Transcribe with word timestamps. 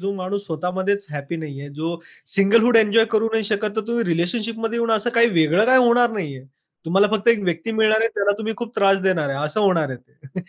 जो 0.00 0.12
माणूस 0.14 0.44
स्वतःमध्येच 0.46 1.06
हॅपी 1.10 1.36
नाहीये, 1.36 1.68
जो 1.68 2.00
सिंगलहुड 2.26 2.76
एन्जॉय 2.76 3.04
करू 3.04 3.28
नाही 3.32 3.44
शकत, 3.44 3.74
तर 3.76 3.80
तुम्ही 3.86 4.04
रिलेशनशिपमध्ये 4.04 4.78
येऊन 4.78 4.90
असं 4.90 5.10
काही 5.10 5.28
वेगळं 5.28 5.64
काही 5.66 5.78
होणार 5.78 6.10
नाहीये. 6.10 6.44
तुम्हाला 6.86 7.06
फक्त 7.08 7.28
एक 7.28 7.42
व्यक्ती 7.44 7.72
मिळणार 7.72 8.00
आहे, 8.00 8.08
त्याला 8.08 8.36
तुम्ही 8.38 8.54
खूप 8.56 8.74
त्रास 8.76 8.98
देणार 9.02 9.30
आहे, 9.30 9.44
असं 9.44 9.60
होणार 9.60 9.88
आहे 9.88 9.96
ते. 9.98 10.40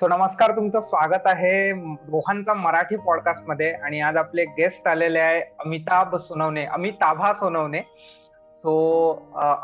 सो 0.00 0.08
नमस्कार 0.08 0.50
तुमचं 0.56 0.80
स्वागत 0.80 1.26
आहे 1.26 1.70
रोहनचा 1.72 2.54
मराठी 2.54 2.96
पॉडकास्टमध्ये 2.96 3.70
आणि 3.74 4.00
आज 4.00 4.16
आपले 4.16 4.44
गेस्ट 4.58 4.86
आलेले 4.88 5.18
आहे 5.18 5.40
अमिताभ 5.64 6.16
सोनवणे 6.18 6.64
अमिताभा 6.66 7.32
सोनवणे 7.34 7.80
सो 8.58 8.72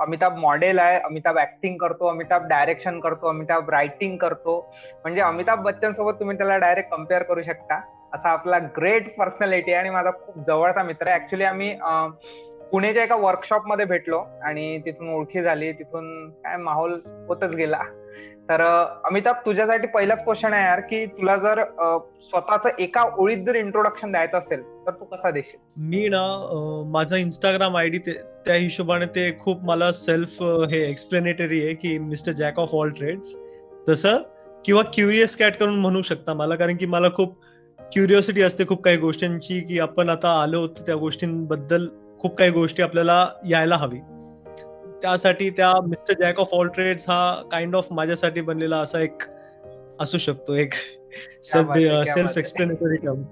अमिताभ 0.01 0.37
मॉडेल 0.39 0.79
आहे 0.79 0.99
अमिताभ 0.99 1.39
ऍक्टिंग 1.39 1.77
करतो 1.77 2.07
अमिताभ 2.09 2.47
डायरेक्शन 2.49 3.01
करतो 3.01 3.29
अमिताभ 3.29 3.71
रायटिंग 3.71 4.17
करतो. 4.17 4.59
म्हणजे 5.03 5.21
अमिताभ 5.21 5.63
बच्चन 5.63 5.93
सोबत 5.93 6.21
तुम्ही 6.21 6.37
त्याला 6.37 6.57
डायरेक्ट 6.59 6.91
कंपेअर 6.91 7.23
करू 7.23 7.43
शकता. 7.43 7.81
असा 8.15 8.31
आपला 8.31 8.59
ग्रेट 8.77 9.17
पर्सनॅलिटी 9.17 9.73
आहे 9.73 9.81
आणि 9.81 9.91
माझा 9.91 10.11
खूप 10.25 10.45
जवळचा 10.47 10.83
मित्र 10.83 11.11
आहे. 11.11 11.21
ऍक्च्युली 11.21 11.45
आम्ही 11.45 11.75
पुण्याच्या 12.71 13.03
एका 13.03 13.17
वर्कशॉपमध्ये 13.17 13.85
भेटलो 13.87 14.25
आणि 14.43 14.79
तिथून 14.85 15.13
ओळखी 15.15 15.43
झाली. 15.43 15.73
तिथून 15.73 16.31
काय 16.31 16.57
माहोल 16.57 17.01
होतच 17.29 17.55
गेला. 17.55 17.81
तर 18.49 18.61
अमिताभ 19.05 19.35
तुझ्यासाठी 19.47 19.87
पहिलाच 19.87 20.25
क्वेश्चन 20.25 20.53
आहे 20.53 20.65
यार 20.65 20.81
की 20.81 21.05
तुला 21.07 21.37
जर 21.37 21.63
स्वतःच 22.23 22.67
एका 22.79 23.03
ओळीत 23.19 23.45
जर 23.47 23.55
इंट्रोडक्शन 23.55 24.11
द्यायचं 24.13 24.39
असेल 24.39 24.63
तर 24.87 24.91
तू 24.91 25.05
कसा 25.05 25.31
देशील? 25.31 25.59
मी 25.77 26.09
ना 26.09 26.23
माझा 26.93 27.17
इंस्टाग्राम 27.17 27.77
आयडी 27.77 27.99
त्या 27.99 28.55
हिशोबाने 28.55 29.07
ते 29.07 29.31
खूप 29.41 29.65
मला 29.65 29.93
सेल्फ 29.93 30.43
हे 30.43 30.91
एक्सप्लेनेटरी 30.91 31.65
आहे 31.65 31.75
की 31.75 31.99
mister 31.99 32.33
jack 32.33 32.59
of 32.59 32.75
all 32.75 32.91
trades 32.91 33.37
तसं 33.89 34.23
किंवा 34.65 34.83
क्युरियस 34.95 35.37
कॅट 35.37 35.57
करून 35.57 35.79
म्हणू 35.81 36.03
शकता 36.03 36.35
मला 36.35 36.55
कारण 36.55 36.77
की 36.77 36.87
मला 36.87 37.09
खूप 37.09 37.39
क्युरियोसिटी 37.93 38.43
असते 38.43 38.65
खूप 38.67 38.83
काही 38.83 38.97
गोष्टींची 38.97 39.61
की 39.61 39.79
आपण 39.79 40.09
आता 40.09 40.41
आलो 40.43 40.61
होतो 40.61 40.83
त्या 40.87 40.95
गोष्टींबद्दल 40.95 41.89
खूप 42.19 42.37
काही 42.37 42.51
गोष्टी 42.51 42.83
आपल्याला 42.83 43.27
यायला 43.49 43.77
हवी. 43.77 43.99
त्यासाठी 45.03 45.49
त्या 45.51 45.73
mister 45.87 46.15
jack 46.21 46.41
of 46.41 46.53
all 46.53 46.69
trades 46.75 47.09
हा 47.09 47.35
काइंड 47.53 47.77
ऑफ 47.77 47.87
माझ्यासाठी 47.91 48.41
बनलेला 48.41 48.77
असा 48.77 49.01
एक 49.01 49.23
असू 50.01 50.19
शकतो 50.19 50.55
एक 50.55 50.75
सेल्फ 51.45 52.39
एक्सप्लेनेटरी 52.39 52.97
टर्म 52.97 53.23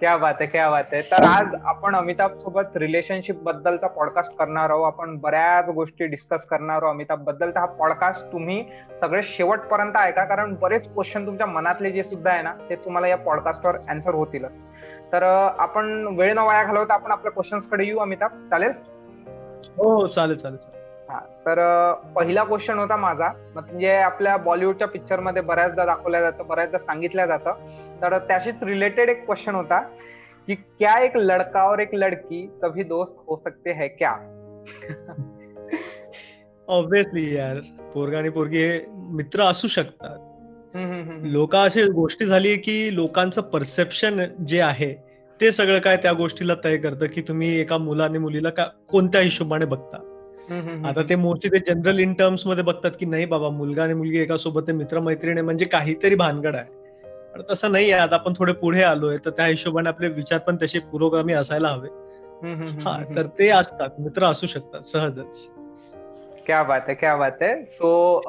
क्या 0.00 0.16
बात 0.16 0.34
आहे. 0.40 0.46
क्या 0.46 0.68
बात 0.70 0.84
आहे 0.92 1.02
तर 1.10 1.24
आज 1.24 1.54
आपण 1.64 1.94
अमिताभ 1.96 2.36
सोबत 2.38 2.76
रिलेशनशिप 2.76 3.36
बद्दलचा 3.42 3.86
पॉडकास्ट 3.86 4.32
करणार 4.38 4.70
आहोत. 4.70 4.84
आपण 4.86 5.16
बऱ्याच 5.18 5.70
गोष्टी 5.74 6.06
डिस्कस 6.06 6.44
करणार 6.50 6.82
आहोत 6.82 6.94
अमिताभबद्दल. 6.94 7.50
तर 7.50 7.58
हा 7.58 7.66
पॉडकास्ट 7.78 8.26
तुम्ही 8.32 8.62
सगळे 9.00 9.22
शेवटपर्यंत 9.22 9.96
ऐका 10.00 10.24
कारण 10.24 10.54
बरेच 10.60 10.88
क्वेश्चन 10.94 11.26
तुमच्या 11.26 11.46
मनातले 11.46 11.90
जे 11.90 12.04
सुद्धा 12.04 12.30
आहे 12.30 12.42
ना 12.42 12.52
ते 12.70 12.76
तुम्हाला 12.84 13.08
या 13.08 13.16
पॉडकास्टवर 13.16 13.76
अँसर 13.88 14.14
होतीलच. 14.14 14.52
तर 15.12 15.22
आपण 15.58 16.06
वेळ 16.18 16.34
न 16.34 16.38
वाया 16.38 16.62
घालवता 16.62 16.94
आपण 16.94 17.12
आपल्या 17.12 17.32
क्वेश्चन्सकडे 17.32 17.84
येऊ 17.84 17.98
अमिताभ. 17.98 18.30
चालेल? 18.50 18.72
हो 19.78 20.06
चालेल 20.06 20.36
चालेल 20.36 20.58
चालेल. 20.58 20.82
हा 21.10 21.18
तर 21.46 21.92
पहिला 22.16 22.44
क्वेश्चन 22.44 22.78
होता 22.78 22.96
माझा. 22.96 23.28
म्हणजे 23.54 23.96
आपल्या 23.96 24.36
बॉलिवूडच्या 24.36 24.88
पिक्चरमध्ये 24.88 25.42
बऱ्याचदा 25.42 25.84
दाखवल्या 25.84 26.20
जातं 26.20 26.46
बऱ्याचदा 26.46 26.78
सांगितलं 26.78 27.26
जातं. 27.26 27.52
तर 28.02 28.18
त्याशीच 28.18 28.62
रिलेटेड 28.62 29.08
एक 29.08 29.24
क्वेश्चन 29.24 29.54
होता 29.54 29.80
की 30.48 30.54
क्या 30.54 30.98
एक 31.04 31.16
लड़का 31.16 31.70
और 31.70 31.78
एक 31.78 31.94
लड़की 31.94 32.46
कभी 32.62 32.82
दोस्त 32.82 33.12
हो 33.26 33.40
सकते 33.44 33.72
हैं 33.72 33.88
क्या? 33.88 34.12
ऑब्विसली 36.68 37.36
यार. 37.36 37.56
पोरगा 37.94 38.18
आणि 38.18 38.28
पोरगी 38.28 38.58
हे 38.58 38.80
मित्र 38.90 39.42
असू 39.42 39.68
शकतात. 39.68 40.18
लोक 41.24 41.56
अशी 41.56 41.82
गोष्टी 41.82 42.26
झाली 42.26 42.56
की 42.56 42.94
लोकांचं 42.94 43.42
परसेप्शन 43.42 44.24
जे 44.46 44.60
आहे 44.60 45.05
ते 45.40 45.50
सगळं 45.52 45.78
काय 45.78 45.96
त्या 45.96 46.12
गोष्टीला 46.12 46.54
तय 46.64 46.76
करतं 46.76 47.06
की 47.06 47.20
तुम्ही 47.20 47.48
एका 47.60 47.78
मुलाने 47.78 48.18
मुलीला 48.18 48.50
का 48.50 48.64
कोणत्या 48.90 49.20
हिशोबाने 49.20 49.64
बघता? 49.66 49.98
आता 50.88 51.02
ते 51.08 51.16
मोस्टली 51.16 51.50
ते 51.50 51.58
जनरल 51.66 51.98
इन 51.98 52.12
टर्म्समध्ये 52.14 52.64
बघतात 52.64 52.90
की 53.00 53.06
नाही 53.06 53.24
बाबा 53.26 53.48
मुलगा 53.50 53.82
आणि 53.82 53.94
मुलगी 53.94 54.18
एका 54.18 54.36
सोबत 54.36 54.70
मित्र 54.70 55.00
मैत्रिणी 55.00 55.40
म्हणजे 55.40 55.64
काहीतरी 55.64 56.14
भानगड 56.14 56.56
आहे. 56.56 56.64
पण 57.34 57.42
तसं 57.50 57.72
नाही 57.72 57.90
आहे. 57.90 58.02
आता 58.02 58.14
आपण 58.14 58.32
थोडे 58.38 58.52
पुढे 58.52 58.82
आलोय 58.82 59.16
तर 59.24 59.30
त्या 59.30 59.46
हिशोबाने 59.46 59.88
आपले 59.88 60.08
विचार 60.08 60.38
पण 60.46 60.56
तसे 60.62 60.78
पुरोगामी 60.92 61.32
असायला 61.32 61.68
हवे. 61.68 61.88
हा 62.82 62.96
तर 63.16 63.26
ते 63.38 63.48
असतात. 63.50 63.90
मित्र 63.98 64.24
असू 64.24 64.46
शकतात 64.46 64.86
सहजच. 64.86 65.46
क्या 66.46 66.62
बात 66.62 66.80
आहे 66.80 66.94
क्या 66.94 67.14
बात 67.16 67.42
आहे. 67.42 67.62
सो 67.64 68.20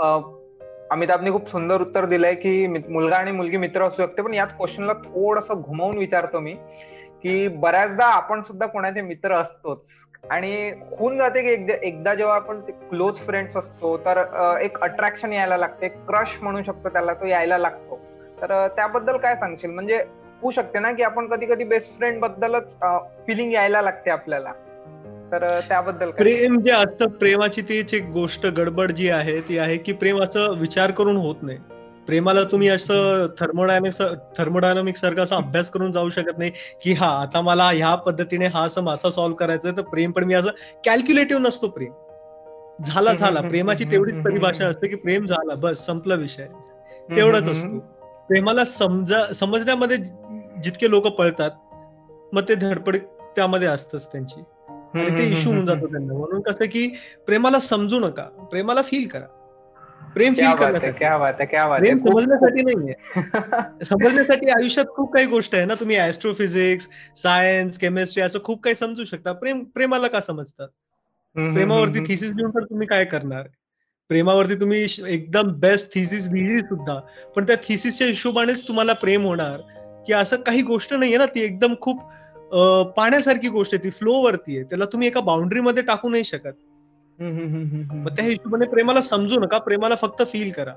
अमिताभने 0.91 1.31
खूप 1.31 1.49
सुंदर 1.51 1.81
उत्तर 1.81 2.05
दिलंय 2.05 2.33
की 2.35 2.67
मुलगा 2.67 3.15
आणि 3.15 3.31
मुलगी 3.31 3.57
मित्र 3.57 3.83
असू 3.83 4.01
शकते 4.01 4.21
पण 4.21 4.33
याच 4.33 4.55
क्वेश्चनला 4.57 4.93
थोडस 5.05 5.51
घुमवून 5.51 5.97
विचारतो 5.97 6.39
मी. 6.39 6.53
की 7.27 7.47
बऱ्याचदा 7.47 8.05
आपण 8.05 8.41
सुद्धा 8.41 8.65
कोणाचे 8.65 9.01
मित्र 9.01 9.33
असतोच. 9.33 9.77
आणि 10.29 10.71
होऊन 10.97 11.17
जाते 11.17 11.41
की 11.41 11.73
एकदा 11.81 12.13
जेव्हा 12.15 12.35
आपण 12.35 12.59
क्लोज 12.89 13.17
फ्रेंड्स 13.17 13.57
असतो 13.57 13.97
तर 13.97 14.23
एक 14.61 14.79
अट्रॅक्शन 14.81 15.33
यायला 15.33 15.57
लागते 15.57 15.87
क्रश 15.87 16.37
म्हणू 16.41 16.63
शकतो 16.63 16.89
त्याला 16.89 17.13
तो 17.13 17.25
यायला 17.25 17.57
लागतो. 17.57 17.99
तर 18.41 18.67
त्याबद्दल 18.67 19.17
काय 19.17 19.35
सांगशील? 19.35 19.69
म्हणजे 19.69 20.03
होऊ 20.41 20.51
शकते 20.51 20.79
ना 20.79 20.91
की 20.91 21.03
आपण 21.03 21.27
कधी 21.27 21.45
कधी 21.45 21.63
बेस्ट 21.63 21.97
फ्रेंड 21.97 22.19
बद्दलच 22.19 22.75
फिलिंग 23.27 23.53
यायला 23.53 23.81
लागते 23.81 24.09
आपल्याला. 24.09 24.51
तर 25.31 25.47
त्याबद्दल 25.69 26.11
प्रेम 26.11 26.59
जे 26.59 26.71
असतं 26.71 27.09
प्रेमाची 27.11 27.61
तीच 27.61 27.93
एक 27.93 28.03
गोष्ट 28.03 28.45
गडबड 28.47 28.91
जी 28.91 29.09
आहे 29.09 29.39
ती 29.41 29.57
आहे 29.57 29.77
की 29.77 29.93
प्रेम 29.93 30.21
असं 30.23 30.59
विचार 30.59 30.91
करून 30.91 31.15
होत 31.15 31.35
नाही. 31.41 31.57
प्रेमाला 32.07 32.43
तुम्ही 32.43 32.67
असं 32.67 33.27
थर्मोडायनमिक 33.39 34.01
थर्मोडायनमिक 34.37 34.95
सारखा 34.95 35.21
असा 35.21 35.35
अभ्यास 35.35 35.69
करून 35.69 35.91
जाऊ 35.91 36.09
शकत 36.09 36.37
नाही 36.37 36.51
की 36.81 36.93
हा 36.93 37.07
आता 37.21 37.41
मला 37.41 37.63
ह्या 37.63 37.95
पद्धतीने 37.95 38.45
हा 38.45 38.63
असं 38.63 38.83
मासा 38.83 39.09
सॉल्व्ह 39.09 39.37
करायचा 39.37 39.71
तर 39.71 39.81
प्रेम 39.81 40.11
पण 40.11 40.23
मी 40.23 40.33
असं 40.33 40.49
कॅल्क्युलेटिव्ह 40.85 41.41
नसतो 41.41 41.67
प्रेम. 41.67 41.91
झाला 42.83 43.13
झाला. 43.13 43.41
प्रेमाची 43.41 43.83
तेवढीच 43.83 44.15
परिभाषा 44.15 44.67
असते 44.67 44.87
की 44.87 44.95
प्रेम 44.95 45.25
झाला 45.25 45.55
बस 45.55 45.85
संपला 45.85 46.15
विषय. 46.15 46.47
तेवढंच 47.15 47.49
असतो. 47.49 47.79
प्रेमाला 48.29 48.65
समजा 48.65 49.25
समजण्यामध्ये 49.33 49.97
जितके 50.63 50.89
लोक 50.89 51.07
पळतात 51.07 51.51
मग 52.33 52.41
ते 52.49 52.55
धडपड 52.55 52.97
त्यामध्ये 53.35 53.67
असतच 53.67 54.11
त्यांची. 54.11 54.43
आणि 54.69 55.17
ते 55.17 55.23
इश्यू 55.29 55.51
होऊन 55.53 55.65
जातो 55.65 55.87
त्यांना. 55.87 56.13
म्हणून 56.13 56.41
कसं 56.41 56.65
की 56.65 56.87
प्रेमाला 57.25 57.59
समजू 57.59 57.99
नका. 57.99 58.23
प्रेमाला 58.23 58.81
फील 58.81 59.07
करा. 59.07 59.36
प्रेम 60.13 60.33
फील 60.33 60.45
करण्यासाठी. 60.55 60.91
प्रेम 61.79 61.97
समजण्यासाठी 62.05 62.61
नाहीये. 62.63 63.85
समजण्यासाठी 63.85 64.49
आयुष्यात 64.49 64.85
खूप 64.85 65.13
काही 65.13 65.25
गोष्ट 65.25 65.55
आहे 65.55 65.65
ना 65.65 65.73
तुम्ही 65.73 65.97
ऍस्ट्रोफिजिक्स 65.99 66.87
सायन्स 67.15 67.77
केमिस्ट्री 67.77 68.23
असं 68.23 68.39
खूप 68.43 68.63
काही 68.63 68.75
समजू 68.75 69.03
शकता. 69.03 69.33
प्रेम 69.33 69.63
प्रेमाला 69.63 70.07
का 70.07 70.21
समजतात? 70.21 70.67
प्रेमावरती 71.35 71.99
थिसिस 72.07 72.33
लिहून 72.33 72.51
तर 72.51 72.63
तुम्ही 72.63 72.87
काय 72.87 73.05
करणार? 73.05 73.47
प्रेमावरती 74.09 74.55
तुम्ही 74.55 74.85
एकदम 75.07 75.51
बेस्ट 75.59 75.93
थिसिस 75.93 76.27
लिहिली 76.33 76.61
सुद्धा 76.61 76.99
पण 77.35 77.43
त्या 77.43 77.55
थिसिसच्या 77.63 78.07
हिशोबानेच 78.07 78.67
तुम्हाला 78.67 78.93
प्रेम 78.93 79.25
होणार. 79.25 79.59
की 80.07 80.13
असं 80.13 80.37
काही 80.37 80.61
गोष्ट 80.61 80.93
नाहीये 80.93 81.17
ना 81.17 81.25
ती 81.25 81.41
एकदम 81.41 81.73
खूप 81.81 82.01
पाण्यासारखी 82.95 83.47
गोष्ट 83.47 83.73
आहे 83.73 83.83
ती 83.83 83.89
फ्लो 83.89 84.13
वरती 84.13 84.55
आहे. 84.55 84.63
त्याला 84.63 84.85
तुम्ही 84.85 85.07
एका 85.07 85.21
बाउंड्रीमध्ये 85.21 85.83
टाकू 85.83 86.09
नाही 86.09 86.23
शकत. 86.23 86.53
मग 87.19 88.15
त्या 88.15 88.25
हिशोबाने 88.25 88.65
प्रेमाला 88.67 89.01
समजू 89.01 89.39
नका 89.39 89.57
प्रेमाला 89.57 89.95
फक्त 89.95 90.23
फील 90.27 90.51
करा. 90.51 90.73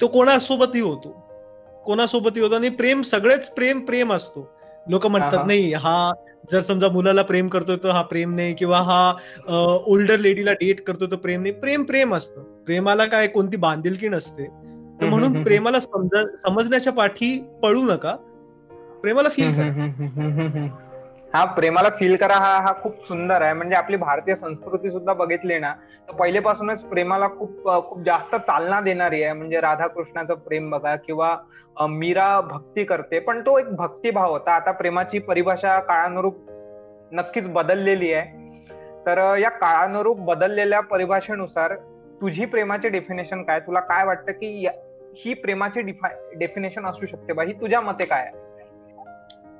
तो 0.00 0.06
कोणासोबतही 0.06 0.80
होतो. 0.80 1.10
कोणासोबतही 1.84 2.40
होतो 2.40 2.54
आणि 2.54 2.68
प्रेम 2.68 3.02
सगळेच 3.02 3.48
प्रेम 3.50 3.80
प्रेम 3.80 4.12
असतो. 4.12 4.48
लोक 4.88 5.06
म्हणतात 5.06 5.38
नाही 5.46 5.72
हा 5.72 6.12
जर 6.50 6.60
समजा 6.60 6.88
मुलाला 6.88 7.22
प्रेम 7.22 7.46
करतोय 7.48 7.76
तर 7.84 7.90
हा 7.90 8.02
प्रेम 8.02 8.34
नाही 8.34 8.54
किंवा 8.54 8.78
हा 8.78 9.14
ओल्डर 9.86 10.18
लेडीला 10.18 10.52
डेट 10.52 10.80
करतोय 10.80 11.08
तर 11.10 11.16
प्रेम 11.16 11.42
नाही. 11.42 11.54
प्रेम 11.54 11.82
प्रेम 11.82 12.14
असतं. 12.14 12.42
प्रेमाला 12.64 13.04
काय 13.04 13.26
कोणती 13.26 13.56
बांधिलकी 13.56 14.08
नसते. 14.08 14.46
तर 15.00 15.08
म्हणून 15.08 15.42
प्रेमाला 15.42 15.80
समजण्याच्या 16.36 16.92
पाठी 16.92 17.38
पळू 17.62 17.82
नका. 17.82 18.16
प्रेमाला 19.02 19.28
फील 19.28 19.54
करा. 19.54 20.66
हा 21.34 21.44
प्रेमाला 21.44 21.88
फील 21.98 22.16
करा 22.16 22.34
हा 22.34 22.58
हा 22.62 22.72
खूप 22.82 23.06
सुंदर 23.06 23.42
आहे. 23.42 23.52
म्हणजे 23.52 23.76
आपली 23.76 23.96
भारतीय 23.96 24.34
संस्कृती 24.36 24.90
सुद्धा 24.90 25.12
बघितली 25.12 25.58
ना 25.58 25.72
तर 26.08 26.12
पहिलेपासूनच 26.16 26.82
प्रेमाला 26.82 27.28
खूप 27.28 27.64
खूप 27.88 28.02
जास्त 28.04 28.34
चालना 28.36 28.80
देणारी 28.80 29.22
आहे. 29.22 29.32
म्हणजे 29.32 29.60
राधा 29.60 29.86
कृष्णाचं 29.86 30.34
प्रेम 30.34 30.70
बघा 30.70 30.94
किंवा 30.96 31.36
मीरा 31.90 32.40
भक्ती 32.40 32.84
करते 32.84 33.18
पण 33.18 33.40
तो 33.40 33.58
एक 33.58 33.74
भक्तिभाव 33.76 34.30
होता. 34.32 34.52
आता 34.52 34.70
प्रेमाची 34.72 35.18
परिभाषा 35.18 35.78
काळानुरूप 35.80 36.36
नक्कीच 37.12 37.48
बदललेली 37.48 38.12
आहे. 38.12 38.42
तर 39.06 39.18
या 39.38 39.50
काळानुरूप 39.50 40.20
बदललेल्या 40.26 40.80
परिभाषेनुसार 40.82 41.74
तुझी 42.20 42.44
प्रेमाची 42.44 42.88
डेफिनेशन 42.88 43.42
काय? 43.42 43.60
तुला 43.60 43.80
काय 43.80 44.04
वाटतं 44.04 44.32
की 44.32 44.66
ही 45.16 45.34
प्रेमाची 45.34 45.80
डेफिनेशन 46.36 46.86
असू 46.86 47.06
शकते 47.06 47.32
बा? 47.32 47.42
ही 47.42 47.52
तुझ्या 47.52 47.80
मते 47.80 48.04
काय 48.04 48.22
आहे? 48.22 48.43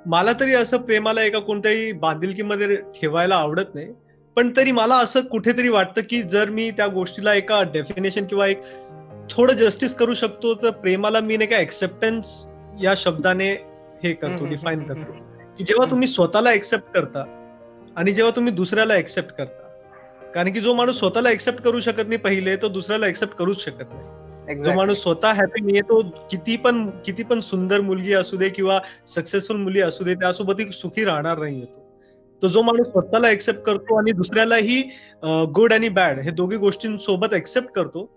मला 0.05 0.31
तरी 0.39 0.53
असं 0.53 0.77
प्रेमाला 0.77 1.23
एका 1.23 1.39
कोणत्याही 1.39 1.91
बांधिलकीमध्ये 1.91 2.75
ठेवायला 2.75 3.35
आवडत 3.35 3.75
नाही. 3.75 3.87
पण 4.35 4.51
तरी 4.57 4.71
मला 4.71 4.95
असं 4.95 5.21
कुठेतरी 5.21 5.69
वाटतं 5.69 6.01
की 6.09 6.21
जर 6.21 6.49
मी 6.49 6.71
त्या 6.71 6.87
गोष्टीला 6.87 7.33
एका 7.33 7.63
डेफिनेशन 7.63 8.25
किंवा 8.25 8.47
एक 8.47 8.61
थोडं 9.31 9.53
जस्टिस 9.53 9.95
करू 9.95 10.13
शकतो 10.13 10.53
तर 10.55 10.69
प्रेमाला 10.69 11.19
मी 11.19 11.37
नाही 11.37 11.49
का 11.49 11.57
एक्सेप्टन्स 11.57 12.47
या 12.81 12.93
शब्दाने 12.97 13.51
हे 14.03 14.13
करतो 14.13 14.45
डिफाईन 14.45 14.83
करतो. 14.83 15.11
की 15.57 15.63
जेव्हा 15.63 15.91
तुम्ही 15.91 16.07
स्वतःला 16.07 16.53
एक्सेप्ट 16.53 16.93
करता 16.93 17.51
आणि 17.95 18.13
जेव्हा 18.13 18.35
तुम्ही 18.35 18.53
दुसऱ्याला 18.53 18.95
एक्सेप्ट 18.95 19.31
करता. 19.31 19.61
कारण 20.35 20.53
की 20.53 20.59
जो 20.59 20.73
माणूस 20.73 20.99
स्वतःला 20.99 21.31
एक्सेप्ट 21.31 21.61
करू 21.61 21.79
शकत 21.79 22.07
नाही 22.07 22.17
पहिले 22.17 22.55
तो 22.55 22.69
दुसऱ्याला 22.69 23.07
एक्सेप्ट 23.07 23.33
करूच 23.33 23.65
शकत 23.65 23.93
नाही. 23.93 24.24
जो 24.53 24.73
माणूस 24.73 25.01
स्वतः 25.01 25.27
हॅपी 25.27 25.61
नाहीये 25.61 25.81
तो 25.81 26.01
किती 26.31 26.57
पण 26.57 26.89
किती 27.05 27.23
पण 27.23 27.39
सुंदर 27.39 27.81
मुलगी 27.81 28.13
असू 28.13 28.37
दे 28.37 28.49
किंवा 28.49 28.79
सक्सेसफुल 29.07 29.57
मुली 29.57 29.81
असू 29.81 30.03
दे 30.03 30.15
त्यासोबत 30.15 30.61
सुखी 30.73 31.05
राहणार 31.05 31.37
नाही 31.37 31.65
तो. 31.65 31.83
तो 32.41 32.47
जो 32.47 32.61
माणूस 32.61 32.87
स्वतःला 32.87 33.29
एक्सेप्ट 33.29 33.61
करतो 33.61 33.95
आणि 33.95 34.11
दुसऱ्यालाही 34.11 34.81
गुड 35.55 35.73
आणि 35.73 35.89
बॅड 35.89 36.19
हे 36.19 36.31
दोघी 36.31 36.57
गोष्टींसोबत 36.57 37.33
एक्सेप्ट 37.33 37.69
करतो 37.69 38.09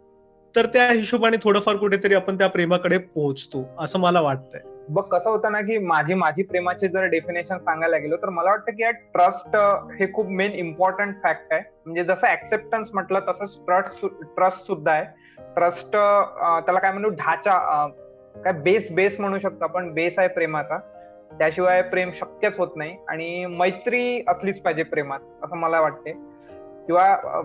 तर 0.56 0.66
त्या 0.66 0.90
हिशोबाने 0.90 1.36
थोडंफार 1.36 1.76
कुठेतरी 1.76 2.14
आपण 2.14 2.38
त्या 2.38 2.46
प्रेमाकडे 2.46 2.98
पोहोचतो 2.98 3.64
असं 3.78 3.98
मला 3.98 4.20
वाटतंय. 4.20 4.60
बघ 4.88 5.02
कसं 5.02 5.30
होतं 5.30 5.52
ना 5.52 5.60
की 5.60 5.78
माझी 5.78 6.14
माझी 6.14 6.42
प्रेमाचे 6.42 6.88
जर 6.88 7.04
डेफिनेशन 7.04 7.58
सांगायला 7.58 7.96
गेलो 7.96 8.16
तर 8.16 8.28
मला 8.28 8.50
वाटतं 8.50 8.72
की 8.72 8.82
या 8.82 8.90
ट्रस्ट 8.90 9.56
हे 10.00 10.12
खूप 10.12 10.28
मेन 10.28 10.52
इम्पॉर्टंट 10.52 11.14
फॅक्ट 11.22 11.52
आहे. 11.52 11.62
म्हणजे 11.86 12.04
जसं 12.04 12.26
ऍक्सेप्टन्स 12.26 12.88
म्हटलं 12.92 13.20
तसंच 13.20 13.58
ट्रस्ट 13.66 14.06
ट्रस्ट 14.36 14.66
सुद्धा 14.66 14.92
आहे. 14.92 15.04
ट्रस्ट 15.54 15.90
त्याला 15.92 16.78
काय 16.78 16.92
म्हणू 16.92 17.08
ढाचा 17.18 17.86
काय 18.34 18.52
बेस 18.64 18.90
बेस 18.94 19.18
म्हणू 19.20 19.38
शकतो 19.38 19.64
आपण 19.64 19.92
बेस 19.94 20.18
आहे 20.18 20.28
प्रेमाचा. 20.28 20.78
त्याशिवाय 21.38 21.80
प्रेम 21.82 22.10
शक्यच 22.14 22.58
होत 22.58 22.76
नाही 22.76 22.96
आणि 23.08 23.44
मैत्री 23.48 24.22
असलीच 24.28 24.60
पाहिजे 24.62 24.82
प्रेमात 24.82 25.20
असं 25.44 25.56
मला 25.56 25.80
वाटते 25.80 26.12
किंवा 26.86 27.42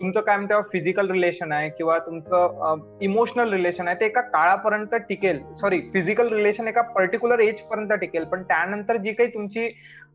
तुमचं 0.00 0.20
काय 0.20 0.36
म्हणते 0.36 0.60
फिजिकल 0.72 1.10
रिलेशन 1.10 1.52
आहे 1.52 1.68
किंवा 1.68 1.98
तुमचं 1.98 2.78
इमोशनल 3.00 3.52
रिलेशन 3.52 3.88
आहे 3.88 4.00
ते 4.00 4.04
एका 4.06 4.20
काळापर्यंत 4.20 4.94
टिकेल. 5.08 5.40
सॉरी 5.60 5.80
फिजिकल 5.92 6.32
रिलेशन 6.32 6.68
एका 6.68 6.82
पर्टिक्युलर 6.94 7.40
एज 7.40 7.60
पर्यंत 7.70 7.92
टिकेल 8.00 8.24
पण 8.24 8.42
त्यानंतर 8.42 8.96
जी 8.96 9.12
काही 9.12 9.28
तुमची 9.34 9.68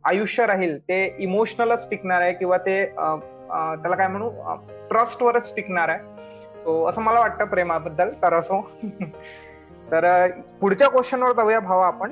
आयुष्य 0.10 0.46
राहील 0.46 0.78
ते 0.80 1.04
इमोशनलच 1.20 1.90
टिकणार 1.90 2.22
आहे 2.22 2.34
किंवा 2.34 2.58
ते 2.58 2.84
त्याला 2.86 3.96
काय 3.96 4.08
म्हणू 4.08 4.30
ट्रस्टवरच 4.90 5.54
टिकणार 5.56 5.90
आहे. 5.90 6.18
सो 6.70 6.86
असं 6.86 7.02
मला 7.02 7.20
वाटतं 7.20 7.46
प्रेमाबद्दल. 7.46 8.10
तर 8.10 8.34
असो. 8.34 8.72
तर 9.92 10.28
पुढच्या 10.62 10.90
क्वेश्चनवर 10.90 11.32
जाऊया 11.32 11.60
भावा 11.60 11.88
आपण. 11.88 12.12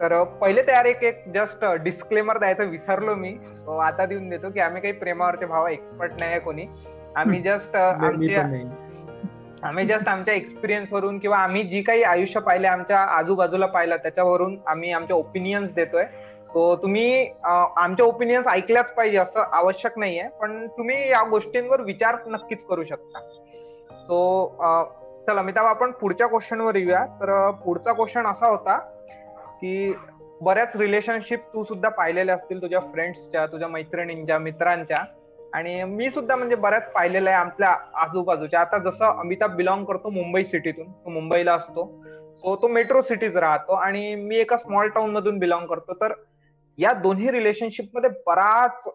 तर 0.00 0.22
पहिले 0.24 0.62
तयार 0.62 0.84
एक 0.84 1.02
एक 1.02 1.32
जस्ट 1.34 1.64
डिस्क्लेमर 1.64 2.38
द्यायचं 2.38 2.64
विसरलो 2.64 3.14
मी. 3.14 3.36
सो 3.54 3.76
आता 3.76 4.06
देऊन 4.06 4.28
देतो 4.28 4.50
की 4.50 4.60
आम्ही 4.60 4.82
काही 4.82 4.92
प्रेमावरचे 4.92 5.46
भाव 5.46 5.66
एक्सपर्ट 5.66 6.12
नाही 6.20 6.40
कोणी. 6.40 6.66
आम्ही 7.16 7.40
जस्ट 7.42 7.76
आमच्या 7.76 8.70
आम्ही 9.68 9.86
जस्ट 9.86 10.08
आमच्या 10.08 10.34
एक्सपिरियन्स 10.34 10.92
वरून 10.92 11.18
किंवा 11.18 11.38
आम्ही 11.38 11.62
जी 11.62 11.82
काही 11.82 12.02
आयुष्य 12.02 12.40
पाहिले 12.40 12.66
आमच्या 12.66 12.98
आजूबाजूला 12.98 13.66
पाहिलं 13.66 13.96
त्याच्यावरून 13.96 14.58
आम्ही 14.66 14.92
आमचे 14.92 15.12
ओपिनियन्स 15.12 15.74
देतोय. 15.74 16.04
सो 16.48 16.76
तुम्ही 16.76 17.30
आमच्या 17.76 18.06
ओपिनियन्स 18.06 18.48
ऐकल्याच 18.48 18.94
पाहिजे 18.94 19.16
असं 19.16 19.44
आवश्यक 19.52 19.98
नाहीये. 19.98 20.28
पण 20.40 20.66
तुम्ही 20.66 21.10
या 21.10 21.22
गोष्टींवर 21.22 21.80
विचार 21.80 22.16
नक्कीच 22.26 22.64
करू 22.64 22.84
शकता. 22.84 23.18
सो 24.04 24.16
चला 25.26 25.40
अमिताभ 25.40 25.66
आपण 25.66 25.90
पुढच्या 26.00 26.26
क्वेश्चनवर 26.28 26.76
येऊया. 26.76 27.04
तर 27.20 27.50
पुढचा 27.64 27.92
क्वेश्चन 27.92 28.26
असा 28.26 28.50
होता 28.50 28.76
की 29.60 29.94
बऱ्याच 30.42 30.76
रिलेशनशिप 30.76 31.44
तू 31.54 31.64
सुद्धा 31.64 31.88
पाहिलेल्या 31.88 32.34
असतील 32.34 32.60
तुझ्या 32.62 32.80
फ्रेंड्सच्या 32.92 33.46
तुझ्या 33.46 33.68
मैत्रिणींच्या 33.68 34.38
मित्रांच्या. 34.38 35.04
आणि 35.54 35.82
मी 35.84 36.10
सुद्धा 36.10 36.36
म्हणजे 36.36 36.56
बऱ्याच 36.56 36.90
पाहिलेलं 36.92 37.30
आहे 37.30 37.38
आमच्या 37.38 37.74
आजूबाजूच्या. 38.02 38.60
आता 38.60 38.78
जसं 38.90 39.18
अमिताभ 39.20 39.54
बिलॉंग 39.56 39.84
करतो 39.84 40.10
मुंबई 40.10 40.44
सिटीतून 40.44 40.90
तो 40.92 41.10
मुंबईला 41.10 41.54
असतो. 41.54 41.86
सो 42.38 42.56
तो 42.62 42.68
मेट्रो 42.68 43.02
सिटीज 43.02 43.36
राहतो 43.36 43.72
आणि 43.72 44.14
मी 44.14 44.36
एका 44.36 44.56
स्मॉल 44.56 44.88
टाउन 44.88 45.10
मधून 45.10 45.38
बिलॉंग 45.38 45.66
करतो. 45.66 45.94
तर 45.94 46.12
या 46.78 46.92
दोन्ही 46.92 47.30
रिलेशनशिपमध्ये 47.30 48.10
बराच 48.26 48.88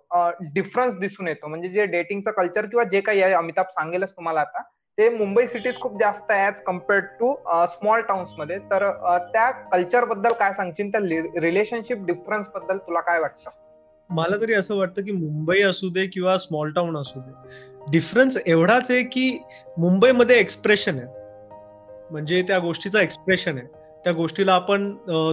डिफरन्स 0.53 0.97
दिसून 0.99 1.27
येतो. 1.27 1.47
म्हणजे 1.47 1.69
जे 1.69 1.85
डेटिंगचं 1.85 2.31
कल्चर 2.31 2.65
किंवा 2.65 2.83
जे 2.83 3.01
काही 3.01 3.21
आहे 3.21 3.33
अमिताभ 3.33 3.65
सांगेलच 3.69 4.11
तुम्हाला 4.11 4.39
आता. 4.39 4.61
ते 4.99 5.07
मुंबई 5.09 5.45
सिटीज 5.47 5.75
खूप 5.79 5.93
जास्त 5.99 6.31
आहे 6.31 6.49
कम्पेअर्ड 6.65 7.05
टू 7.19 7.33
स्मॉल 7.71 8.01
टाउन्समध्ये. 8.07 8.57
तर 8.71 8.89
त्या 9.33 9.49
कल्चरबद्दल 9.71 10.33
काय 10.39 10.53
सांगशील? 10.53 10.89
त्या 10.91 11.01
रिलेशनशिप 11.41 12.05
डिफरन्सबद्दल 12.05 12.77
तुला 12.77 12.99
काय 13.01 13.19
वाटतं? 13.19 13.49
मला 14.09 14.37
तरी 14.41 14.53
असं 14.53 14.75
वाटतं 14.77 15.01
की 15.05 15.11
मुंबई 15.11 15.61
असू 15.61 15.89
दे 15.93 16.05
किंवा 16.13 16.37
स्मॉल 16.37 16.71
टाउन 16.71 16.97
असू 16.97 17.19
दे 17.19 17.91
डिफरन्स 17.91 18.37
एवढाच 18.47 18.91
आहे 18.91 19.03
की 19.03 19.29
मुंबईमध्ये 19.77 20.39
एक्सप्रेशन 20.39 20.97
आहे. 20.99 21.07
म्हणजे 22.11 22.41
त्या 22.47 22.59
गोष्टीचा 22.59 23.01
एक्सप्रेशन 23.01 23.57
आहे. 23.57 23.67
त्या 24.05 24.13
गोष्टीला 24.13 24.53
आपण 24.53 24.91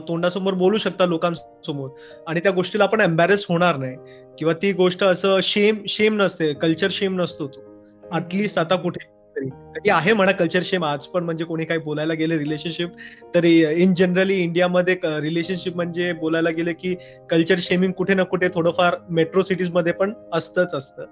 तोंडासमोर 0.09 0.55
बोलू 0.55 0.79
शकता 0.79 1.07
लोकांसमोर 1.07 1.91
आणि 2.29 2.41
त्या 2.41 2.53
गोष्टीला 2.53 2.85
आपण 2.85 3.01
एम्बॅरेस 3.01 3.47
होणार 3.49 3.77
नाही. 3.77 3.97
किंवा 4.39 4.55
ती 4.63 4.73
गोष्ट 4.73 5.05
असं 5.05 5.39
शेम 5.43 5.83
शेम 5.89 6.23
नसते 6.23 6.53
कल्चर 6.55 6.89
शेम 6.91 7.21
नसतो 7.21 7.47
तो. 7.49 7.65
अटलिस्ट 8.13 8.59
आता 8.59 8.77
कुठे 8.77 9.05
तरी. 9.37 9.49
तरी 9.77 9.91
आहे 9.91 10.13
म्हणा 10.13 10.33
कल्चर 10.33 10.63
शेम 10.63 10.85
आज 10.85 11.07
पण 11.07 11.25
म्हणजे 11.25 11.45
कोणी 11.45 11.65
काही 11.65 11.81
बोलायला 11.81 12.15
गेले 12.15 12.39
रिलेशनशिप 12.39 12.89
तरी 13.35 13.53
इन 13.83 13.95
जनरली 13.95 14.37
इंडियामध्ये 14.43 14.97
रिलेशनशिप 15.21 15.77
म्हणजे 15.77 16.13
बोलायला 16.13 16.51
गेले 16.51 16.73
की 16.73 16.95
कल्चर 17.31 17.57
शेमिंग 17.59 17.93
कुठे 17.93 18.15
ना 18.15 18.23
कुठे 18.23 18.49
थोडंफार 18.49 18.97
मेट्रो 19.11 19.43
सिटीजमध्ये 19.43 19.93
पण 19.93 20.13
असतंच 20.33 20.75
असतं. 20.75 21.05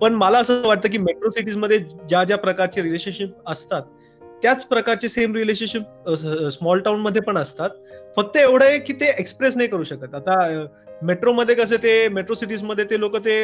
पण 0.00 0.14
मला 0.14 0.38
असं 0.38 0.62
वाटतं 0.66 0.88
की 0.88 0.98
मेट्रो 0.98 1.30
सिटीजमध्ये 1.30 1.78
ज्या 1.78 2.24
ज्या 2.24 2.38
प्रकारचे 2.38 2.82
रिलेशनशिप 2.82 3.34
असतात 3.46 3.82
त्याच 4.42 4.64
प्रकारचे 4.64 5.08
सेम 5.08 5.34
रिलेशनशिप 5.34 6.10
स्मॉल 6.52 6.80
टाउनमध्ये 6.80 7.22
पण 7.22 7.36
असतात. 7.36 7.70
फक्त 8.16 8.36
एवढं 8.36 8.64
आहे 8.64 8.78
की 8.78 8.92
ते 8.92 9.06
एक्सप्रेस 9.18 9.56
नाही 9.56 9.68
करू 9.68 9.84
शकत. 9.84 10.14
आता 10.14 10.66
मेट्रोमध्ये 11.02 11.54
कसं 11.54 11.76
ते 11.82 12.08
मेट्रो 12.08 12.34
सिटीजमध्ये 12.34 12.84
ते 12.90 12.98
लोक 13.00 13.16
ते 13.24 13.34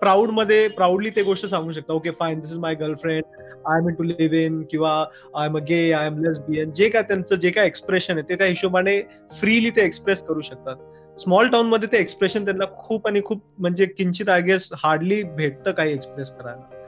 प्राऊडमध्ये 0.00 0.68
प्राऊडली 0.76 1.10
ते 1.16 1.22
गोष्ट 1.22 1.46
सांगू 1.46 1.72
शकतात. 1.72 1.90
Okay 1.94 2.10
fine 2.18 2.40
this 2.40 2.52
is 2.52 2.58
my 2.58 2.74
girlfriend 2.74 3.24
I 3.68 3.78
am 3.78 3.88
into 3.94 4.02
live 4.04 4.36
in 4.36 4.62
किंवा 4.70 4.92
I 5.36 5.46
am 5.46 5.56
a 5.56 5.60
gay 5.68 5.80
I 5.92 6.06
am 6.06 6.18
les 6.24 6.38
जे 6.76 6.88
काय 6.88 7.02
त्यांचं 7.02 7.34
जे 7.34 7.50
काय 7.50 7.66
एक्सप्रेशन 7.66 8.18
आहे 8.18 8.28
ते 8.28 8.34
त्या 8.34 8.46
हिशोबाने 8.46 9.00
फ्रीली 9.40 9.70
ते 9.70 9.84
एक्सप्रेस 9.84 10.22
करू 10.22 10.40
शकतात. 10.40 10.76
स्मॉल 11.18 11.48
टाउनमध्ये 11.48 11.88
ते 11.92 11.98
एक्सप्रेशन 11.98 12.44
त्यांना 12.44 12.64
खूप 12.78 13.06
आणि 13.08 13.20
खूप 13.24 13.42
म्हणजे 13.58 13.86
किंचित 13.86 14.28
आय 14.28 14.40
गेस 14.42 14.68
हार्डली 14.74 15.22
भेटतं 15.36 15.72
काही 15.72 15.92
एक्सप्रेस 15.92 16.30
करायला. 16.30 16.78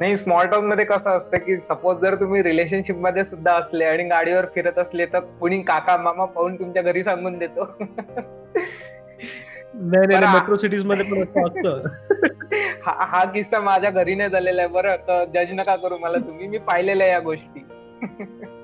नाही 0.00 0.16
स्मॉल 0.16 0.46
टाउनमध्ये 0.46 0.84
कसं 0.84 1.10
असतं 1.10 1.38
की 1.38 1.56
सपोज 1.56 1.96
जर 1.96 2.14
तुम्ही 2.14 2.42
रिलेशनशिपमध्ये 2.42 3.24
सुद्धा 3.24 3.52
असले 3.52 3.84
आणि 3.84 4.04
गाडीवर 4.04 4.46
फिरत 4.54 4.78
असले 4.78 5.06
तर 5.06 5.20
कोणी 5.20 5.62
काका 5.62 5.96
मामा 5.96 6.24
पाहून 6.24 6.58
तुमच्या 6.58 6.82
घरी 6.82 7.02
सांगून 7.04 7.38
देतो. 7.38 7.76
नाही 9.74 10.06
नाही 10.06 10.26
मेट्रो 10.34 10.56
सिटीजमध्ये 10.56 11.04
पण 11.04 11.42
असतं. 11.44 11.82
हा 12.82 13.24
किस्सा 13.24 13.60
माझ्या 13.60 13.90
घरी 13.90 14.14
नाही 14.14 14.30
झालेला 14.30 14.62
आहे. 14.62 14.70
बरं 14.70 14.96
तर 14.96 15.24
जज 15.24 15.52
नका 15.52 15.76
करू 15.76 15.98
मला 15.98 16.18
तुम्ही. 16.18 16.48
मी 16.48 16.58
पाहिलेल्या 16.58 17.06
या 17.06 17.20
गोष्टी. 17.20 17.66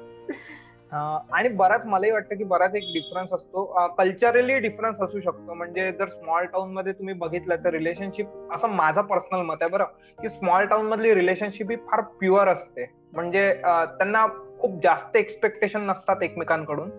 आणि 1.33 1.49
बराच 1.49 1.85
मलाही 1.87 2.13
वाटतं 2.13 2.37
की 2.37 2.45
बराच 2.45 2.75
एक 2.75 2.85
डिफरन्स 2.95 3.33
असतो. 3.33 3.65
कल्चरली 3.99 4.59
डिफरन्स 4.59 5.01
असू 5.03 5.21
शकतो. 5.21 5.55
म्हणजे 5.55 5.91
जर 5.93 6.09
स्मॉल 6.09 6.45
टाउनमध्ये 6.45 6.93
तुम्ही 6.93 7.15
बघितलं 7.15 7.65
तर 7.65 7.71
रिलेशनशिप 7.71 8.27
असं 8.55 8.69
माझं 8.69 9.01
पर्सनल 9.01 9.43
मत 9.43 9.57
आहे 9.61 9.71
बरं. 9.71 9.85
की 10.23 10.29
स्मॉल 10.29 10.67
टाउन 10.67 10.87
मधली 10.87 11.15
रिलेशनशिप 11.15 11.71
ही 11.71 11.77
फार 11.91 12.01
प्युअर 12.21 12.49
असते. 12.49 12.87
म्हणजे 13.15 13.53
त्यांना 13.63 14.27
खूप 14.61 14.81
जास्त 14.83 15.17
एक्सपेक्टेशन 15.17 15.87
नसतात 15.87 16.23
एकमेकांकडून. 16.23 16.91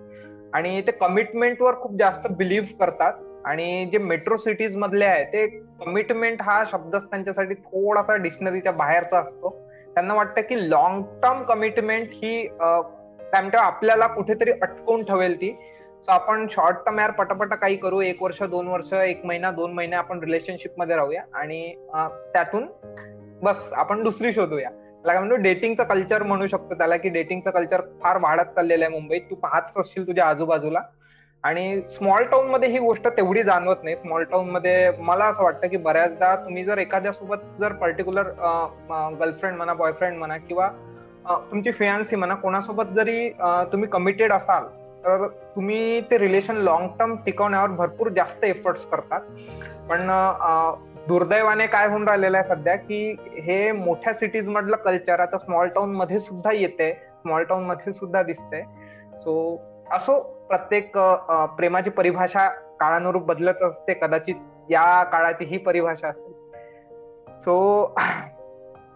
आणि 0.53 0.81
ते 0.81 0.91
कमिटमेंटवर 0.91 1.75
खूप 1.75 1.97
जास्त 1.99 2.27
बिलीव्ह 2.31 2.77
करतात. 2.79 3.13
आणि 3.45 3.89
जे 3.91 3.97
मेट्रो 3.97 4.37
सिटीज 4.37 4.75
मधले 4.75 5.05
आहे 5.05 5.23
ते 5.23 5.47
कमिटमेंट 5.79 6.41
हा 6.41 6.63
शब्दच 6.71 7.09
त्यांच्यासाठी 7.09 7.53
थोडासा 7.53 8.15
डिक्शनरीच्या 8.15 8.71
बाहेरचा 8.71 9.19
असतो. 9.19 9.49
त्यांना 9.93 10.13
वाटतं 10.13 10.41
की 10.41 10.69
लॉंग 10.69 11.03
टर्म 11.23 11.43
कमिटमेंट 11.43 12.07
ही 12.13 12.47
काय 13.31 13.41
म्हणतो 13.41 13.57
आपल्याला 13.57 14.07
कुठेतरी 14.07 14.51
अटकवून 14.51 15.03
ठेवेल 15.03 15.35
ती. 15.35 15.51
सो 16.05 16.11
आपण 16.11 16.45
शॉर्ट 16.51 16.77
टर्म 16.85 16.99
यार 16.99 17.11
पटापट 17.11 17.53
काही 17.53 17.75
करू. 17.77 18.01
एक 18.01 18.21
वर्ष 18.23 18.41
दोन 18.43 18.67
वर्ष 18.67 18.93
एक 18.93 19.25
महिना 19.25 19.51
दोन 19.51 19.73
महिने 19.73 19.95
आपण 19.95 20.19
रिलेशनशिपमध्ये 20.23 20.95
राहूया. 20.95 21.21
आणि 21.33 21.73
त्यातून 22.33 22.67
बस 23.43 23.69
आपण 23.73 24.03
दुसरी 24.03 24.33
शोधूया. 24.33 24.69
त्याला 24.69 25.19
म्हणतो? 25.19 25.35
डेटिंगचं 25.41 25.83
कल्चर 25.83 26.23
म्हणू 26.23 26.47
शकतो 26.47 26.75
त्याला 26.75 26.97
की 26.97 27.09
डेटिंगचं 27.09 27.49
कल्चर 27.49 27.81
फार 28.01 28.17
वाढत 28.21 28.55
चाललेलं 28.55 28.85
आहे 28.85 28.93
मुंबईत. 28.93 29.21
तू 29.29 29.35
पाहत 29.35 29.77
असशील 29.79 30.07
तुझ्या 30.07 30.25
आजूबाजूला. 30.25 30.81
आणि 31.43 31.81
स्मॉल 31.91 32.23
टाउनमध्ये 32.23 32.69
ही 32.69 32.79
गोष्ट 32.79 33.07
तेवढी 33.07 33.43
जाणवत 33.43 33.83
नाही. 33.83 33.95
स्मॉल 33.95 34.23
टाउनमध्ये 34.23 34.91
मला 34.99 35.25
असं 35.25 35.43
वाटतं 35.43 35.67
की 35.67 35.77
बऱ्याचदा 35.77 36.35
तुम्ही 36.35 36.63
जर 36.65 36.77
एखाद्या 36.77 37.11
सोबत 37.11 37.43
जर 37.59 37.73
पर्टिक्युलर 37.73 38.29
गर्लफ्रेंड 39.19 39.57
म्हणा 39.57 39.73
बॉयफ्रेंड 39.73 40.17
म्हणा 40.17 40.37
किंवा 40.37 40.69
तुमची 41.29 41.71
फियांसी 41.71 42.15
म्हणा 42.15 42.35
कोणासोबत 42.35 42.93
जरी 42.95 43.29
तुम्ही 43.71 43.89
कमिटेड 43.89 44.33
असाल 44.33 44.65
तर 45.05 45.25
तुम्ही 45.55 46.01
ते 46.11 46.17
रिलेशन 46.17 46.55
लॉंग 46.57 46.87
टर्म 46.99 47.15
टिकवण्यावर 47.25 47.69
भरपूर 47.69 48.09
जास्त 48.09 48.43
एफर्ट्स 48.43 48.85
करतात. 48.85 49.21
पण 49.89 50.09
दुर्दैवाने 51.07 51.65
काय 51.67 51.87
होऊन 51.87 52.07
राहिलेलं 52.07 52.37
आहे 52.37 52.47
सध्या 52.47 52.75
की 52.75 53.15
हे 53.43 53.71
मोठ्या 53.71 54.13
सिटीज 54.13 54.47
मधलं 54.47 54.75
कल्चर 54.75 55.19
आता 55.19 55.37
स्मॉल 55.37 55.67
टाउनमध्ये 55.67 56.19
सुद्धा 56.19 56.51
येते 56.53 56.91
स्मॉल 56.93 57.43
टाउनमध्ये 57.43 57.93
सुद्धा 57.93 58.23
दिसते 58.23 58.61
सो 59.21 59.35
असो 59.91 60.19
प्रत्येक 60.47 60.97
प्रेमाची 61.57 61.89
परिभाषा 61.89 62.47
काळानुरूप 62.79 63.23
बदलत 63.25 63.63
असते 63.63 63.93
कदाचित 63.93 64.35
या 64.69 65.03
काळाची 65.03 65.45
ही 65.45 65.57
परिभाषा 65.57 66.07
असेल 66.07 66.33
सो 67.39 67.95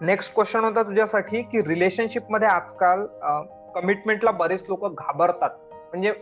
नेक्स्ट 0.01 0.33
क्वेश्चन 0.35 0.63
होता 0.63 0.81
तुझ्यासाठी 0.83 1.41
की 1.41 1.61
रिलेशनशिपमध्ये 1.61 2.47
आजकाल 2.47 3.05
कमिटमेंटला 3.75 4.31
बरेच 4.31 4.63
लोक 4.69 4.85
घाबरतात. 4.87 5.49
म्हणजे 5.73 6.13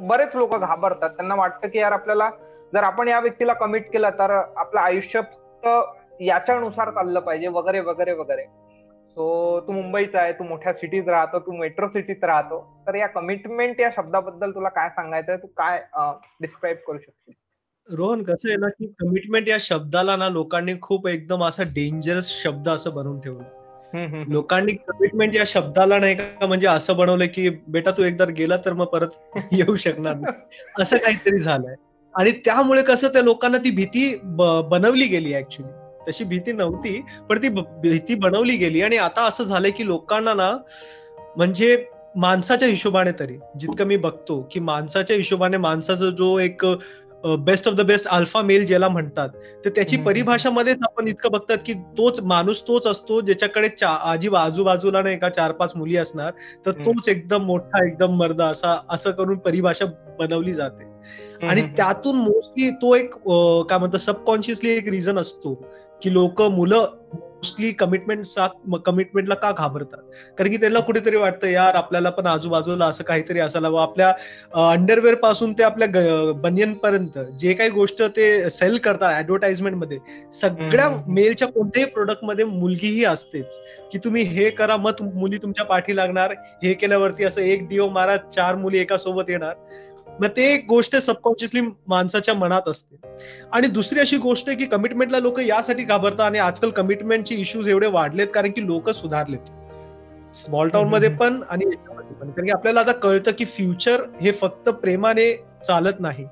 बरेच 0.00 0.36
लोक 0.36 0.56
घाबरतात. 0.56 1.10
त्यांना 1.10 1.34
वाटतं 1.34 1.68
की 1.68 1.78
यार 1.78 1.92
आपल्याला 1.92 2.30
जर 2.72 2.82
आपण 2.82 3.08
या 3.08 3.20
व्यक्तीला 3.20 3.52
कमिट 3.54 3.90
केलं 3.92 4.10
तर 4.18 4.30
आपलं 4.30 4.80
आयुष्य 4.80 5.20
फक्त 5.22 6.22
याच्यानुसार 6.22 6.90
चाललं 6.90 7.20
पाहिजे 7.20 7.48
वगैरे 7.48 7.80
वगैरे 7.80 8.12
वगैरे. 8.12 8.44
सो 8.44 9.60
तू 9.66 9.72
मुंबईचा 9.72 10.20
आहे 10.20 10.32
तू 10.32 10.44
मोठ्या 10.44 10.72
सिटीत 10.72 11.08
राहतो 11.08 11.38
तू 11.38 11.52
मेट्रो 11.58 11.88
सिटीत 11.88 12.24
राहतो. 12.24 12.60
तर 12.86 12.94
या 12.94 13.06
कमिटमेंट 13.06 13.80
या 13.80 13.90
शब्दाबद्दल 13.96 14.54
तुला 14.54 14.68
काय 14.68 14.88
सांगायचं 14.88 15.36
तू 15.36 15.46
काय 15.56 15.82
डिस्क्राईब 16.40 16.76
करू 16.86 16.98
शकशील? 16.98 17.34
रोहन 17.88 18.22
कसं 18.22 18.48
आहे 18.48 18.56
ना 18.56 18.68
की 18.68 18.86
कमिटमेंट 19.00 19.48
या 19.48 19.56
शब्दाला 19.60 20.16
ना 20.16 20.28
लोकांनी 20.28 20.72
खूप 20.82 21.06
एकदम 21.08 21.44
असा 21.44 21.62
डेंजरस 21.74 22.28
शब्द 22.42 22.68
असं 22.68 22.94
बनवून 22.94 23.20
ठेवलं. 23.20 24.24
लोकांनी 24.28 24.72
कमिटमेंट 24.72 25.34
या 25.36 25.44
शब्दाला 25.46 25.98
नाही 25.98 26.14
का 26.14 26.46
म्हणजे 26.46 26.66
असं 26.66 26.96
बनवलं 26.96 27.26
की 27.34 27.48
बेटा 27.68 27.90
तू 27.90 28.02
एकदा 28.02 28.24
गेला 28.36 28.56
तर 28.56 28.72
मग 28.72 28.86
परत 28.86 29.14
येऊ 29.52 29.76
शकणार 29.76 30.16
नाही. 30.16 30.34
असं 30.82 30.96
काहीतरी 30.96 31.38
झालंय. 31.38 31.74
आणि 32.14 32.30
त्यामुळे 32.44 32.82
कसं 32.82 33.08
त्या 33.08 33.22
लोकांना 33.22 33.58
ती 33.58 33.70
भीती 33.70 34.14
बनवली 34.70 35.06
गेली 35.06 35.34
ऍक्च्युली 35.34 35.72
तशी 36.08 36.24
भीती 36.24 36.52
नव्हती 36.52 37.00
पण 37.30 37.42
ती 37.42 37.48
भीती 37.48 38.14
बनवली 38.14 38.56
गेली. 38.56 38.82
आणि 38.82 38.96
आता 38.96 39.26
असं 39.26 39.44
झालंय 39.44 39.70
की 39.70 39.86
लोकांना 39.86 40.34
ना 40.34 40.56
म्हणजे 41.36 41.84
माणसाच्या 42.16 42.68
हिशोबाने 42.68 43.10
तरी 43.18 43.36
जितकं 43.60 43.86
मी 43.86 43.96
बघतो 43.96 44.40
की 44.52 44.60
माणसाच्या 44.60 45.16
हिशोबाने 45.16 45.56
माणसाचा 45.56 46.10
जो 46.10 46.38
एक 46.38 46.64
best 47.38 47.68
of 47.68 47.74
the 47.74 47.80
best 47.80 48.06
alpha 48.06 48.42
male 48.42 48.66
ज्याला 48.66 48.88
म्हणतात 48.88 49.28
तर 49.64 49.70
त्याची 49.70 49.96
परिभाषामध्येच 49.96 50.76
आपण 50.82 51.08
इतकं 51.08 51.30
बघतात 51.32 51.58
की 51.66 51.72
तोच 51.72 52.20
माणूस 52.20 52.62
तोच 52.68 52.86
असतो 52.86 53.20
ज्याच्याकडे 53.20 53.68
आजी 53.84 54.28
आजूबाजूला 54.36 55.02
नाही 55.02 55.18
का 55.18 55.28
चार 55.28 55.52
पाच 55.52 55.72
मुली 55.76 55.96
असणार 55.96 56.32
तर 56.66 56.70
तोच 56.70 57.08
एकदम 57.08 57.42
मोठा 57.42 57.86
एकदम 57.86 58.16
मर्द 58.16 58.42
असा 58.42 58.78
असं 58.90 59.10
करून 59.10 59.38
परिभाषा 59.38 59.86
बनवली 60.18 60.52
जाते. 60.52 60.84
आणि 61.46 61.62
त्यातून 61.62 62.16
मोस्टली 62.16 62.70
तो 62.70 62.94
एक 62.94 63.14
काय 63.68 63.78
म्हणतो 63.78 63.98
सबकॉन्शियसली 63.98 64.70
एक 64.70 64.88
रिझन 64.88 65.18
असतो 65.18 65.54
की 66.02 66.12
लोक 66.12 66.42
मुलं 66.42 66.86
मोस्टली 67.46 67.70
कमिटमेंट 67.72 68.24
कमिटमेंटला 68.86 69.34
का 69.34 69.50
घाबरतात? 69.52 69.98
कारण 70.38 70.50
की 70.50 70.56
त्यांना 70.56 70.80
कुठेतरी 70.80 71.16
वाटतं 71.16 71.46
यार 71.46 71.74
आपल्याला 71.74 72.10
पण 72.10 72.26
आजूबाजूला 72.26 72.86
असं 72.86 73.04
काहीतरी 73.04 73.40
असायला 73.40 73.68
व 73.68 73.76
आपल्या 73.76 74.08
अंडरवेअरपासून 74.70 75.52
ते 75.52 75.62
आपल्या 75.62 76.32
बनियन 76.42 76.72
पर्यंत 76.74 77.18
जे 77.40 77.52
काही 77.52 77.70
गोष्ट 77.70 78.02
ते 78.16 78.50
सेल 78.50 78.76
करतात 78.78 79.18
ऍडव्हर्टाइजमेंटमध्ये 79.18 79.98
सगळ्या 80.32 80.88
मेलच्या 81.08 81.48
कोणत्याही 81.48 81.88
प्रोडक्टमध्ये 81.90 82.44
मुलगीही 82.44 83.04
असतेच. 83.04 83.58
की 83.92 83.98
तुम्ही 83.98 84.22
हे 84.24 84.50
करा 84.50 84.76
मग 84.76 85.02
मुली 85.14 85.38
तुमच्या 85.38 85.64
पाठी 85.64 85.96
लागणार. 85.96 86.32
हे 86.62 86.72
केल्यावरती 86.74 87.24
असं 87.24 87.40
एक 87.40 87.68
डिओ 87.68 87.88
मारा 87.88 88.16
चार 88.34 88.54
मुली 88.56 88.78
एका 88.78 88.96
सोबत 88.96 89.30
येणार. 89.30 89.54
मग 90.20 90.28
ते 90.36 90.44
एक 90.52 90.64
गोष्ट 90.68 90.96
सबकॉन्शियसली 90.96 91.60
माणसाच्या 91.88 92.34
मनात 92.34 92.68
असते. 92.68 92.96
आणि 93.52 93.66
दुसरी 93.68 94.00
अशी 94.00 94.16
गोष्ट 94.16 94.48
आहे 94.48 94.56
की 94.58 94.66
कमिटमेंटला 94.66 95.18
लोक 95.18 95.40
यासाठी 95.40 95.84
घाबरतात 95.84 96.20
आणि 96.20 96.38
आजकाल 96.38 96.70
कमिटमेंटचे 96.70 97.34
इश्यूज 97.34 97.68
एवढे 97.68 97.86
वाढलेत 97.86 98.26
कारण 98.34 98.50
की 98.50 98.66
लोक 98.66 98.90
सुधारलेत. 98.90 99.50
स्मॉल 100.34 100.68
टाउनमध्ये 100.68 101.08
पण 101.16 101.40
आणि 101.50 101.64
पण. 101.66 102.30
कारण 102.30 102.44
की 102.44 102.50
आपल्याला 102.50 102.80
आता 102.80 102.92
कळतं 102.92 103.30
की 103.38 103.44
फ्युचर 103.44 104.02
हे 104.20 104.32
फक्त 104.32 104.68
प्रेमाने 104.82 105.32
चालत 105.66 106.00
नाही. 106.00 106.24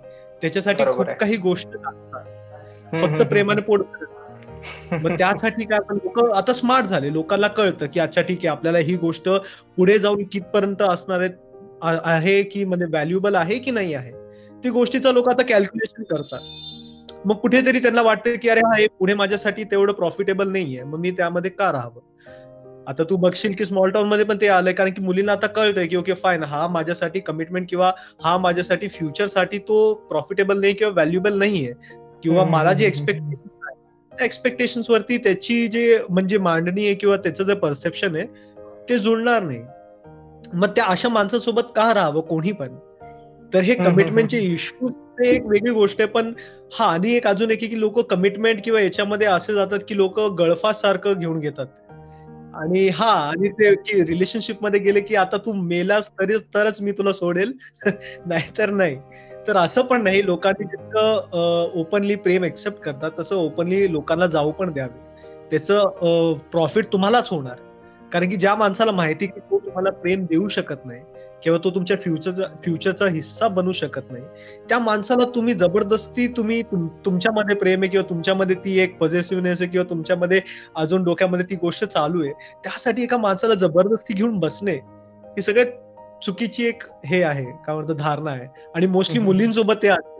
त्याच्यासाठी 0.42 0.84
खूप 0.86 1.10
काही 1.20 1.36
गोष्ट 1.36 1.76
फक्त 2.92 3.22
प्रेमाने 3.22 3.60
पोट 3.60 3.84
मग 4.92 5.16
त्यासाठी 5.18 5.64
काय 5.64 5.78
आपण 5.78 5.98
लोक 6.04 6.18
आता 6.34 6.52
स्मार्ट 6.52 6.86
झाले. 6.86 7.12
लोकांना 7.12 7.48
कळतं 7.48 7.86
की 7.94 8.00
अच्छा 8.00 8.22
ठीक 8.22 8.38
आहे 8.38 8.48
आपल्याला 8.48 8.78
ही 8.78 8.94
गोष्ट 8.96 9.28
पुढे 9.76 9.98
जाऊन 9.98 10.22
कितपर्यंत 10.32 10.82
असणार 10.82 11.20
आहेत 11.20 11.30
आहे 12.04 12.42
की 12.42 12.64
म्हणजे 12.64 12.84
व्हॅल्युएबल 12.84 13.34
आहे 13.34 13.58
की 13.58 13.70
नाही 13.70 13.94
आहे? 13.94 14.12
ती 14.64 14.70
गोष्टीचा 14.70 15.12
लोक 15.12 15.28
आता 15.28 15.42
कॅल्क्युलेशन 15.42 16.02
करतात. 16.02 16.40
मग 17.24 17.36
कुठेतरी 17.36 17.78
त्यांना 17.78 18.02
वाटतं 18.02 18.34
की 18.42 18.48
अरे 18.48 18.60
हा 18.60 18.78
हे 18.78 18.86
पुढे 18.86 19.14
माझ्यासाठी 19.14 19.64
तेवढं 19.64 19.92
प्रॉफिटेबल 19.92 20.48
नाहीये. 20.48 20.82
मग 20.82 20.98
मी 20.98 21.10
त्यामध्ये 21.10 21.50
का 21.50 21.72
राहावं? 21.72 22.00
आता 22.86 23.04
तू 23.10 23.16
बघशील 23.16 23.52
की 23.52 23.64
स्मॉल 23.64 23.90
टाउनमध्ये 23.90 24.24
पण 24.24 24.36
ते 24.40 24.48
आलंय 24.48 24.72
कारण 24.72 24.90
की 24.90 25.02
मुलींना 25.02 25.32
आता 25.32 25.46
कळतंय 25.46 25.86
की 25.86 25.96
ओके 25.96 26.14
फाईन 26.14 26.42
हा 26.42 26.68
माझ्यासाठी 26.68 27.20
कमिटमेंट 27.20 27.70
किंवा 27.70 27.92
हा 28.24 28.38
माझ्यासाठी 28.38 28.88
फ्युचरसाठी 28.88 29.58
तो 29.58 29.94
प्रॉफिटेबल 29.94 30.60
नाही 30.60 30.72
किंवा 30.72 30.92
व्हॅल्युएबल 30.92 31.38
नाहीये. 31.38 31.72
किंवा 32.22 32.44
मला 32.44 32.72
जे 32.72 32.86
एक्सपेक्टेशन 32.86 33.48
त्या 34.12 34.24
एक्सपेक्टेशन 34.24 34.80
वरती 34.88 35.18
त्याची 35.18 35.68
जे 35.68 36.00
म्हणजे 36.10 36.38
मांडणी 36.38 36.86
आहे 36.86 36.94
किंवा 36.94 37.16
त्याचं 37.16 37.44
जे 37.44 37.54
परसेप्शन 37.54 38.16
आहे 38.16 38.26
ते 38.88 38.98
जुळणार 38.98 39.42
नाही. 39.42 39.60
मग 40.52 40.68
त्या 40.68 40.84
अशा 40.84 41.08
माणसासोबत 41.08 41.62
का 41.76 41.94
राहावं? 41.94 42.20
कोणी 42.20 42.52
पण. 42.52 42.68
तर 43.54 43.60
हे 43.60 43.74
कमिटमेंटचे 43.74 44.38
इश्यू 44.38 44.88
एक 45.24 45.46
वेगळी 45.46 45.72
गोष्ट 45.72 46.00
आहे. 46.00 46.08
पण 46.10 46.32
हा 46.72 46.84
आणि 46.84 47.14
एक 47.14 47.26
अजून 47.26 47.50
एक 47.50 47.60
की 47.60 47.80
लोक 47.80 48.00
कमिटमेंट 48.00 48.60
किंवा 48.64 48.80
याच्यामध्ये 48.80 49.26
असे 49.26 49.54
जातात 49.54 49.78
की 49.88 49.96
लोक 49.96 50.20
गळफास 50.20 50.80
सारखं 50.80 51.12
घेऊन 51.12 51.40
घेतात. 51.40 51.66
आणि 52.54 52.88
हा 52.88 53.10
आणि 53.10 53.48
ते 53.48 53.74
की 53.74 54.04
रिलेशनशिपमध्ये 54.04 54.80
गेले 54.80 55.00
की 55.00 55.14
आता 55.14 55.36
तू 55.36 55.52
मेलास 55.52 56.10
तरी 56.10 56.36
तरच 56.54 56.80
मी 56.80 56.92
तुला 56.92 57.12
सोडेल. 57.12 57.52
नाहीतर 58.26 58.70
नाही. 58.70 58.96
तर 59.48 59.56
असं 59.56 59.82
पण 59.82 60.02
नाही. 60.02 60.26
लोकांनी 60.26 60.64
जितकं 60.64 61.70
ओपनली 61.74 62.14
प्रेम 62.14 62.44
एक्सेप्ट 62.44 62.78
करतात 62.78 63.10
तसं 63.18 63.36
ओपनली 63.36 63.92
लोकांना 63.92 64.26
जाऊ 64.26 64.52
पण 64.52 64.72
द्यावे. 64.72 65.14
त्याचं 65.50 66.34
प्रॉफिट 66.50 66.92
तुम्हालाच 66.92 67.30
होणार. 67.30 67.56
कारण 68.12 68.28
की 68.28 68.36
ज्या 68.36 68.54
माणसाला 68.54 68.92
माहिती 68.92 69.26
की 69.26 69.40
तो 69.40 69.63
तुम्हाला 69.74 70.00
प्रेम 70.00 70.24
देऊ 70.24 70.48
शकत 70.48 70.86
नाही 70.86 71.00
किंवा 71.42 71.58
तो 71.64 71.70
तुमच्या 71.70 71.96
फ्युचरचा 71.96 72.42
फ्युचरचा 72.64 73.06
हिस्सा 73.06 73.48
बनू 73.48 73.72
शकत 73.72 74.10
नाही 74.10 74.24
त्या 74.68 74.78
माणसाला 74.78 75.24
तुम्ही 75.34 75.54
जबरदस्ती 75.54 76.26
तुम्ही 76.28 76.62
तुमच्यामध्ये 77.04 77.56
प्रेम 77.56 77.82
आहे 77.82 77.90
किंवा 77.90 78.10
तुमच्यामध्ये 78.10 78.56
ती 78.56 78.78
एक 78.78 78.98
पॉझिटिव्हनेस 78.98 79.62
आहे 79.62 79.70
किंवा 79.70 79.90
तुमच्यामध्ये 79.90 80.40
अजून 80.76 81.04
डोक्यामध्ये 81.04 81.46
ती 81.50 81.56
गोष्ट 81.56 81.84
चालू 81.84 82.22
आहे 82.22 82.32
त्यासाठी 82.64 83.02
एका 83.02 83.16
माणसाला 83.16 83.54
जबरदस्ती 83.54 84.14
घेऊन 84.14 84.38
बसणे 84.38 84.72
ही 84.72 85.42
सगळ्यात 85.42 85.66
चुकीची 86.24 86.66
एक 86.66 86.82
हे 87.06 87.22
आहे 87.22 87.44
काय 87.44 87.74
म्हणतो 87.74 87.92
धारणा 87.92 88.30
आहे. 88.30 88.46
आणि 88.74 88.86
मोस्टली 88.86 89.18
मुलींसोबत 89.18 89.74
ते 89.82 89.88
असतं. 89.88 90.13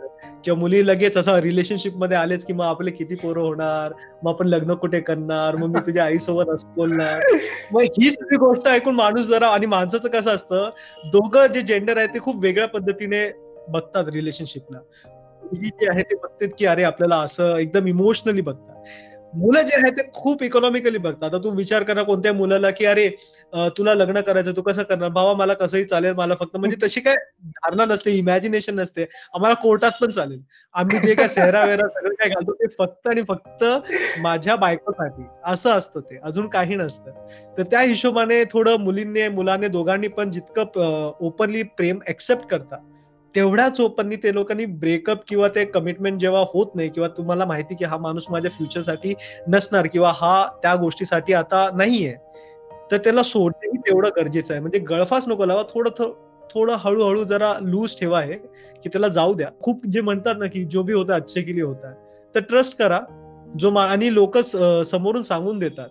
किंवा 0.45 0.59
मुली 0.59 0.87
लगेच 0.87 1.17
असं 1.17 1.35
रिलेशनशिपमध्ये 1.35 2.17
आलेच 2.17 2.45
की 2.45 2.53
मग 2.53 2.65
आपले 2.65 2.91
किती 2.91 3.15
पोरं 3.15 3.41
होणार? 3.41 3.93
मग 4.23 4.31
आपण 4.31 4.47
लग्न 4.47 4.73
कुठे 4.73 4.99
करणार? 4.99 5.55
मग 5.55 5.67
मी 5.67 5.79
तुझ्या 5.79 6.03
आईसोबत 6.03 6.49
असं 6.49 6.73
बोलणार? 6.75 7.21
मग 7.71 7.81
ही 7.81 8.11
सगळी 8.11 8.37
गोष्ट 8.37 8.67
ऐकून 8.67 8.95
माणूस 8.95 9.25
जरा 9.25 9.47
आणि 9.47 9.65
माणसाचं 9.65 10.09
कसं 10.09 10.31
असतं 10.31 10.69
दोघं 11.05 11.45
जे 11.45 11.61
जेंडर 11.61 11.97
आहे 11.97 12.07
ते 12.07 12.19
खूप 12.19 12.35
वेगळ्या 12.39 12.67
पद्धतीने 12.67 13.27
बघतात 13.69 14.05
रिलेशनशिपला 14.13 14.77
ही 15.53 15.69
जी 15.69 15.87
आहे 15.89 16.03
ते 16.03 16.15
बघतात 16.15 16.49
की 16.59 16.65
अरे 16.65 16.83
आपल्याला 16.83 17.15
असं 17.15 17.57
एकदम 17.57 17.87
इमोशनली 17.87 18.41
बघतात. 18.41 18.75
मुलं 19.35 19.61
जे 19.61 19.75
आहे 19.75 19.89
ते 19.91 20.03
खूप 20.13 20.43
इकॉनॉमिकली 20.43 20.97
बघतात. 20.97 21.23
आता 21.25 21.37
तू 21.43 21.49
विचार 21.55 21.83
करा 21.83 22.03
कोणत्या 22.03 22.33
मुलाला 22.33 22.69
की 22.71 22.85
अरे 22.85 23.07
तुला 23.77 23.93
लग्न 23.93 24.21
करायचं 24.21 24.51
तू 24.55 24.61
कसं 24.61 24.83
करणार? 24.83 25.09
बाबा 25.09 25.33
मला 25.33 25.53
कसंही 25.53 25.83
चालेल 25.83 26.13
मला 26.13 26.35
फक्त 26.35 26.55
म्हणजे 26.59 26.77
तशी 26.83 27.01
काय 27.01 27.15
धारणा 27.45 27.85
नसते 27.85 28.11
इमॅजिनेशन 28.11 28.79
नसते. 28.79 29.05
आम्हाला 29.33 29.55
कोर्टात 29.55 29.91
पण 30.01 30.11
चालेल. 30.11 30.39
आम्ही 30.75 30.99
जे 30.99 31.15
काय 31.15 31.27
सेहरा 31.27 31.63
वेरा 31.65 31.87
सगळं 31.87 32.13
काय 32.13 32.29
घालतो 32.29 32.53
ते 32.53 32.67
फक्त 32.79 33.07
आणि 33.07 33.23
फक्त 33.27 33.63
माझ्या 34.19 34.55
बायकोसाठी. 34.55 35.23
असं 35.45 35.71
असतं 35.71 35.99
ते. 36.01 36.17
अजून 36.23 36.47
काही 36.47 36.75
नसतं. 36.75 37.11
तर 37.57 37.63
त्या 37.63 37.79
हिशोबाने 37.81 38.43
थोडं 38.43 38.79
मुलींनी 38.79 39.27
मुलाने 39.29 39.67
दोघांनी 39.67 40.07
पण 40.07 40.31
जितकं 40.31 41.11
ओपनली 41.19 41.63
प्रेम 41.77 41.99
एक्सेप्ट 42.07 42.47
करतात 42.47 42.79
तेवढ्याच 43.35 43.79
ओपननी 43.81 44.15
ते 44.15 44.33
लोकांनी 44.33 44.65
ब्रेकअप 44.81 45.23
किंवा 45.27 45.47
ते 45.47 45.65
कमिटमेंट 45.65 46.19
जेव्हा 46.19 46.43
होत 46.53 46.75
नाही 46.75 46.89
किंवा 46.89 47.07
तुम्हाला 47.07 47.45
माहिती 47.45 47.75
की 47.75 47.85
हा 47.85 47.97
माणूस 47.97 48.25
माझ्या 48.29 48.51
फ्युचरसाठी 48.51 49.13
नसणार 49.47 49.87
किंवा 49.87 50.11
हा 50.15 50.45
त्या 50.63 50.75
गोष्टीसाठी 50.75 51.33
आता 51.33 51.67
नाहीये 51.77 52.13
तर 52.91 52.97
त्याला 52.97 53.23
सोडणंही 53.23 53.77
तेवढं 53.77 54.09
गरजेचं 54.17 54.53
आहे. 54.53 54.61
म्हणजे 54.61 54.79
गळफास 54.79 55.27
नको 55.27 55.45
लावा 55.45 55.63
थोडं 55.69 56.11
थोडं 56.53 56.75
हळूहळू 56.79 57.23
जरा 57.23 57.53
लूज 57.61 57.95
ठेवा 57.99 58.19
आहे 58.19 58.37
की 58.83 58.89
त्याला 58.89 59.07
जाऊ 59.07 59.33
द्या. 59.33 59.49
खूप 59.61 59.85
जे 59.85 60.01
म्हणतात 60.01 60.35
ना 60.39 60.45
की 60.45 60.63
जो 60.65 60.83
भी 60.83 60.93
होता 60.93 61.15
अच्छे 61.15 61.41
के 61.41 61.55
लिए 61.55 61.63
होता 61.63 61.93
तर 62.35 62.39
ट्रस्ट 62.39 62.77
करा. 62.77 62.99
जो 63.59 63.69
आणि 63.75 64.13
लोक 64.13 64.37
समोरून 64.37 65.23
सांगून 65.23 65.59
देतात. 65.59 65.89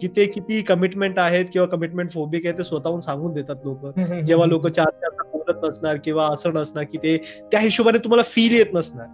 की 0.00 0.08
ते 0.08 0.26
किती 0.26 0.60
कमिटमेंट 0.62 1.18
आहेत 1.18 1.44
किंवा 1.52 1.66
कमिटमेंट 1.66 2.10
फोबिक 2.10 2.46
आहे 2.46 2.56
ते 2.58 2.64
स्वतःहून 2.64 3.00
सांगून 3.00 3.32
देतात 3.32 3.64
लोक. 3.64 3.86
जेव्हा 4.24 4.46
लोक 4.46 4.66
चार 4.68 4.90
चार 5.02 5.22
बोलत 5.32 5.64
नसणार 5.64 5.96
किंवा 6.04 6.26
असं 6.32 6.54
नसणार 6.54 6.84
की 6.84 6.98
ते 6.98 7.16
त्या 7.52 7.60
हिशोबाने 7.60 7.98
तुम्हाला 7.98 8.22
फील 8.22 8.56
येत 8.56 8.74
नसणार. 8.74 9.06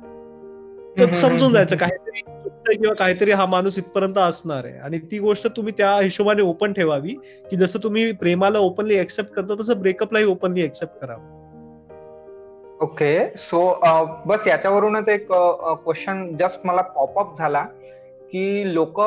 तर 0.99 1.13
समजून 1.15 1.53
जायचं 1.53 1.77
काहीतरी 1.77 2.21
किंवा 2.69 2.95
काहीतरी 2.95 3.31
हा 3.31 3.45
माणूस 3.47 3.79
इथपर्यंत 3.79 4.19
असणार 4.19 4.65
आहे. 4.65 4.79
आणि 4.79 4.99
ती 5.11 5.19
गोष्ट 5.19 5.47
तुम्ही 5.57 5.73
त्या 5.79 5.91
हिशोबाने 5.97 6.43
ओपन 6.43 6.73
ठेवावी 6.73 7.15
की 7.51 7.57
जसं 7.57 7.79
तुम्ही 7.83 8.11
प्रेमाला 8.13 8.59
ओपनली 8.59 8.95
एक्सेप्ट 8.95 9.33
करता 9.33 9.55
तसं 9.61 9.81
ब्रेकअपलाही 9.81 10.25
ओपनली 10.25 10.63
एक्सेप्ट 10.63 11.01
करावं. 11.01 11.41
ओके 12.83 13.29
सो 13.39 13.61
बस 14.27 14.47
याच्यावरूनच 14.47 15.09
एक 15.09 15.27
क्वेश्चन 15.29 16.27
जस्ट 16.37 16.67
मला 16.67 16.83
पॉपअप 16.95 17.39
झाला 17.39 17.63
की 18.33 18.75
लोक 18.75 19.01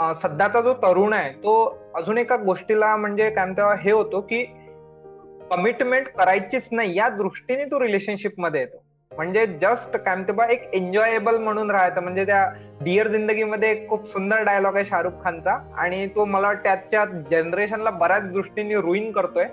सध्याचा 0.00 0.60
जो 0.60 0.72
तरुण 0.74 1.12
आहे 1.12 1.32
तो 1.32 1.52
अजून 1.94 2.18
एका 2.18 2.36
गोष्टीला 2.36 2.96
म्हणजे 2.96 3.28
काय 3.30 3.44
म्हणता 3.44 3.74
हे 3.80 3.92
होतो 3.92 4.20
की 4.20 4.44
कमिटमेंट 5.50 6.08
करायचीच 6.08 6.68
नाही 6.72 6.96
या 6.98 7.08
दृष्टीने 7.08 7.64
तो 7.64 7.80
रिलेशनशिपमध्ये 7.80 8.60
येतो. 8.60 8.82
म्हणजे 9.12 9.46
जस्ट 9.46 9.96
काय 9.96 10.14
म्हणते 10.14 10.32
बा 10.32 10.44
एक 10.44 10.68
एन्जॉयबल 10.74 11.38
म्हणून 11.38 11.70
राहायचं 11.70 12.02
म्हणजे 12.02 12.24
त्या 12.26 12.44
डिअर 12.82 13.08
जिंदगीमध्ये 13.08 13.70
एक 13.70 13.88
खूप 13.88 14.08
सुंदर 14.08 14.42
डायलॉग 14.42 14.76
आहे 14.76 14.84
शाहरुख 14.84 15.22
खानचा. 15.24 15.56
आणि 15.76 16.06
तो 16.06 16.24
मला 16.24 16.52
त्याच्या 16.54 17.04
जनरेशनला 17.30 17.90
बऱ्याच 17.90 18.30
दृष्टीने 18.32 18.74
रुईन 18.74 19.10
करतोय. 19.12 19.44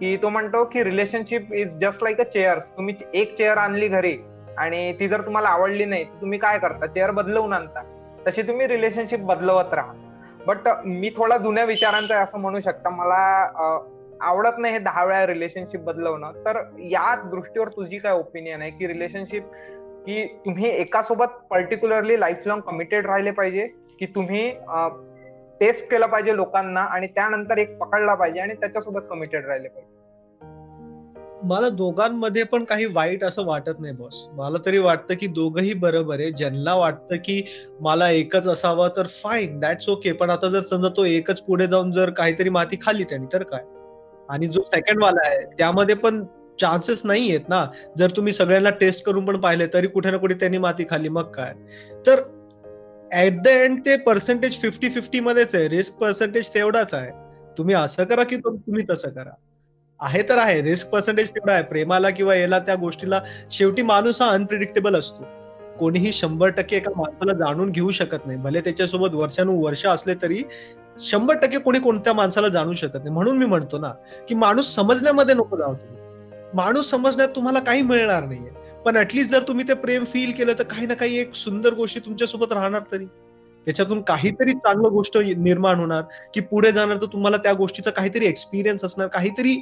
की 0.00 0.16
तो 0.16 0.28
म्हणतो 0.28 0.64
की 0.64 0.84
relationship 0.84 1.52
is 1.52 1.78
just 1.78 2.02
like 2.02 2.20
a 2.20 2.24
chairs 2.24 2.68
तुम्ही 2.76 2.94
एक 3.14 3.36
चेअर 3.38 3.56
आणली 3.56 3.88
घरी 3.88 4.16
आणि 4.58 4.92
ती 4.92 5.08
जर 5.08 5.20
तुम्हाला 5.20 5.48
आवडली 5.48 5.84
नाही 5.84 6.04
तुम्ही 6.04 6.38
काय 6.38 6.58
करता? 6.58 6.86
चेअर 6.86 7.10
बदलवून 7.10 7.52
आणता. 7.52 7.82
तशी 8.26 8.42
तुम्ही 8.42 8.66
रिलेशनशिप 8.66 9.20
बदलवत 9.20 9.74
राहा. 9.74 9.92
बट 10.46 10.68
मी 10.84 11.10
थोडा 11.16 11.36
जुन्या 11.36 11.64
विचारांचा 11.64 12.20
असं 12.20 12.38
म्हणू 12.38 12.60
शकता. 12.60 12.90
मला 12.90 13.20
आवडत 14.20 14.58
नाही 14.58 14.72
हे 14.72 14.78
दहा 14.78 15.04
वेळा 15.04 15.26
रिलेशनशिप 15.26 15.80
बदलवणं. 15.80 16.32
तर 16.32 16.62
या 16.78 17.14
दृष्टीवर 17.24 17.68
तुझी 17.68 17.98
काय 17.98 18.12
ओपिनियन 18.12 18.62
आहे? 18.62 18.70
की 18.70 18.86
रिलेशनशिप 18.86 19.42
की 20.06 20.26
तुम्ही 20.46 20.68
एकासोबत 20.70 21.24
पर्टिक्युलरली 21.50 22.20
लाईफ 22.20 22.46
लॉंग 22.46 22.60
कमिटेड 22.60 23.06
राहिले 23.06 23.30
पाहिजे? 23.30 23.66
की 23.98 24.06
तुम्ही 24.06 24.50
टेस्ट 25.60 25.90
केलं 25.90 26.06
पाहिजे 26.06 26.36
लोकांना 26.36 26.80
आणि 26.80 27.06
त्यानंतर 27.06 27.58
एक 27.58 27.78
पकडला 27.78 28.14
पाहिजे 28.14 28.40
आणि 28.40 28.54
त्याच्यासोबत 28.54 29.00
कमिटेड 29.10 29.46
राहिले 29.46 29.68
पाहिजे? 29.68 30.01
मला 31.44 31.68
दोघांमध्ये 31.68 32.42
पण 32.42 32.64
काही 32.64 32.84
वाईट 32.84 33.24
असं 33.24 33.44
वाटत 33.44 33.80
नाही 33.80 33.94
बॉस 33.94 34.26
मला 34.32 34.58
तरी 34.66 34.78
वाटतं 34.78 35.14
की 35.14 35.26
दोघंही 35.26 35.72
बरोबर 35.74 36.20
आहे. 36.20 36.30
ज्यांना 36.30 36.74
वाटतं 36.74 37.16
की 37.16 37.42
मला 37.80 38.10
एकच 38.10 38.46
असावं 38.46 38.88
तर 38.96 39.06
फाईन 39.06 39.58
दॅट्स 39.60 39.88
ओके 39.88 40.12
पण 40.12 40.30
आता 40.30 40.48
जर 40.48 40.60
समजा 40.60 40.88
तो 40.96 41.04
एकच 41.04 41.40
पुढे 41.40 41.66
जाऊन 41.66 41.92
जर 41.92 42.10
काहीतरी 42.10 42.48
माती 42.48 42.76
खाली 42.82 43.04
त्यांनी 43.04 43.26
तर 43.32 43.42
काय? 43.42 43.64
आणि 44.28 44.46
जो 44.46 44.62
सेकंड 44.62 45.02
वाला 45.02 45.28
आहे 45.28 45.44
त्यामध्ये 45.58 45.94
पण 45.94 46.24
चान्सेस 46.60 47.06
नाही 47.06 47.28
आहेत 47.30 47.48
ना. 47.48 47.66
जर 47.98 48.10
तुम्ही 48.10 48.32
सगळ्यांना 48.32 48.70
टेस्ट 48.70 49.04
करून 49.04 49.24
पण 49.24 49.40
पाहिले 49.40 49.66
तरी 49.66 49.86
कुठे 49.86 50.10
ना 50.10 50.16
कुठे 50.16 50.34
त्यांनी 50.34 50.58
माती 50.58 50.84
खाली 50.90 51.08
मग 51.08 51.22
काय? 51.22 51.52
तर 52.06 52.20
ऍट 53.14 53.42
द 53.42 53.46
एंड 53.46 53.80
ते 53.86 53.96
पर्सेंटेज 53.96 54.60
फिफ्टी 54.60 54.90
फिफ्टी 54.90 55.20
मध्येच 55.20 55.54
आहे. 55.54 55.68
रिस्क 55.68 55.98
पर्सेंटेज 56.00 56.50
तेवढाच 56.54 56.94
आहे. 56.94 57.10
तुम्ही 57.58 57.74
असं 57.74 58.04
करा 58.04 58.24
की 58.24 58.36
तुम्ही 58.36 58.84
तसं 58.90 59.08
करा. 59.08 59.34
आहे 60.02 60.22
तर 60.22 60.38
आहे. 60.38 60.62
रिस्क 60.62 60.88
पर्सेंटेज 60.88 61.30
तेवढा 61.30 61.52
आहे. 61.52 61.62
प्रेमाला 61.62 62.10
किंवा 62.10 62.34
याला 62.34 62.58
त्या 62.58 62.74
गोष्टीला 62.74 63.20
शेवटी 63.50 63.82
माणूस 63.82 64.22
हा 64.22 64.28
अनप्रिडिक्टेबल 64.28 64.96
असतो. 64.96 65.26
कोणीही 65.78 66.12
शंभर 66.12 66.48
टक्के 66.48 66.76
एका 66.76 66.90
माणसाला 66.96 67.32
जाणून 67.32 67.70
घेऊ 67.70 67.90
शकत 67.90 68.26
नाही. 68.26 68.38
भले 68.38 68.60
त्याच्यासोबत 68.60 69.14
वर्षानुवर्ष 69.14 69.86
असले 69.86 70.14
तरी 70.22 70.42
शंभर 70.98 71.34
टक्के 71.34 71.58
कोणी 71.58 71.78
कोणत्या 71.78 72.12
माणसाला 72.12 72.48
जाणू 72.48 72.74
शकत 72.74 72.94
नाही. 72.94 73.10
म्हणून 73.10 73.38
मी 73.38 73.46
म्हणतो 73.46 73.78
ना 73.78 73.92
की 74.28 74.34
माणूस 74.34 74.74
समजण्यामध्ये 74.74 75.34
नको 75.34 75.56
जाऊ 75.56 75.74
तुम्ही. 75.74 76.02
माणूस 76.54 76.90
समजण्यात 76.90 77.28
तुम्हाला 77.28 77.58
काही 77.58 77.82
मिळणार 77.82 78.24
नाहीये. 78.24 78.50
पण 78.84 78.96
ऍटलीस्ट 78.96 79.30
जर 79.30 79.42
तुम्ही 79.48 79.68
ते 79.68 79.74
प्रेम 79.74 80.04
फील 80.04 80.32
केलं 80.32 80.52
तर 80.58 80.62
काही 80.62 80.86
ना 80.86 80.94
काही 80.94 81.18
एक 81.18 81.34
सुंदर 81.34 81.74
गोष्टी 81.74 82.00
तुमच्यासोबत 82.00 82.52
राहणार 82.52 82.80
तरी. 82.92 83.06
त्याच्यातून 83.66 84.02
काहीतरी 84.02 84.52
चांगलं 84.52 84.88
गोष्ट 84.88 85.18
निर्माण 85.18 85.78
होणार 85.78 86.02
की 86.34 86.40
पुढे 86.40 86.72
जाणार 86.72 86.96
तर 86.96 87.06
तुम्हाला 87.06 87.36
त्या 87.36 87.52
गोष्टीचा 87.52 87.90
काहीतरी 87.90 88.26
एक्सपिरियन्स 88.26 88.84
असणार 88.84 89.08
काहीतरी 89.08 89.60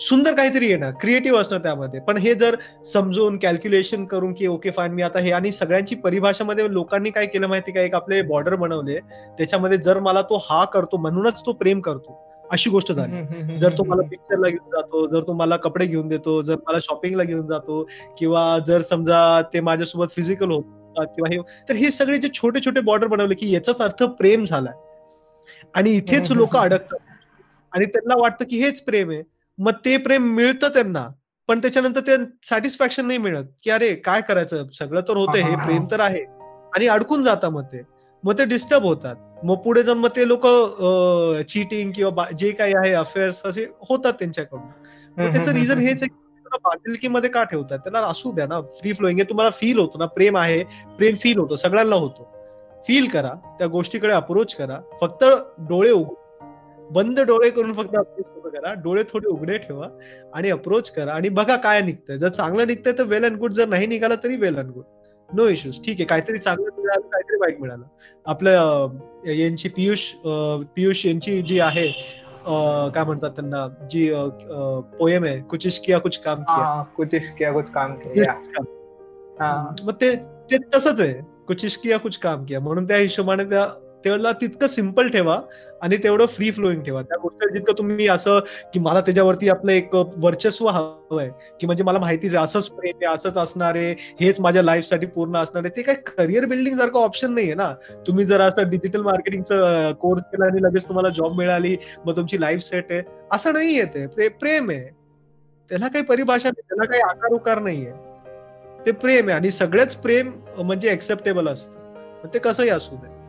सुंदर 0.00 0.34
काहीतरी 0.34 0.68
येणार 0.68 0.92
क्रिएटिव्ह 1.00 1.40
असणार 1.40 1.60
त्यामध्ये. 1.62 2.00
पण 2.00 2.16
हे 2.16 2.34
जर 2.34 2.56
समजून 2.84 3.36
कॅल्क्युलेशन 3.38 4.04
करून 4.04 4.32
की 4.34 4.46
ओके 4.46 4.70
फाईन 4.70 4.92
मी 4.92 5.02
आता 5.02 5.18
हे 5.18 5.32
आणि 5.32 5.52
सगळ्यांची 5.52 5.94
परिभाषामध्ये 5.94 6.72
लोकांनी 6.72 7.10
काय 7.10 7.26
केलं 7.26 7.46
माहिती 7.46 7.72
का? 7.72 7.80
एक 7.80 7.94
आपले 7.94 8.22
बॉर्डर 8.22 8.54
बनवले. 8.54 8.98
त्याच्यामध्ये 9.38 9.78
जर 9.78 9.98
मला 9.98 10.22
तो 10.22 10.42
हा 10.50 10.64
करतो 10.64 10.96
म्हणूनच 10.96 11.42
तो 11.46 11.52
प्रेम 11.52 11.80
करतो 11.80 12.18
अशी 12.50 12.70
गोष्ट 12.70 12.92
झाली. 12.92 13.56
जर 13.58 13.72
तो 13.78 13.84
मला 13.84 14.02
पिक्चरला 14.02 14.48
घेऊन 14.48 14.70
जातो 14.70 15.06
जर 15.08 15.22
तो 15.26 15.32
मला 15.32 15.56
कपडे 15.56 15.86
घेऊन 15.86 16.08
देतो 16.08 16.40
जर 16.42 16.56
मला 16.66 16.78
शॉपिंगला 16.82 17.24
घेऊन 17.24 17.46
जातो 17.46 17.82
किंवा 18.18 18.58
जर 18.66 18.80
समजा 18.80 19.42
ते 19.42 19.60
माझ्यासोबत 19.60 20.12
फिजिकल 20.16 20.50
होतात 20.96 21.14
किंवा 21.14 21.34
हे 21.34 21.40
तर 21.68 21.74
हे 21.74 21.90
सगळे 21.90 22.18
जे 22.18 22.28
छोटे 22.34 22.60
छोटे 22.60 22.80
बॉर्डर 22.80 23.06
बनवले 23.06 23.34
की 23.34 23.54
याचाच 23.54 23.80
अर्थ 23.82 24.02
प्रेम 24.02 24.44
झालाय. 24.44 24.74
आणि 25.74 25.90
इथेच 25.90 26.30
लोक 26.32 26.56
अडकतात. 26.56 26.98
आणि 27.72 27.84
त्यांना 27.84 28.14
वाटतं 28.20 28.44
की 28.50 28.62
हेच 28.62 28.80
प्रेम 28.80 29.10
आहे. 29.10 29.22
मग 29.58 29.72
ते 29.84 29.96
प्रेम 29.96 30.34
मिळतं 30.34 30.68
त्यांना 30.68 31.08
पण 31.48 31.58
त्याच्यानंतर 31.58 32.00
ते 32.00 32.16
सॅटिस्फॅक्शन 32.42 33.06
नाही 33.06 33.18
मिळत. 33.18 33.44
की 33.64 33.70
अरे 33.70 33.94
काय 33.94 34.20
करायचं? 34.20 34.70
सगळं 34.72 35.00
तर 35.00 35.16
होतं 35.16 35.38
हे 35.38 35.56
प्रेम 35.56 35.86
तर 35.90 36.00
आहे. 36.00 36.24
आणि 36.76 36.86
अडकून 36.86 37.22
जाता 37.22 37.48
मग 37.50 37.64
ते. 37.64 37.82
मग 38.24 38.38
ते 38.38 38.44
डिस्टर्ब 38.44 38.82
होतात. 38.82 39.16
मग 39.44 39.56
पुढे 39.56 39.82
जाऊन 39.82 39.98
मग 39.98 40.08
ते 40.16 40.28
लोक 40.28 40.46
चिटिंग 41.48 41.92
किंवा 41.94 42.30
जे 42.38 42.50
काही 42.50 42.72
आहे 42.76 42.92
अफेअर्स 42.92 43.42
असे 43.44 43.66
होतात 43.88 44.12
त्यांच्याकडून. 44.12 44.62
मग 45.16 45.32
त्याचं 45.32 45.52
रिझन 45.52 45.78
हेच 45.78 46.02
आहे 46.02 46.21
बांधिलकीमध्ये 46.64 47.30
का 47.30 47.42
ठेवतात 47.44 47.78
त्याला 47.78 48.00
असू 48.00 48.32
द्या 48.32 48.46
ना. 48.46 48.60
फ्री 48.72 48.92
फ्लोईंग 48.92 49.18
हे 49.18 49.24
तुम्हाला 49.24 49.50
फील 49.50 49.78
होतो 49.78 49.98
ना. 49.98 50.06
प्रेम 50.06 50.36
आहे. 50.36 50.62
प्रेम 50.98 51.14
फील 51.14 51.38
होतं. 51.38 51.54
सगळ्यांना 51.54 51.96
होतो. 51.96 52.28
फील 52.88 53.08
करा. 53.08 53.32
त्या 53.58 53.66
गोष्टीकडे 53.66 54.12
अप्रोच 54.12 54.54
करा. 54.54 54.78
फक्त 55.00 55.24
डोळे 55.68 55.90
उघड 55.90 56.14
बंद 56.90 57.20
डोळे 57.20 57.50
करून 57.50 57.72
फक्त 57.72 57.96
अप्रोच 57.96 58.52
करा. 58.54 58.72
डोळे 58.74 59.02
थोडे 59.12 59.28
उघडे 59.28 59.58
ठेवा 59.58 59.88
आणि 60.34 60.50
अप्रोच 60.50 60.90
करा. 60.90 61.12
आणि 61.12 61.28
बघा 61.28 61.56
काय 61.56 61.80
निघतंय. 61.80 62.18
जर 62.18 62.28
चांगलं 62.28 62.66
निघतंय 62.66 62.92
तर 62.98 63.04
वेल 63.04 63.24
अँड 63.24 63.36
गुड 63.36 63.52
जर 63.52 63.68
नाही 63.68 63.86
निघालं 63.86 64.14
तरी 64.24 64.36
well 64.36 64.58
and 64.58 64.70
good 64.70 64.84
no 65.30 65.46
issues 65.48 65.76
ठीक 65.76 65.96
आहे. 65.98 66.04
काहीतरी 66.04 66.38
चांगलं 66.38 66.68
मिळालं 66.78 67.06
काहीतरी 67.08 67.36
वाईट 67.36 67.60
मिळालं. 67.60 67.84
आपलं 68.26 68.96
यांची 69.26 69.68
पियुष 69.68 70.10
पियुष 70.76 71.04
यांची 71.06 71.40
जी 71.42 71.58
आहे 71.60 71.86
काय 72.94 73.04
म्हणतात 73.04 73.30
त्यांना 73.30 73.66
जी 73.90 74.12
पोएम 74.98 75.24
आहे 75.24 75.40
कुछ 75.40 75.80
किया 75.80 75.98
कुछ 75.98 76.16
काम 76.18 76.42
किया. 76.42 76.82
कुछ 76.96 77.14
किया 77.38 77.52
कुछ 77.52 77.70
काम 77.70 77.94
किया. 77.94 78.34
मग 79.82 79.92
ते 80.00 80.16
तसंच 80.74 81.00
आहे. 81.00 81.14
कुछ 81.46 81.76
किया 81.76 81.98
कुछ 81.98 82.16
काम 82.18 82.44
किया. 82.44 82.60
म्हणून 82.60 82.88
त्या 82.88 82.96
हिशोबाने 82.96 83.44
त्या 83.44 83.66
त्याला 84.04 84.32
तितकं 84.32 84.66
सिंपल 84.66 85.08
ठेवा 85.08 85.40
आणि 85.82 85.96
तेवढं 85.96 86.26
फ्री 86.26 86.50
फ्लोईंग 86.50 86.82
ठेवा. 86.82 87.02
त्या 87.02 87.16
गोष्टी 87.22 87.52
जितकं 87.52 87.78
तुम्ही 87.78 88.06
असं 88.08 88.38
की 88.74 88.80
मला 88.80 89.00
त्याच्यावरती 89.00 89.48
आपलं 89.48 89.72
एक 89.72 89.94
वर्चस्व 89.94 90.68
हवंय 90.68 91.28
की 91.60 91.66
म्हणजे 91.66 91.84
मला 91.84 91.98
माहितीच 91.98 92.34
आहे 92.34 92.44
असंच 92.44 92.68
प्रेम 92.68 93.04
आहे 93.04 93.14
असंच 93.14 93.38
असणार 93.38 93.76
आहे 93.76 93.94
हेच 94.20 94.40
माझ्या 94.40 94.62
लाईफसाठी 94.62 95.06
पूर्ण 95.06 95.36
असणार 95.36 95.64
आहे 95.64 95.76
ते 95.76 95.82
काय 95.82 95.94
करिअर 96.06 96.44
बिल्डिंग 96.44 96.76
सारखं 96.76 96.98
ऑप्शन 96.98 97.34
नाहीये 97.34 97.54
ना. 97.54 97.72
तुम्ही 98.06 98.24
जर 98.24 98.40
असं 98.40 98.70
डिजिटल 98.70 99.02
मार्केटिंगचं 99.02 99.92
कोर्स 99.92 100.22
केला 100.22 100.44
आणि 100.44 100.62
लगेच 100.62 100.88
तुम्हाला 100.88 101.08
जॉब 101.08 101.36
मिळाली 101.36 101.76
मग 102.06 102.16
तुमची 102.16 102.40
लाईफ 102.40 102.60
सेट 102.60 102.92
आहे 102.92 103.02
असं 103.32 103.52
नाही 103.52 103.76
येते 103.76 104.06
ते 104.06 104.28
प्रेम 104.28 104.70
आहे. 104.70 104.88
त्याला 105.70 105.88
काही 105.88 106.04
परिभाषा 106.04 106.48
नाही 106.48 106.62
त्याला 106.68 106.90
काही 106.90 107.02
आकार 107.02 107.32
उकार 107.32 107.58
नाहीये. 107.58 107.92
ते 108.86 108.92
प्रेम 108.92 109.28
आहे 109.28 109.36
आणि 109.36 109.50
सगळेच 109.50 109.94
प्रेम 109.96 110.30
म्हणजे 110.58 110.90
एक्सेप्टेबल 110.90 111.48
असतं. 111.48 112.28
ते 112.34 112.38
कसंही 112.38 112.68
असू 112.68 112.96
दे. 112.96 113.21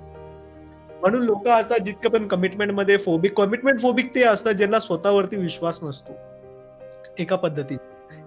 म्हणून 1.03 1.23
लोक 1.23 1.47
आता 1.47 1.77
जितकं 1.77 2.09
पण 2.09 2.27
कमिटमेंटमध्ये 2.27 2.97
फोबिक 2.97 3.33
कमिटमेंट 3.33 3.79
फोबिक 3.79 4.15
ते 4.15 4.23
असतात 4.23 4.53
ज्यांना 4.53 4.79
स्वतःवरती 4.79 5.35
विश्वास 5.35 5.79
नसतो. 5.83 6.13
एका 7.19 7.35
पद्धतीत. 7.35 7.77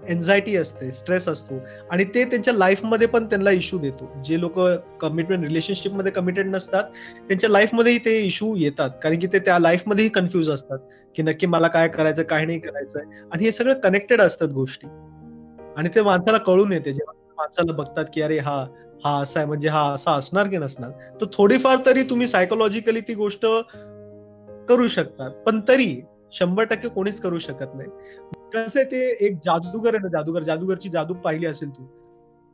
एन्झायटी 0.09 0.57
असते 0.57 0.93
स्ट्रेस 0.93 1.29
असतो. 1.29 1.55
आणि 1.91 2.05
ते 2.05 2.25
त्यांच्या 2.25 2.55
लाईफमध्ये 2.55 3.09
पण 3.09 3.27
त्यांना 3.27 3.51
इश्यू 3.51 3.79
देतो. 3.79 4.23
जे 4.25 4.41
लोक 4.41 4.61
कमिटमेंट 5.01 5.45
रिलेशनशिपमध्ये 5.45 6.13
कमिटेड 6.13 6.47
नसतात 6.47 6.85
त्यांच्या 7.29 7.51
लाईफमध्येही 7.51 7.99
ते 7.99 8.21
इश्यू 8.21 8.57
येतात. 8.57 8.91
कारण 9.03 9.19
की 9.19 9.27
ते 9.27 9.39
त्या 9.39 9.59
लाईफमध्येही 9.59 10.11
कन्फ्युज 10.11 10.51
असतात. 10.51 10.79
की 11.15 11.23
नक्की 11.23 11.47
मला 11.47 11.69
काय 11.69 11.89
करायचं 11.89 12.23
काय 12.23 12.45
नाही 12.45 12.59
करायचंय. 12.59 13.03
आणि 13.33 13.45
हे 13.45 13.53
सगळं 13.53 13.75
कनेक्टेड 13.75 14.21
असतात 14.21 14.49
गोष्टी. 14.49 14.87
आणि 15.77 15.89
ते 15.95 16.03
माणसाला 16.03 16.39
कळून 16.39 16.73
येते. 16.73 16.93
जेव्हा 16.93 17.16
माणसाला 17.39 17.73
बघतात 17.73 18.05
की 18.15 18.23
अरे 18.23 18.39
हा 18.39 18.65
हा 19.05 19.17
असा 19.23 19.39
आहे 19.41 19.47
म्हणजे 19.47 19.69
हा 19.69 19.83
असा 19.93 20.13
असणार 20.13 20.49
की 20.49 20.59
नसणार? 20.59 20.91
तर 21.21 21.27
थोडीफार 21.33 21.77
तरी 21.87 22.03
तुम्ही 22.03 22.27
सायकोलॉजिकली 22.27 23.01
ती 23.01 23.15
गोष्ट 23.15 23.47
करू 24.69 24.89
शकतात. 24.89 25.31
पण 25.47 25.61
तरी 25.69 26.01
शंभर 26.33 26.65
टक्के 26.65 26.89
कोणीच 26.89 27.21
करू 27.21 27.39
शकत 27.39 27.75
नाही. 27.75 27.91
कसं 28.55 28.83
ते 28.91 29.01
एक 29.27 29.37
जादूगर 29.45 29.95
आहे 29.95 30.03
ना 30.03 30.09
जादूगर 30.09 30.43
जादूगरची 30.43 30.89
जादू 30.89 31.15
पाहिली 31.15 31.47
असेल 31.47 31.71
तू 31.71 31.87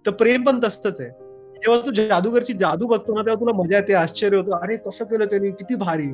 तर 0.07 0.11
प्रेम 0.11 0.45
पण 0.45 0.61
तसंच 0.65 1.01
आहे. 1.01 1.11
जेव्हा 1.57 1.81
तू 1.87 1.91
जादूगरची 1.95 2.53
जादू 2.53 2.87
बघतो 2.87 3.15
ना 3.15 3.23
तेव्हा 3.23 3.41
तुला 3.41 3.53
मजा 3.63 3.77
येते 3.77 3.95
आश्चर्य 3.95 4.37
होतं 4.37 4.57
अरे 4.59 4.77
कसं 4.77 5.05
केलं 5.05 5.25
त्यांनी 5.25 5.51
किती 5.51 5.75
भारी. 5.75 6.09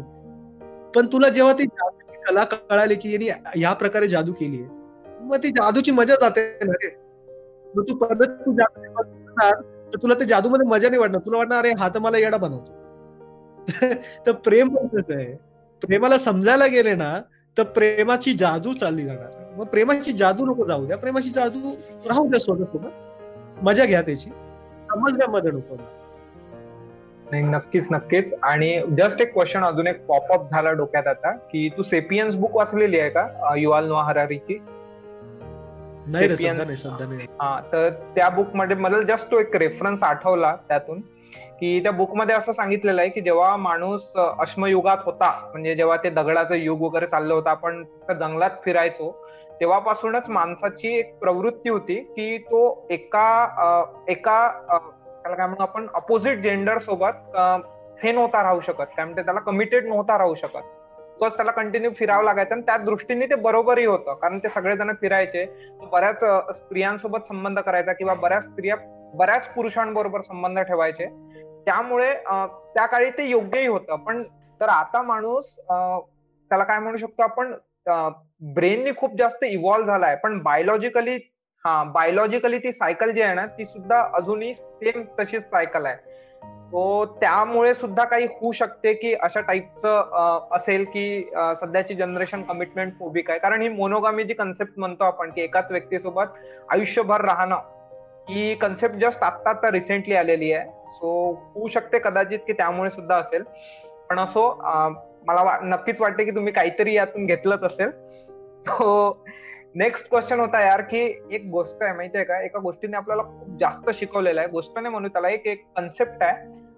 पण 0.94 1.06
तुला 1.12 1.28
जेव्हा 1.28 1.52
ती 1.52 1.64
जादूची 1.64 2.20
कला 2.26 2.44
कळाली 2.44 2.94
की 2.94 3.12
यांनी 3.12 3.60
या 3.62 3.72
प्रकारे 3.72 4.08
जादू 4.08 4.32
केली 4.32 4.62
आहे 4.62 5.24
मग 5.24 5.36
ती 5.36 5.50
जादूची 5.50 5.90
मजा 5.90 6.14
जाते 6.20 6.40
ना 6.64 6.72
रे. 6.72 6.88
मग 7.76 7.82
तू 7.88 7.94
परत 7.94 8.28
तू 8.46 8.52
जादू 8.52 9.02
तर 9.92 9.98
तुला 10.02 10.14
ते 10.14 10.24
जादूमध्ये 10.24 10.66
मजा 10.66 10.88
नाही 10.88 11.00
वाटणार. 11.00 11.20
तुला 11.26 11.38
वाटणार 11.38 11.58
अरे 11.58 11.72
हा 11.78 11.88
तर 11.88 11.98
मला 11.98 12.18
येडा 12.18 12.36
बनवतो. 12.36 12.72
तर 14.26 14.32
प्रेम 14.32 14.76
कसं 14.86 15.14
आहे. 15.16 15.34
प्रेमाला 15.82 16.18
समजायला 16.18 16.66
गेले 16.66 16.94
ना 16.94 17.20
तर 17.58 17.62
प्रेमाची 17.62 18.32
जादू 18.32 18.72
चालली 18.72 19.04
जाणार. 19.04 19.54
मग 19.56 19.66
प्रेमाची 19.66 20.12
जादू 20.12 20.46
नको 20.46 20.66
जाऊ 20.66 20.86
द्या. 20.86 20.96
प्रेमाची 20.96 21.30
जादू 21.30 21.72
राहू 22.08 22.28
द्या 22.28 22.40
स्वतःसोबत. 22.40 23.62
मजा 23.62 23.84
घ्या 23.84 24.02
त्याची. 24.02 24.30
समजण्यामध्ये 24.90 25.50
नको 25.50 25.76
नाही 27.32 27.42
नक्कीच 27.42 27.86
नक्कीच. 27.90 28.34
आणि 28.42 28.82
जस्ट 28.98 29.20
एक 29.20 29.32
क्वेश्चन 29.32 29.62
अजून 29.62 29.86
एक 29.86 30.06
पॉपअप 30.06 30.50
झाला 30.50 30.72
डोक्यात 30.72 31.06
आता 31.06 31.32
की 31.32 31.68
तू 31.68 31.82
सेपियन्स 31.82 32.34
बुक 32.34 32.56
वाचलेली 32.56 32.98
आहे 32.98 33.10
का 33.10 33.54
युवाल 33.56 33.88
नोआ 33.88 34.02
हरारीची? 34.02 34.58
नाही 36.12 36.28
हा 37.40 37.60
तर 37.72 37.90
त्या 37.90 38.28
बुकमध्ये 38.28 38.76
मला 38.76 39.00
जस्ट 39.00 39.30
तो 39.30 39.38
एक 39.38 39.56
रेफरन्स 39.56 40.02
आठवला 40.02 40.56
त्यातून 40.68 41.00
की 41.60 41.80
त्या 41.82 41.92
बुकमध्ये 41.92 42.34
असं 42.36 42.52
सांगितलेलं 42.52 43.00
आहे 43.00 43.10
की 43.10 43.20
जेव्हा 43.20 43.56
माणूस 43.56 44.12
अश्मयुगात 44.16 44.96
होता 45.04 45.30
म्हणजे 45.52 45.74
जेव्हा 45.74 45.96
ते 45.96 46.10
दगडाचं 46.10 46.54
युग 46.54 46.82
वगैरे 46.82 47.06
चाललं 47.06 47.34
होतं 47.34 47.50
आपण 47.50 47.82
जंगलात 48.10 48.50
फिरायचो 48.64 49.10
तेव्हापासूनच 49.60 50.28
माणसाची 50.28 50.98
एक 50.98 51.18
प्रवृत्ती 51.18 51.68
होती 51.68 51.94
की 51.94 52.38
तो 52.38 52.86
एका 52.90 53.28
एका 54.08 54.48
त्याला 55.22 55.36
काय 55.36 55.46
म्हणू 55.46 55.62
आपण 55.62 55.86
अपोजिट 55.94 56.38
जेंडर 56.38 56.78
सोबत 56.78 57.36
हे 58.04 58.12
नव्हता 58.12 58.42
राहू 58.42 58.60
शकत. 58.60 58.84
काय 58.96 59.04
म्हणते 59.04 59.22
त्याला 59.22 59.40
कमिटेड 59.40 59.86
नव्हता 59.86 60.18
राहू 60.18 60.34
शकत. 60.34 60.77
तोच 61.20 61.36
त्याला 61.36 61.50
कंटिन्यू 61.52 61.90
फिरावं 61.98 62.24
लागायचं 62.24 62.54
आणि 62.54 62.62
त्या 62.66 62.76
दृष्टीने 62.76 63.26
ते 63.26 63.34
बरोबरही 63.34 63.84
होतं. 63.84 64.14
कारण 64.14 64.38
ते 64.38 64.48
सगळेजण 64.48 64.92
फिरायचे. 65.00 65.44
बऱ्याच 65.92 66.24
स्त्रियांसोबत 66.56 67.26
संबंध 67.28 67.58
करायचा 67.58 67.92
किंवा 67.92 68.14
बऱ्याच 68.14 68.44
स्त्रिया 68.44 68.76
बऱ्याच 69.14 69.46
पुरुषांबरोबर 69.54 70.20
संबंध 70.20 70.58
ठेवायचे. 70.58 71.06
त्यामुळे 71.66 72.12
त्या 72.14 72.86
काळी 72.86 73.10
ते 73.10 73.24
योग्यही 73.28 73.66
होतं. 73.66 73.96
पण 73.96 74.22
तर 74.60 74.68
आता 74.68 75.02
माणूस 75.02 75.54
त्याला 75.58 76.64
काय 76.64 76.78
म्हणू 76.78 76.98
शकतो 76.98 77.22
आपण 77.22 77.52
ब्रेननी 78.54 78.90
खूप 78.96 79.16
जास्त 79.18 79.44
इव्हॉल्व्ह 79.44 79.92
झालाय. 79.92 80.16
पण 80.16 80.38
बायोलॉजिकली 80.42 81.16
हा 81.64 81.82
बायोलॉजिकली 81.84 82.58
ती 82.58 82.72
सायकल 82.72 83.10
जी 83.10 83.22
आहे 83.22 83.34
ना 83.34 83.46
ती 83.58 83.64
सुद्धा 83.64 84.00
अजूनही 84.14 84.52
सेम 84.54 85.02
तशीच 85.18 85.42
सायकल 85.42 85.86
आहे. 85.86 86.07
सो 86.42 87.04
त्यामुळे 87.20 87.72
सुद्धा 87.74 88.04
काही 88.04 88.26
होऊ 88.26 88.52
शकते 88.52 88.92
की 88.94 89.12
अशा 89.14 89.40
टाईपचं 89.40 90.48
असेल 90.52 90.84
की 90.84 91.30
सध्याची 91.60 91.94
जनरेशन 91.94 92.42
कमिटमेंट 92.42 92.92
फोबिक 92.98 93.30
आहे. 93.30 93.38
कारण 93.38 93.62
ही 93.62 93.68
मोनोगामी 93.68 94.24
जी 94.24 94.34
कन्सेप्ट 94.34 94.78
म्हणतो 94.78 95.04
आपण 95.04 95.30
की 95.30 95.42
एकाच 95.42 95.70
व्यक्तीसोबत 95.70 96.38
आयुष्यभर 96.72 97.24
राहणं 97.24 97.56
ही 98.28 98.54
कन्सेप्ट 98.54 98.96
जस्ट 98.96 99.22
आत्ता 99.22 99.50
आता 99.50 99.70
रिसेंटली 99.72 100.14
आलेली 100.14 100.52
आहे. 100.52 100.66
सो 100.90 101.32
होऊ 101.54 101.68
शकते 101.68 101.98
कदाचित 101.98 102.38
की 102.46 102.52
त्यामुळे 102.52 102.90
सुद्धा 102.90 103.16
असेल. 103.16 103.42
पण 104.10 104.18
असो 104.18 104.48
मला 105.26 105.58
नक्कीच 105.62 106.00
वाटते 106.00 106.24
की 106.24 106.30
तुम्ही 106.30 106.52
काहीतरी 106.52 106.94
यातून 106.94 107.26
घेतलंच 107.26 107.62
असेल. 107.62 107.90
सो 107.90 109.24
नेक्स्ट 109.74 110.08
क्वेश्चन 110.10 110.40
होता 110.40 110.60
यार 110.60 110.80
की 110.80 110.98
एक 111.30 111.48
गोष्ट 111.50 111.82
आहे 111.82 111.92
माहितीये 111.92 112.24
का? 112.24 112.40
एका 112.40 112.58
गोष्टीने 112.58 112.96
आपल्याला 112.96 113.22
खूप 113.22 113.58
जास्त 113.60 113.90
शिकवलेलं 113.90 114.40
आहे. 114.40 114.48
गोष्ट 114.48 114.78
नाही 114.78 114.88
म्हणू 114.88 115.08
त्याला 115.08 115.28
एक 115.28 115.46
एक 115.46 115.64
कन्सेप्ट 115.76 116.22
आहे 116.22 116.36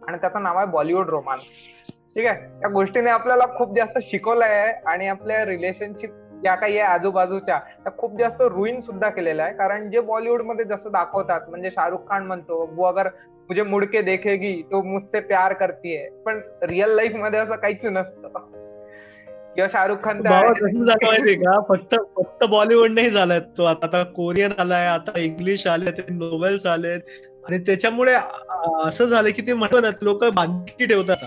आणि 0.09 0.18
त्याचं 0.18 0.42
नाव 0.42 0.57
आहे 0.57 0.66
बॉलिवूड 0.66 1.09
रोमांस 1.09 1.40
ठीक 2.16 2.26
आहे? 2.26 2.42
या 2.62 2.68
गोष्टीने 2.68 3.11
आपल्याला 3.11 3.44
खूप 3.59 3.76
जास्त 3.76 3.98
शिकवलं 4.03 4.44
आहे 4.44 4.72
आणि 4.87 5.09
आपल्या 5.09 5.44
रिलेशनशिप 5.44 6.11
ज्या 6.42 6.55
काही 6.55 6.79
आहे 6.79 6.92
आजूबाजूच्या 6.92 7.59
त्या 7.59 7.92
खूप 7.98 8.18
जास्त 8.18 8.42
रुईन 8.42 8.81
सुद्धा 8.81 9.09
केलेल्या 9.09 9.44
आहे. 9.44 9.55
कारण 9.55 9.90
जे 9.90 10.00
बॉलिवूडमध्ये 10.00 10.64
जसं 10.64 10.92
दाखवतात 10.92 11.48
म्हणजे 11.48 11.70
शाहरुख 11.70 12.09
खान 12.09 12.26
म्हणतो 12.26 12.64
वो 12.76 12.85
अगर 12.85 13.09
मुझे 13.48 13.62
मुडके 13.62 14.03
देखेगी 14.03 14.62
तो 14.70 14.83
मुझसे 14.83 15.20
प्यार 15.20 15.53
करतीये 15.53 16.09
पण 16.26 16.40
रिअल 16.62 16.94
लाईफमध्ये 16.96 17.40
असं 17.40 17.57
काहीच 17.57 17.85
नसतं. 17.85 18.38
किंवा 19.57 19.67
शाहरुख 19.69 19.99
खान 20.05 20.21
माहितीये 20.27 21.35
का? 21.37 21.61
फक्त 21.69 21.95
फक्त 22.17 22.45
बॉलिवूड 22.51 22.91
नाही 22.91 23.11
झालाय 23.11 23.41
तो 23.57 23.65
आता 23.65 23.87
आता 23.87 24.03
कोरियन 24.17 24.53
आलाय 24.59 24.87
आता 24.87 25.19
इंग्लिश 25.21 25.67
आले 25.67 25.91
ते 25.91 26.13
नोवेल्स 26.13 26.67
आलेत. 26.67 27.01
आणि 27.45 27.59
त्याच्यामुळे 27.59 28.13
असं 28.85 29.05
झालं 29.07 29.31
की 29.31 29.43
ते 29.43 29.55
म्हणतात 29.55 30.03
लोक 30.03 30.25
बांधकी 30.35 30.87
ठेवतात 30.87 31.25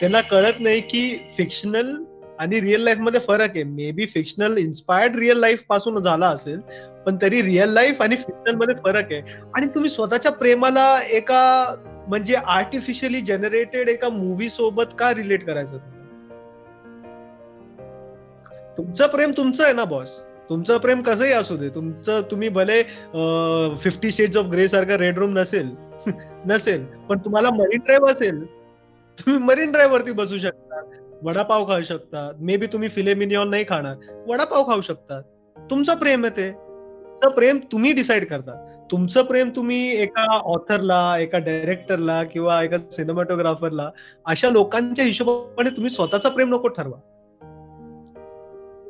त्यांना 0.00 0.20
कळत 0.20 0.60
नाही 0.60 0.80
की 0.80 1.04
फिक्शनल 1.36 1.94
आणि 2.38 2.60
रिअल 2.60 2.80
लाईफमध्ये 2.80 3.20
फरक 3.20 3.50
आहे. 3.54 3.62
May 3.64 3.90
be 3.90 4.06
fictional 4.06 4.56
inspired 4.58 5.16
real 5.16 5.38
लाईफपासून 5.38 6.02
झाला 6.02 6.28
असेल 6.28 6.60
पण 7.06 7.16
तरी 7.22 7.42
रिअल 7.42 7.70
लाईफ 7.70 8.02
आणि 8.02 8.16
फिक्शनलमध्ये 8.16 8.74
फरक 8.84 9.12
आहे. 9.12 9.20
आणि 9.56 9.66
तुम्ही 9.66 9.90
स्वतःच्या 9.90 10.32
प्रेमाला 10.32 10.86
एका 11.10 11.74
म्हणजे 12.08 12.34
आर्टिफिशियली 12.36 13.20
जनरेटेड 13.20 13.88
एका 13.88 14.08
मूवी 14.08 14.48
सोबत 14.50 14.94
का 14.98 15.12
रिलेट 15.14 15.44
करायचं? 15.44 15.78
तुमचं 18.78 19.06
प्रेम 19.06 19.32
तुमचं 19.36 19.64
आहे 19.64 19.72
ना 19.72 19.84
बॉस 19.84 20.20
तुमचं 20.48 20.78
प्रेम 20.78 21.00
कसंही 21.00 21.32
असू 21.32 21.56
दे. 21.56 21.68
तुमचं 21.68 22.20
तुम्ही 22.30 22.48
भले 22.48 22.82
फिफ्टी 23.82 24.10
शेड्स 24.10 24.36
ऑफ 24.36 24.46
ग्रे 24.46 24.66
सारखा 24.68 24.96
रेड 24.98 25.18
रूम 25.18 25.38
नसेल 25.38 25.70
नसेल 26.46 26.84
पण 27.08 27.18
तुम्हाला 27.18 27.50
मरीन 27.50 27.80
ड्राईव्ह 27.84 28.10
असेल 28.10 28.44
तुम्ही 29.18 29.42
मरीन 29.44 29.70
ड्राईव्ह 29.72 29.94
वरती 29.94 30.12
बसू 30.12 30.38
शकता. 30.38 30.80
वडापाव 31.22 31.64
खाऊ 31.68 31.82
शकता. 31.82 32.30
मे 32.38 32.56
बी 32.56 32.66
तुम्ही 32.66 32.88
फिलेमिनियॉन 32.88 33.50
नाही 33.50 33.64
खाणार. 33.68 33.96
वडापाव 34.26 34.64
खाऊ 34.68 34.80
शकता. 34.80 35.20
तुमचं 35.56 35.94
प्रेम 35.96 36.24
आहे 36.24 36.36
ते. 36.36 36.50
तुमचं 36.50 37.34
प्रेम 37.34 37.58
तुम्ही 37.72 37.92
डिसाईड 37.92 38.26
करता. 38.26 38.52
तुमचं 38.90 39.22
प्रेम 39.22 39.50
तुम्ही 39.56 39.78
एका 40.02 40.26
ऑथरला 40.44 41.18
एका 41.18 41.38
डायरेक्टरला 41.38 42.22
किंवा 42.24 42.62
एका 42.62 42.78
सिनेमॅटोग्राफरला 42.78 43.90
अशा 44.26 44.50
लोकांच्या 44.50 45.04
हिशोबाने 45.04 45.70
तुम्ही 45.70 45.90
स्वतःचा 45.90 46.28
प्रेम 46.28 46.54
नको 46.54 46.68
ठरवा. 46.68 46.98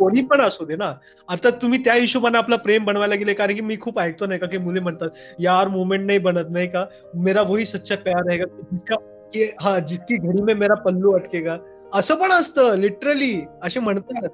कोणी 0.05 0.21
पण 0.21 0.41
असू 0.41 0.65
दे 0.65 0.77
ना. 0.77 0.93
आता 1.29 1.51
तुम्ही 1.51 1.79
त्या 1.85 1.95
हिशोबाने 1.95 2.39
आपला 2.39 2.57
प्रेम 2.57 2.85
बनवायला 2.85 3.15
गेले 3.15 3.35
कारण 3.35 3.55
की 3.55 3.61
मी 3.61 3.77
खूप 3.81 3.99
ऐकतो 3.99 4.27
नाही 4.27 4.41
का 4.41 4.47
की 4.47 4.59
मुली 4.59 4.81
म्हणतात 4.81 5.09
यार 5.41 5.69
मुवमेंट 5.69 6.07
नाही 6.07 6.19
बनत 6.19 6.51
नाही 6.51 6.67
का? 6.67 6.85
मेरा 7.15 7.43
वही 7.43 7.65
सच्चा 7.65 7.97
प्यार 7.97 8.29
आहे 8.29 8.39
का 8.39 8.45
जिसका 8.73 8.97
हा 9.61 9.79
जितकी 9.79 10.17
घडी 10.17 10.43
में 10.43 10.55
मेरा 10.55 10.75
पल्लू 10.75 11.13
अटकेगा. 11.13 11.57
असं 11.95 12.15
पण 12.15 12.33
असतं 12.33 12.77
लिटरली 12.77 13.41
असे 13.63 13.81
म्हणतात. 13.81 14.29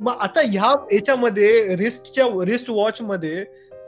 मग 0.00 0.12
आता 0.20 0.40
ह्या 0.40 0.72
याच्यामध्ये 0.92 1.76
रिस्टच्या 1.76 2.26
रिस्ट 2.44 2.70
वॉच 2.70 3.02
मध्ये 3.02 3.44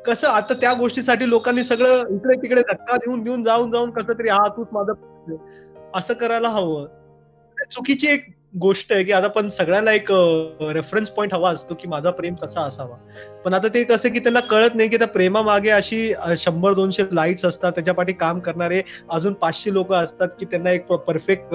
कसं 0.06 0.28
आता 0.28 0.54
त्या 0.54 0.72
गोष्टीसाठी 0.72 1.28
लोकांनी 1.28 1.64
सगळं 1.64 2.14
इकडे 2.14 2.36
तिकडे 2.36 2.60
धक्का 2.60 2.96
देऊन 2.96 3.22
देऊन 3.22 3.42
जाऊन 3.42 3.70
जाऊन 3.70 3.90
कसं 3.90 4.12
तरी 4.12 4.28
हा 4.28 4.48
तूच 4.48 4.66
माझं 4.72 5.36
असं 5.94 6.14
करायला 6.14 6.48
हवं. 6.48 6.86
चुकीची 7.72 8.06
एक 8.06 8.26
गोष्ट 8.56 8.92
आहे 8.92 9.04
की 9.04 9.12
आता 9.12 9.28
पण 9.28 9.48
सगळ्यांना 9.48 9.92
एक 9.92 10.10
रेफरन्स 10.72 11.10
पॉईंट 11.10 11.34
हवा 11.34 11.50
असतो 11.50 11.74
की 11.74 11.88
माझा 11.88 12.10
प्रेम 12.10 12.34
कसा 12.34 12.60
असावा. 12.60 12.96
पण 13.44 13.54
आता 13.54 13.68
ते 13.74 13.82
कसं 13.84 14.08
की 14.08 14.18
त्यांना 14.18 14.40
कळत 14.40 14.74
नाही 14.74 14.88
की 14.88 14.96
त्या 14.96 15.08
प्रेमामागे 15.08 15.70
अशी 15.70 16.12
शंभर 16.38 16.74
दोनशे 16.74 17.02
लाईट्स 17.12 17.44
असतात 17.44 17.72
त्याच्या 17.72 17.94
पाठी 17.94 18.12
काम 18.12 18.38
करणारे 18.40 18.82
अजून 19.10 19.32
पाचशे 19.32 19.72
लोक 19.72 19.92
असतात 19.92 20.28
की 20.40 20.46
त्यांना 20.46 20.70
एक 20.70 20.86
परफेक्ट 20.86 21.54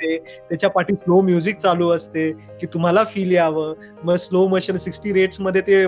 त्याच्या 0.00 0.68
पाठी 0.70 0.94
स्लो 0.94 1.20
म्युझिक 1.20 1.56
चालू 1.56 1.88
असते 1.90 2.30
की 2.60 2.66
तुम्हाला 2.66 3.04
फील 3.04 3.30
यावं. 3.32 3.74
मग 4.04 4.16
स्लो 4.16 4.46
मोशन 4.48 4.76
सिक्स्टी 4.76 5.12
रेट्समध्ये 5.12 5.60
ते 5.60 5.86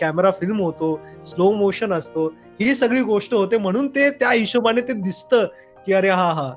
कॅमेरा 0.00 0.30
फिल्म 0.30 0.60
होतो 0.60 0.94
स्लो 1.26 1.50
मोशन 1.52 1.92
असतो. 1.92 2.26
ही 2.60 2.74
सगळी 2.74 3.02
गोष्ट 3.02 3.34
होते 3.34 3.58
म्हणून 3.58 3.88
ते 3.88 4.08
त्या 4.10 4.30
हिशोबाने 4.30 4.80
ते 4.80 4.92
दिसतं 4.92 5.46
की 5.86 5.92
अरे 5.92 6.10
हा 6.10 6.30
हा. 6.32 6.50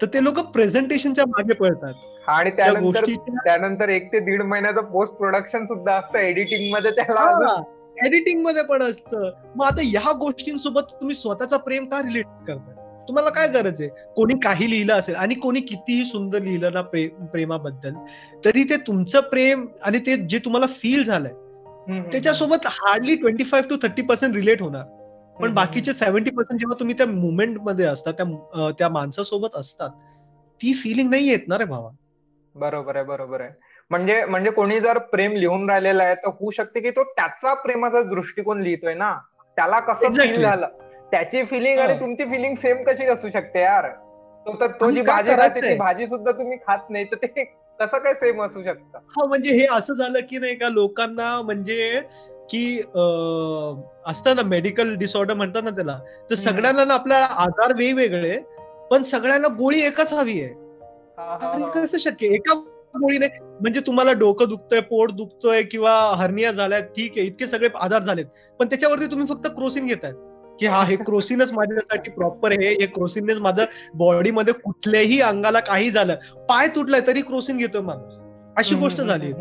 तर 0.00 0.06
ते 0.06 0.24
लोक 0.24 0.38
प्रेझेंटेशनच्या 0.52 1.24
मागे 1.28 1.54
पळतात. 1.54 1.92
आणि 2.30 2.50
त्यानंतर 2.50 3.04
त्यानंतर 3.44 3.88
एक 3.88 4.12
ते 4.12 4.18
दीड 4.20 4.42
महिन्याचं 4.42 4.82
पोस्ट 4.82 5.14
प्रोडक्शन 5.14 5.64
सुद्धा 5.66 5.94
असतं 5.94 6.18
एडिटिंगमध्ये 6.18 6.90
त्याला 6.90 7.54
एडिटिंगमध्ये 8.04 8.62
पण 8.62 8.82
असतं. 8.82 9.30
मग 9.56 9.64
आता 9.66 9.82
ह्या 9.84 10.12
गोष्टींसोबत 10.18 10.92
तुम्ही 11.00 11.14
स्वतःचा 11.14 11.56
प्रेम 11.56 11.84
का 11.86 12.00
रिलेट 12.02 12.26
करताय 12.46 12.74
तुम्हाला 13.08 13.30
काय 13.30 13.46
गरज 13.48 13.80
आहे? 13.82 13.88
कोणी 14.16 14.34
काही 14.42 14.70
लिहिलं 14.70 14.92
असेल 14.94 15.14
आणि 15.14 15.34
कोणी 15.34 15.60
कितीही 15.60 16.04
सुंदर 16.04 16.42
लिहिलं 16.42 16.72
ना 16.74 16.80
प्रेमाबद्दल 17.32 17.94
तरी 18.44 18.62
ते 18.64 18.76
तुमचं 18.86 19.20
प्रेम 19.30 19.66
आणि 19.82 19.98
ते 19.98 20.16
जे 20.26 20.38
तुम्हाला 20.38 20.66
फील 20.72 21.02
झालंय 21.04 21.32
त्याच्यासोबत 22.10 22.66
hardly 22.66 23.14
twenty 23.16 23.44
five 23.44 23.68
to 23.70 23.76
thirty 23.82 24.02
percent 24.02 24.34
relate 24.36 24.62
होणार. 24.62 24.84
पण 25.36 25.54
बाकीचे 25.54 25.92
सेव्हन्टी 25.92 26.30
पर्सेंट 26.30 26.60
जेव्हा 26.60 26.78
तुम्ही 26.80 26.94
त्या 26.98 27.06
मुवमेंटमध्ये 27.06 27.84
असतात 27.86 28.14
त्या 28.14 28.70
त्या 28.78 28.88
माणसासोबत 28.88 29.56
असतात 29.56 29.90
ती 30.60 30.72
फिलिंग 30.74 31.10
नाही 31.10 31.28
येत 31.28 31.48
ना 31.48 31.58
रे 31.58 31.64
भावा. 31.64 31.90
बरोबर 32.54 32.96
आहे 32.96 33.04
बरोबर 33.04 33.40
आहे. 33.40 33.50
म्हणजे 33.90 34.24
म्हणजे 34.24 34.50
कोणी 34.50 34.80
जर 34.80 34.98
प्रेम 35.12 35.32
लिहून 35.32 35.68
राहिलेला 35.70 36.04
आहे 36.04 36.14
तर 36.14 36.28
होऊ 36.30 36.50
शकते 36.50 36.80
की 36.80 36.90
तो 36.90 37.02
त्याचा 37.06 37.54
प्रेमाचा 37.54 38.02
दृष्टिकोन 38.02 38.60
लिहितोय 38.62 38.94
ना. 38.94 39.12
त्याला 39.56 39.80
कसं 39.80 40.10
फील 40.12 40.42
झालं? 40.42 40.66
त्याची 41.12 41.42
फिलिंग 41.44 41.78
आणि 41.78 41.98
तुमची 42.00 42.24
फिलिंग 42.24 42.54
सेम 42.54 42.82
कशी 42.84 43.06
असू 43.06 43.30
शकते 43.30 43.60
यार? 43.60 43.88
तो 44.46 44.54
तर 44.60 44.66
तो 44.80 44.90
जी 44.90 45.00
भाजी 45.02 45.30
खाते 45.30 45.60
ती 45.60 45.74
भाजी 45.76 46.06
सुद्धा 46.06 46.32
तुम्ही 46.32 46.56
खात 46.66 46.90
नाही 46.90 47.04
तर 47.04 47.16
ते 47.16 47.44
कसं 47.80 47.98
काय 47.98 48.12
सेम 48.14 48.42
असू 48.42 48.62
शकतं? 48.62 48.98
हा 48.98 49.24
म्हणजे 49.26 49.50
हे 49.50 49.66
असं 49.72 49.94
झालं 49.94 50.20
की 50.30 50.38
नाही 50.38 50.54
का 50.54 50.68
लोकांना 50.68 51.40
म्हणजे 51.42 52.00
की 52.50 52.78
असतं 54.06 54.36
ना 54.36 54.42
मेडिकल 54.42 54.94
डिसऑर्डर 54.96 55.34
म्हणतात 55.34 55.62
ना 55.62 55.70
त्याला 55.70 55.98
तर 56.30 56.34
सगळ्यांना 56.34 56.84
ना 56.84 56.94
आपल्या 56.94 57.18
आजार 57.44 57.72
वेगवेगळे 57.76 58.38
पण 58.90 59.02
सगळ्यांना 59.02 59.48
गोळी 59.48 59.80
एकच 59.80 60.12
हवी 60.12 60.40
आहे. 60.42 60.54
कसं 61.74 61.98
शक्य 61.98 62.26
एका 62.26 62.54
गोळीने 62.94 63.26
म्हणजे 63.42 63.80
तुम्हाला 63.80 64.12
डोकं 64.12 64.48
दुखतंय 64.48 64.80
पोट 64.80 65.12
दुखतोय 65.12 65.62
किंवा 65.62 66.12
हर्निया 66.16 66.52
झालाय 66.52 66.82
ठीक 66.82 67.12
आहे 67.16 67.26
इतके 67.26 67.46
सगळे 67.46 67.68
आधार 67.74 68.02
झालेत. 68.02 68.24
पण 68.58 68.66
त्याच्यावरती 68.66 69.06
तुम्ही 69.06 69.26
फक्त 69.26 69.46
क्रोसिन 69.46 69.86
घेताय. 69.86 70.12
की 70.60 70.66
हा 70.66 70.84
हे 70.84 70.96
क्रोसिनच 70.96 71.52
माझ्यासाठी 71.52 72.10
प्रॉपर 72.10 72.52
आहे 72.52 72.72
हे 72.72 72.86
क्रोसिननेच 72.86 73.38
माझं 73.38 73.64
बॉडीमध्ये 73.94 74.54
कुठल्याही 74.54 75.20
अंगाला 75.20 75.60
काही 75.60 75.90
झालं 75.90 76.14
पाय 76.48 76.68
तुटलाय 76.68 77.00
तरी 77.06 77.20
क्रोसिन 77.20 77.56
घेतोय 77.56 77.80
माणूस. 77.80 78.14
अशी 78.56 78.74
गोष्ट 78.74 79.00
झाली. 79.00 79.32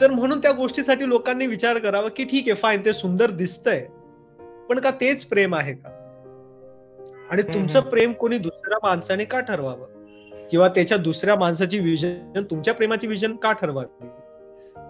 तर 0.00 0.10
म्हणून 0.10 0.38
त्या 0.38 0.52
गोष्टीसाठी 0.52 1.08
लोकांनी 1.08 1.46
विचार 1.46 1.78
करावा 1.78 2.08
की 2.08 2.24
ठीक 2.24 2.44
आहे 2.46 2.54
फाईन 2.54 2.84
ते 2.84 2.92
सुंदर 2.92 3.30
दिसतंय. 3.30 3.86
पण 4.68 4.78
का 4.78 4.90
तेच 4.90 5.24
प्रेम 5.24 5.54
आहे 5.54 5.74
का? 5.74 5.88
आणि 7.30 7.42
तुमचं 7.42 7.80
प्रेम 7.80 8.12
कोणी 8.12 8.38
दुसऱ्या 8.38 8.78
माणसाने 8.82 9.24
का 9.24 9.40
ठरवावं? 9.40 9.93
किंवा 10.50 10.68
त्याच्या 10.68 10.98
दुसऱ्या 10.98 11.36
माणसाची 11.36 11.78
विजन 11.78 12.42
तुमच्या 12.50 12.74
प्रेमाची 12.74 13.06
विजन 13.06 13.36
का 13.36 13.52
ठरवावी? 13.52 14.06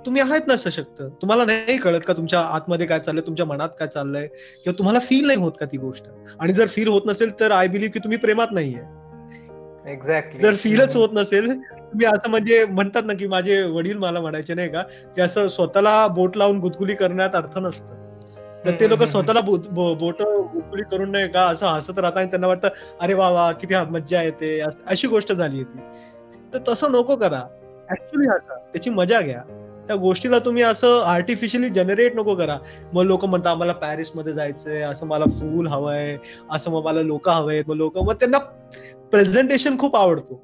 तुम्ही 0.06 0.22
आहात 0.22 0.40
ना 0.46 0.56
सशक्त? 0.56 1.02
तुम्हाला 1.02 1.44
नाही 1.44 1.76
कळत 1.76 2.00
का 2.06 2.12
तुमच्या 2.12 2.40
आतमध्ये 2.40 2.86
काय 2.86 2.98
चाललंय 2.98 3.26
तुमच्या 3.26 3.46
मनात 3.46 3.68
काय 3.78 3.88
चाललंय? 3.88 4.26
किंवा 4.64 4.78
तुम्हाला 4.78 4.98
फील 4.98 5.26
नाही 5.26 5.38
होत 5.38 5.52
का 5.60 5.66
ती 5.66 5.76
गोष्ट? 5.76 6.04
आणि 6.40 6.52
जर 6.52 6.66
फील 6.66 6.88
होत 6.88 7.02
नसेल 7.06 7.40
तर 7.40 7.50
आय 7.50 7.68
बिलीव्ह 7.68 7.92
की 7.92 7.98
तुम्ही 7.98 8.18
प्रेमात 8.18 8.46
नाहीये. 8.50 8.80
एक्झॅक्टली 9.92 10.42
जर 10.42 10.54
फीलच 10.54 10.96
होत 10.96 11.08
नसेल 11.12 11.48
तुम्ही 11.60 12.06
असं 12.06 12.30
म्हणजे 12.30 12.64
म्हणतात 12.64 13.02
ना 13.04 13.12
की 13.12 13.26
माझे 13.26 13.62
वडील 13.62 13.96
मला 13.96 14.20
म्हणायचे 14.20 14.54
नाही 14.54 14.68
का 14.68 14.82
की 14.82 15.20
असं 15.20 15.48
स्वतःला 15.48 16.06
बोट 16.06 16.36
लावून 16.36 16.58
गुदगुली 16.58 16.94
करण्यात 16.94 17.30
अर्थ 17.34 17.58
नसतं. 17.58 18.03
तर 18.64 18.80
ते 18.80 18.88
लोक 18.88 19.02
स्वतःला 19.02 19.40
बोट 19.40 19.66
गुदगुली 19.72 20.82
करून 20.82 21.10
नाही 21.10 21.28
का 21.28 21.46
असं 21.46 21.66
हसत 21.66 21.98
राहतात 21.98 22.18
आणि 22.18 22.26
त्यांना 22.26 22.46
वाटतं 22.46 22.68
अरे 23.00 23.14
वा 23.14 23.28
वा 23.30 23.50
किती 23.52 23.74
मज्जा 23.90 24.22
येते 24.22 24.58
अशी 24.60 25.08
गोष्ट 25.08 25.32
झाली 25.32 25.62
ती. 25.64 25.78
तर 26.54 26.58
तसं 26.68 26.92
नको 26.92 27.16
करा. 27.16 27.42
ऍक्च्युली 27.90 28.28
हसा 28.28 28.54
त्याची 28.54 28.90
मजा 28.90 29.20
घ्या. 29.20 29.42
त्या 29.86 29.96
गोष्टीला 29.96 30.38
तुम्ही 30.38 30.62
असं 30.62 31.02
आर्टिफिशियली 31.06 31.68
जनरेट 31.68 32.16
नको 32.16 32.34
करा. 32.34 32.56
मग 32.92 33.02
लोक 33.02 33.24
म्हणतात 33.24 33.50
आम्हाला 33.50 33.72
पॅरिसमध्ये 33.72 34.32
जायचंय 34.32 34.82
असं 34.82 35.06
मला 35.06 35.24
फूल 35.40 35.66
हवंय 35.66 36.16
असं 36.50 36.70
मग 36.70 36.84
मला 36.84 37.02
लोक 37.02 37.28
हवंय 37.28 37.62
मग 37.66 37.74
लोक 37.74 37.98
मग 37.98 38.14
त्यांना 38.14 38.38
प्रेझेंटेशन 39.12 39.78
खूप 39.78 39.96
आवडतो. 39.96 40.40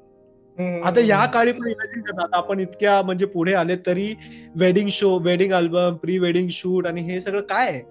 आता 0.85 0.99
या 0.99 1.25
काळी 1.25 1.51
पण 1.51 1.67
इमॅजिन 1.67 2.01
करतात 2.01 2.33
आपण 2.33 2.59
इतक्या 2.59 3.01
म्हणजे 3.01 3.25
पुढे 3.25 3.53
आले 3.53 3.75
तरी 3.85 4.13
wedding 4.55 4.89
show 4.91 5.17
wedding 5.19 5.53
album 5.53 5.95
pre 5.95 6.17
wedding 6.17 6.47
shoot 6.51 6.87
आणि 6.87 7.01
हे 7.01 7.19
सगळं 7.21 7.41
काय 7.41 7.67
आहे? 7.67 7.81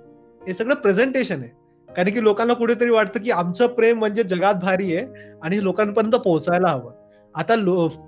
हे 0.42 0.54
सगळं 0.54 0.74
प्रेझेंटेशन 0.74 1.42
आहे. 1.42 1.48
कारण 1.88 2.10
की 2.10 2.22
लोकांना 2.22 2.54
कुठेतरी 2.54 2.90
वाटतं 2.90 3.22
की 3.22 3.30
आमचं 3.30 3.66
प्रेम 3.66 3.98
म्हणजे 3.98 4.22
जगात 4.22 4.54
भारी 4.54 4.94
आहे 4.96 5.34
आणि 5.42 5.62
लोकांपर्यंत 5.64 6.14
पोहोचायला 6.14 6.68
हवं. 6.68 6.92
आता 7.34 7.54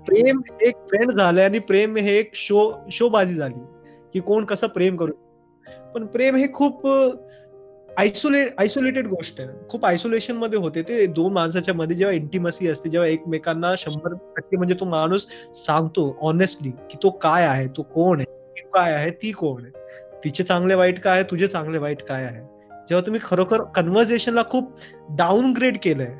प्रेम 0.05 0.41
एक 0.61 0.75
ट्रेंड 0.89 1.11
झालंय 1.11 1.43
आणि 1.45 1.59
प्रेम 1.59 1.95
हे 1.97 2.17
एक 2.17 2.31
शो 2.35 2.71
शोबाजी 2.91 3.33
झाली 3.33 3.59
की 4.13 4.19
कोण 4.19 4.45
कसं 4.45 4.67
प्रेम 4.67 4.95
करू 4.97 5.11
पण 5.93 6.05
प्रेम 6.05 6.35
हे 6.35 6.47
खूप 6.53 6.87
आयसोलेट 7.97 8.53
आयसोलेटेड 8.59 9.07
गोष्ट 9.07 9.39
आहे. 9.41 9.49
खूप 9.69 9.85
आयसोलेशनमध्ये 9.85 10.59
होते 10.59 10.81
ते 10.81 11.05
दोन 11.07 11.33
माणसाच्या 11.33 11.73
मध्ये. 11.73 11.95
जेव्हा 11.97 12.15
इंटिमसी 12.15 12.67
असते 12.67 12.89
जेव्हा 12.89 13.09
एकमेकांना 13.09 13.73
शंभर 13.77 14.13
टक्के 14.37 14.57
म्हणजे 14.57 14.75
तो 14.79 14.85
माणूस 14.85 15.27
सांगतो 15.55 16.15
ऑनेस्टली 16.21 16.71
की 16.91 16.97
तो 17.03 17.09
काय 17.21 17.45
आहे 17.47 17.67
तो 17.77 17.81
कोण 17.93 18.19
आहे 18.19 18.41
काय 18.73 18.93
आहे 18.93 19.09
ती 19.21 19.31
कोण 19.31 19.63
आहे. 19.63 19.71
तिचे 20.23 20.43
चांगले 20.43 20.75
वाईट 20.75 20.99
काय 20.99 21.13
आहे 21.13 21.23
तुझे 21.31 21.47
चांगले 21.47 21.77
वाईट 21.77 22.01
काय 22.01 22.23
आहे? 22.25 22.41
जेव्हा 22.89 23.05
तुम्ही 23.05 23.21
खरोखर 23.23 23.61
कन्व्हर्सेशनला 23.75 24.41
खूप 24.49 24.73
डाऊनग्रेड 25.17 25.77
केलंय 25.83 26.13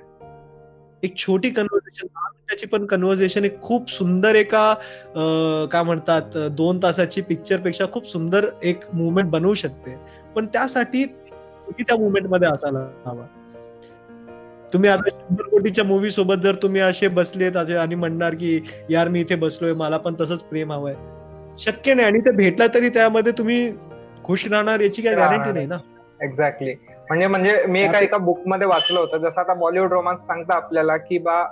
एक 1.04 1.18
छोटी 1.18 1.50
कन्व्हर्सेशन 1.50 2.08
दहा 2.08 2.28
मिनिटाची 2.30 2.68
पण 2.68 2.86
कन्व्हर्सेशन 2.86 3.46
एक 3.46 3.60
खूप 3.62 3.90
सुंदर 3.92 4.36
एका 4.36 4.74
काय 5.72 5.84
म्हणतात 5.84 6.38
दोन 6.52 6.80
तासाची 6.84 7.22
पिक्चरपेक्षा 7.22 7.86
खूप 7.94 8.08
सुंदर 8.08 8.48
एक 8.64 8.84
मुवमेंट 8.94 9.30
बनवू 9.30 9.54
शकते. 9.54 9.96
पण 10.36 10.46
त्यासाठी 10.46 11.04
तुम्ही 11.06 11.84
त्या 11.84 11.98
मुवमेंटमध्ये 11.98 12.48
असायला 12.48 12.88
हवा. 13.06 13.26
तुम्ही 14.74 14.90
आता 14.90 15.10
शंभर 15.10 15.48
कोटीच्या 15.50 15.84
मूवी 15.86 16.12
सोबत 16.12 16.42
जर 16.44 16.56
तुम्ही 16.56 16.82
असे 16.82 17.08
बसलेत 17.08 17.58
आणि 17.58 17.96
म्हणणार 17.96 18.36
की 18.36 18.60
यार 18.90 19.08
मी 19.08 19.20
इथे 19.22 19.36
बसलोय 19.36 19.74
मला 19.74 19.98
पण 19.98 20.16
तसंच 20.20 20.44
प्रेम 20.44 20.72
हवंय. 20.72 20.96
शक्य 21.60 21.94
नाही. 21.94 22.08
आणि 22.08 22.20
ते 22.20 22.32
भेटला 22.32 22.68
तरी 22.74 22.90
त्यामध्ये 22.90 23.32
तुम्ही 23.38 23.72
खुश 24.24 24.46
राहणार 24.52 24.80
याची 24.80 25.02
काही 25.02 25.16
गॅरंटी 25.16 25.52
नाही 25.54 25.66
ना. 25.68 25.78
एक्झॅक्टली 26.22 26.74
म्हणजे 27.10 27.28
म्हणजे 27.28 27.64
मी 27.68 27.82
एका 27.82 28.00
एका 28.00 28.18
बुकमध्ये 28.18 28.68
वाचलं 28.68 29.00
होतं. 29.00 29.18
जसं 29.20 29.40
आता 29.42 29.54
बॉलिवूड 29.54 29.92
रोमांस 29.92 30.20
सांगता 30.20 30.56
आपल्याला 30.56 30.98
की 30.98 31.18
बा 31.18 31.44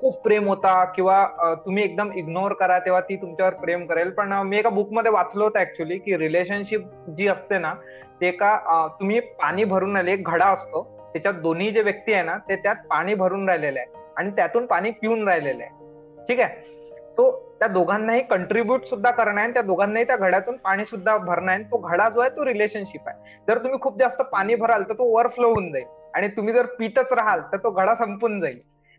खूप 0.00 0.22
प्रेम 0.22 0.48
होता 0.48 0.84
किंवा 0.94 1.24
तुम्ही 1.66 1.82
एकदम 1.84 2.10
इग्नोर 2.16 2.52
करा 2.52 2.78
तेव्हा 2.78 3.00
ती 3.00 3.16
तुमच्यावर 3.16 3.54
प्रेम 3.54 3.84
करेल. 3.86 4.10
पण 4.10 4.32
मी 4.46 4.58
एका 4.58 4.70
बुकमध्ये 4.70 5.10
वाचलं 5.12 5.44
होतं 5.44 5.60
ऍक्च्युली 5.60 5.98
की 5.98 6.16
रिलेशनशिप 6.18 6.86
जी 7.18 7.28
असते 7.28 7.58
ना 7.58 7.72
ते 8.20 8.30
का 8.30 8.86
तुम्ही 9.00 9.20
पाणी 9.20 9.64
भरून 9.64 9.94
राहिले. 9.94 10.12
एक 10.12 10.28
घडा 10.28 10.46
असतो. 10.46 10.82
त्याच्यात 11.12 11.34
दोन्ही 11.34 11.70
जे 11.70 11.82
व्यक्ती 11.82 12.12
आहे 12.12 12.22
ना 12.22 12.36
ते 12.48 12.56
त्यात 12.56 12.76
पाणी 12.90 13.14
भरून 13.14 13.48
राहिलेले 13.48 13.78
आहे. 13.78 14.02
आणि 14.16 14.30
त्यातून 14.30 14.66
पाणी 14.66 14.90
पिऊन 14.90 15.28
राहिलेलं 15.28 15.62
आहे. 15.62 16.26
ठीक 16.28 16.40
आहे? 16.40 16.73
सो 17.14 17.30
त्या 17.58 17.68
दोघांनाही 17.68 18.22
कंट्रीब्युट 18.22 18.84
सुद्धा 18.84 19.10
करणं 19.10 19.40
आहे 19.40 19.52
त्या 19.52 19.62
दोघांनाही 19.62 20.04
त्या 20.04 20.16
घड्यातून 20.16 20.56
पाणी 20.56 20.84
सुद्धा 20.84 21.16
भरणं 21.16 21.52
आहे. 21.52 21.62
तो 21.62 21.76
घडा 21.78 22.08
जो 22.08 22.20
आहे 22.20 22.30
तो 22.30 22.44
रिलेशनशिप 22.44 23.08
आहे. 23.08 23.42
जर 23.48 23.58
तुम्ही 23.58 23.80
खूप 23.80 23.98
जास्त 23.98 24.22
पाणी 24.22 24.54
भराल 24.54 24.82
तर 24.82 24.92
तो 24.92 25.04
ओव्हरफ्लो 25.04 25.48
होऊन 25.48 25.70
जाईल. 25.72 25.84
आणि 26.14 26.28
तुम्ही 26.28 26.54
जर 26.54 26.66
पितच 26.78 27.12
राहाल 27.12 27.40
तर 27.52 27.56
तो 27.56 27.70
घडा 27.70 27.94
संपून 27.94 28.40
जाईल. 28.40 28.58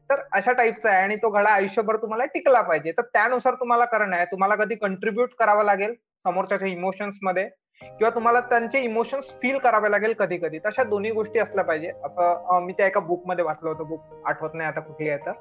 तर 0.09 0.21
अशा 0.33 0.51
टाईपचा 0.51 0.89
आहे 0.89 1.01
आणि 1.03 1.15
तो 1.15 1.29
घडा 1.29 1.49
आयुष्यभर 1.49 1.95
तुम्हाला 1.95 2.25
टिकला 2.25 2.61
पाहिजे. 2.61 2.91
तर 2.91 3.01
त्यानुसार 3.13 3.53
तुम्हाला 3.53 3.85
करणं 3.85 4.15
आहे. 4.15 4.25
तुम्हाला 4.25 4.55
कधी 4.55 4.75
कंट्रीब्युट 4.75 5.29
करावं 5.39 5.63
लागेल 5.63 5.93
समोरच्या 6.25 6.67
इमोशन्समध्ये 6.67 7.47
किंवा 7.81 8.09
तुम्हाला 8.09 8.39
त्यांचे 8.39 8.79
इमोशन्स 8.79 9.25
फील 9.41 9.57
करावे 9.57 9.91
लागेल 9.91 10.13
कधी 10.19 10.37
कधी 10.37 10.59
तशा 10.59 10.83
दोन्ही 10.83 11.11
गोष्टी 11.11 11.39
असल्या 11.39 11.63
पाहिजे. 11.63 11.91
असं 12.05 12.59
मी 12.63 12.73
त्या 12.73 12.87
एका 12.87 12.99
बुकमध्ये 12.99 13.45
वाचलं 13.45 13.69
होतं. 13.69 13.87
बुक 13.87 14.01
आठवत 14.25 14.53
नाही 14.53 14.69
आता 14.69 14.79
कुठली 14.79 15.09
आहे 15.09 15.25
तर. 15.25 15.31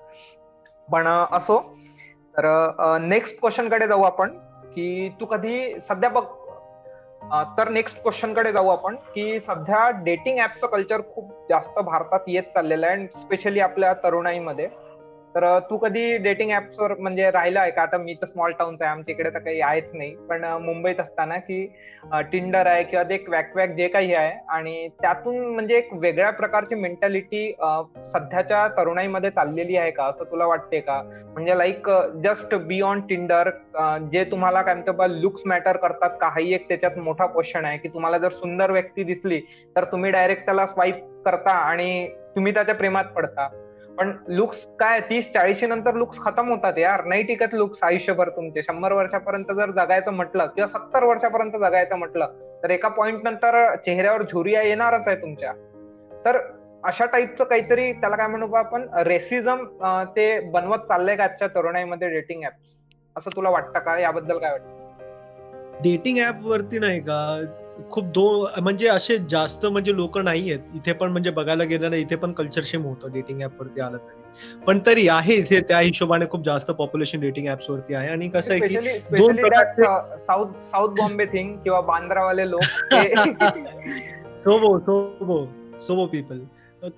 पण 0.88 1.06
असो 1.32 1.58
तर 2.38 2.98
नेक्स्ट 3.00 3.40
क्वेश्चनकडे 3.40 3.86
जाऊ 3.86 4.02
आपण 4.02 4.28
की 4.74 5.08
तू 5.20 5.24
कधी 5.24 5.80
सध्या 5.80 6.10
बघ 6.10 6.24
तर 7.58 7.68
नेक्स्ट 7.68 8.02
क्वेश्चनकडे 8.02 8.52
जाऊ 8.52 8.68
आपण 8.68 8.96
की 9.14 9.40
सध्या 9.40 9.90
डेटिंग 9.90 10.38
ऍपचं 10.38 10.66
कल्चर 10.66 11.00
खूप 11.14 11.30
जास्त 11.48 11.78
भारतात 11.78 12.20
येत 12.26 12.42
चाललेलं 12.42 12.86
आहे 12.86 13.06
स्पेशली 13.06 13.60
आपल्या 13.60 13.92
तरुणाईमध्ये. 13.94 14.68
तर 15.34 15.58
तू 15.70 15.76
कधी 15.76 16.16
डेटिंग 16.24 16.50
ऍप्सवर 16.56 16.92
म्हणजे 16.98 17.30
राहिला 17.30 17.60
आहे 17.60 17.70
का? 17.70 17.82
आता 17.82 17.98
मी 17.98 18.14
तर 18.14 18.26
स्मॉल 18.26 18.52
टाउन 18.58 18.76
आहे 18.80 18.90
आमच्या 18.90 19.14
इकडे 19.14 19.30
तर 19.30 19.38
काही 19.38 19.60
आहेच 19.60 19.90
नाही. 19.94 20.14
पण 20.28 20.44
मुंबईत 20.62 21.00
असताना 21.00 21.36
की 21.38 21.66
टिंडर 22.32 22.66
आहे 22.66 22.82
किंवा 22.84 23.02
ते 23.10 23.16
क्वॅक 23.16 23.56
जे 23.76 23.88
काही 23.88 24.14
आहे 24.14 24.32
आणि 24.54 24.88
त्यातून 25.02 25.36
म्हणजे 25.46 25.76
एक 25.76 25.88
वेगळ्या 25.92 26.30
प्रकारची 26.30 26.74
मेंटॅलिटी 26.74 27.50
सध्याच्या 28.12 28.66
तरुणाईमध्ये 28.76 29.30
चाललेली 29.30 29.76
आहे 29.76 29.90
का? 29.90 30.04
असं 30.04 30.30
तुला 30.30 30.46
वाटते 30.46 30.80
का? 30.80 31.00
म्हणजे 31.34 31.56
लाईक 31.58 31.88
जस्ट 32.24 32.54
बियॉन्ड 32.54 33.04
टिंडर 33.08 33.50
जे 34.12 34.24
तुम्हाला 34.30 34.62
काय 34.62 34.74
म्हणतो 34.74 35.06
लुक्स 35.20 35.42
मॅटर 35.46 35.76
करतात 35.76 36.10
का 36.20 36.28
हाही 36.28 36.54
एक 36.54 36.68
त्याच्यात 36.68 36.98
मोठा 36.98 37.26
क्वेश्चन 37.26 37.64
आहे 37.64 37.78
की 37.78 37.88
तुम्हाला 37.88 38.18
जर 38.18 38.28
सुंदर 38.28 38.70
व्यक्ती 38.70 39.02
दिसली 39.04 39.40
तर 39.76 39.84
तुम्ही 39.84 40.10
डायरेक्ट 40.10 40.44
त्याला 40.44 40.66
स्वाईप 40.66 41.04
करता 41.24 41.50
आणि 41.50 42.08
तुम्ही 42.36 42.54
त्याच्या 42.54 42.74
प्रेमात 42.74 43.04
पडता. 43.16 43.48
पण 43.98 44.10
लुक्स 44.28 44.64
काय 44.78 45.00
तीस 45.00 45.26
चाळीशी 45.32 45.66
नंतर 45.66 45.94
लुक्स 45.94 46.18
खतम 46.20 46.48
होतात 46.48 46.78
यार. 46.78 47.04
नाही 47.04 47.22
टिकत 47.22 47.52
लुक्स 47.52 47.82
आयुष्यभर 47.82 48.28
तुमचे. 48.28 48.62
शंभर 48.62 48.92
वर्षापर्यंत 48.92 49.52
जर 49.56 49.70
जगायचं 49.70 50.12
म्हटलं 50.12 50.46
किंवा 50.46 50.66
सत्तर 50.68 51.04
वर्षापर्यंत 51.04 51.52
जगायचं 51.52 51.96
म्हटलं 51.96 52.32
तर 52.62 52.70
एका 52.70 52.88
पॉइंट 52.88 53.24
नंतर 53.24 53.74
चेहऱ्यावर 53.76 54.22
झुरिया 54.22 54.62
येणारच 54.62 55.08
आहे 55.08 55.16
तुमच्या. 55.16 55.52
तर 56.24 56.38
अशा 56.84 57.04
टाईपचं 57.04 57.44
काहीतरी 57.44 57.92
त्याला 57.92 58.16
काय 58.16 58.26
म्हणू 58.26 58.52
आपण 58.54 58.86
रेसिझम 59.04 59.64
ते 60.16 60.38
बनवत 60.50 60.78
चाललंय 60.78 61.16
का 61.16 61.24
आजच्या 61.24 61.48
तरुणाईमध्ये 61.48 62.08
डेटिंग 62.08 62.42
ऍप्स 62.44 62.74
असं 63.16 63.36
तुला 63.36 63.50
वाटतं 63.50 63.78
का? 63.78 63.98
याबद्दल 63.98 64.38
काय 64.38 64.50
वाटतं? 64.50 65.82
डेटिंग 65.82 66.18
ऍप 66.28 66.44
वरती 66.44 66.78
नाही 66.78 67.00
का? 67.00 67.20
खूप 67.90 68.04
दो 68.04 68.24
म्हणजे 68.62 68.88
असे 68.88 69.16
जास्त 69.30 69.64
म्हणजे 69.66 69.94
लोक 69.96 70.18
नाही 70.18 70.50
आहेत 70.52 70.74
इथे 70.74 70.92
पण 70.92 71.10
म्हणजे 71.12 71.30
बघायला 71.30 71.64
गेलं 71.64 71.90
ना 71.90 71.96
इथे 71.96 72.16
पण 72.16 72.32
कल्चर 72.32 72.62
शेम 72.64 72.84
होतं 72.84 73.12
डेटिंग 73.12 73.42
ऍप 73.42 73.60
वरती 73.60 73.80
आलं 73.80 73.96
तरी. 73.96 74.64
पण 74.66 74.78
तरी 74.86 75.06
आहे 75.08 75.34
इथे 75.34 75.60
त्या 75.60 75.78
हिशोबाने 75.78 76.26
खूप 76.30 76.44
जास्त 76.44 76.70
पॉप्युलेशन 76.70 77.20
डेटिंग 77.20 77.48
ऍप्स 77.48 77.70
वरती 77.70 77.94
आहे. 77.94 78.08
आणि 78.08 78.28
कसं 78.28 78.54
आहे 78.54 78.68
की 78.68 78.98
दोन 79.16 79.36
साऊथ 80.22 80.52
साऊथ 80.64 80.94
बॉम्बे 80.98 81.26
थिंग 81.26 81.56
किंवा 81.58 81.80
बांद्रावाले 81.80 82.50
लोक. 82.50 82.62
सोबो 84.36 84.78
सोबो 84.80 85.44
सोबो 85.78 86.06
पीपल 86.06 86.38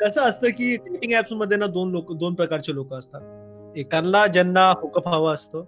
कसं 0.01 0.21
असतं 0.23 0.51
की 0.51 0.77
डेटिंग 0.77 1.13
ऍप्समध्ये 1.15 1.57
ना 1.57 1.67
दोन 1.67 1.91
लोक 1.93 2.13
दोन 2.13 2.35
प्रकारचे 2.35 2.75
लोक 2.75 2.93
असतात. 2.95 3.21
एकांना 3.77 4.27
ज्यांना 4.27 4.71
हुकअप 4.83 5.09
हवा 5.09 5.33
असतो 5.33 5.67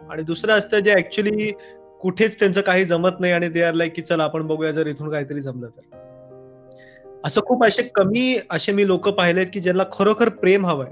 आणि 0.00 0.22
दुसरं 0.22 0.52
असतं 0.52 0.78
जे 0.78 0.92
ऍक्च्युली 0.92 1.52
कुठेच 2.00 2.38
त्यांचं 2.38 2.60
काही 2.60 2.84
जमत 2.84 3.10
नाही 3.20 3.32
आणि 3.32 3.48
ते 3.48 3.62
आर 3.62 3.74
लाईक 3.74 3.96
की 3.96 4.02
चल 4.02 4.20
आपण 4.20 4.46
बघूया 4.46 4.72
जर 4.72 4.86
इथून 4.86 5.10
काहीतरी 5.10 5.40
जमलं 5.40 5.68
तर. 5.68 5.96
असं 7.24 7.40
खूप 7.40 7.64
असे 7.64 7.82
कमी 7.82 8.38
असे 8.50 8.72
मी 8.72 8.86
लोक 8.86 9.08
पाहिलेत 9.08 9.46
की 9.52 9.60
ज्यांना 9.60 9.82
खरोखर 9.92 10.28
प्रेम 10.28 10.66
हवंय. 10.66 10.90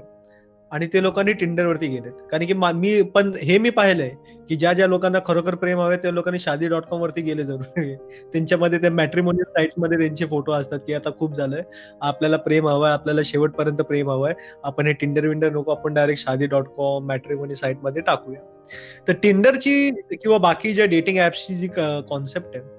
आणि 0.71 0.87
ते 0.87 1.01
लोकांनी 1.01 1.33
टिंडरवरती 1.33 1.87
गेलेत. 1.87 2.11
कारण 2.31 2.45
की 2.45 2.53
मी 2.53 3.01
पण 3.01 3.31
हे 3.43 3.57
मी 3.57 3.69
पाहिलंय 3.69 4.09
की 4.49 4.55
ज्या 4.55 4.73
ज्या 4.73 4.87
लोकांना 4.87 5.19
खरोखर 5.25 5.55
प्रेम 5.55 5.79
हवे 5.79 5.97
त्या 5.97 6.11
लोकांनी 6.11 6.39
शादी 6.39 6.67
डॉट 6.67 6.83
कॉम 6.83 7.01
वरती 7.01 7.21
गेले 7.21 7.43
जरूर. 7.43 7.61
त्यांच्यामध्ये 8.33 8.79
त्या 8.79 8.91
मॅट्रिमोनियल 8.91 9.49
साईट्समध्ये 9.49 9.97
त्यांचे 9.97 10.25
फोटो 10.25 10.51
असतात 10.51 10.79
की 10.79 10.93
आता 10.93 11.09
खूप 11.17 11.35
झालंय. 11.35 11.63
आपल्याला 12.01 12.37
प्रेम 12.37 12.67
हवंय 12.67 12.91
आपल्याला 12.91 13.21
शेवटपर्यंत 13.25 13.77
प्रेम 13.77 14.09
हवंय. 14.09 14.33
आपण 14.63 14.87
हे 14.87 14.93
टिंडर 14.93 15.27
विंडर 15.27 15.49
नको 15.49 15.71
आपण 15.71 15.93
direct 15.93 16.23
Shaadi 16.23 16.47
dot 16.47 16.67
com 16.67 17.05
matrimony 17.05 17.55
साईटमध्ये 17.55 18.01
टाकूया. 18.01 18.39
तर 19.07 19.13
टिंडरची 19.13 19.89
किंवा 20.11 20.37
बाकी 20.37 20.73
ज्या 20.73 20.85
डेटिंग 20.85 21.17
ऍप्सची 21.17 21.55
जी 21.55 21.67
कॉन्सेप्ट 22.09 22.57
आहे 22.57 22.77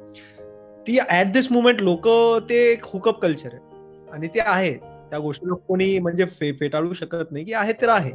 ती 0.87 0.98
ऍट 1.11 1.33
दिस 1.33 1.53
मुमेंट 1.53 1.83
लोक 1.83 2.09
ते 2.48 2.81
हुकअप 2.83 3.20
कल्चर 3.22 3.48
आहे. 3.53 3.70
आणि 4.12 4.29
ते 4.29 4.40
आहे. 4.40 4.89
त्या 5.11 5.18
गोष्टीला 5.18 5.55
कोणी 5.68 5.99
म्हणजे 5.99 6.25
फेटाळू 6.61 6.92
शकत 6.92 7.33
नाही 7.33 7.44
की 7.44 7.53
आहे 7.53 7.73
तर 7.83 7.88
आहे. 7.88 8.12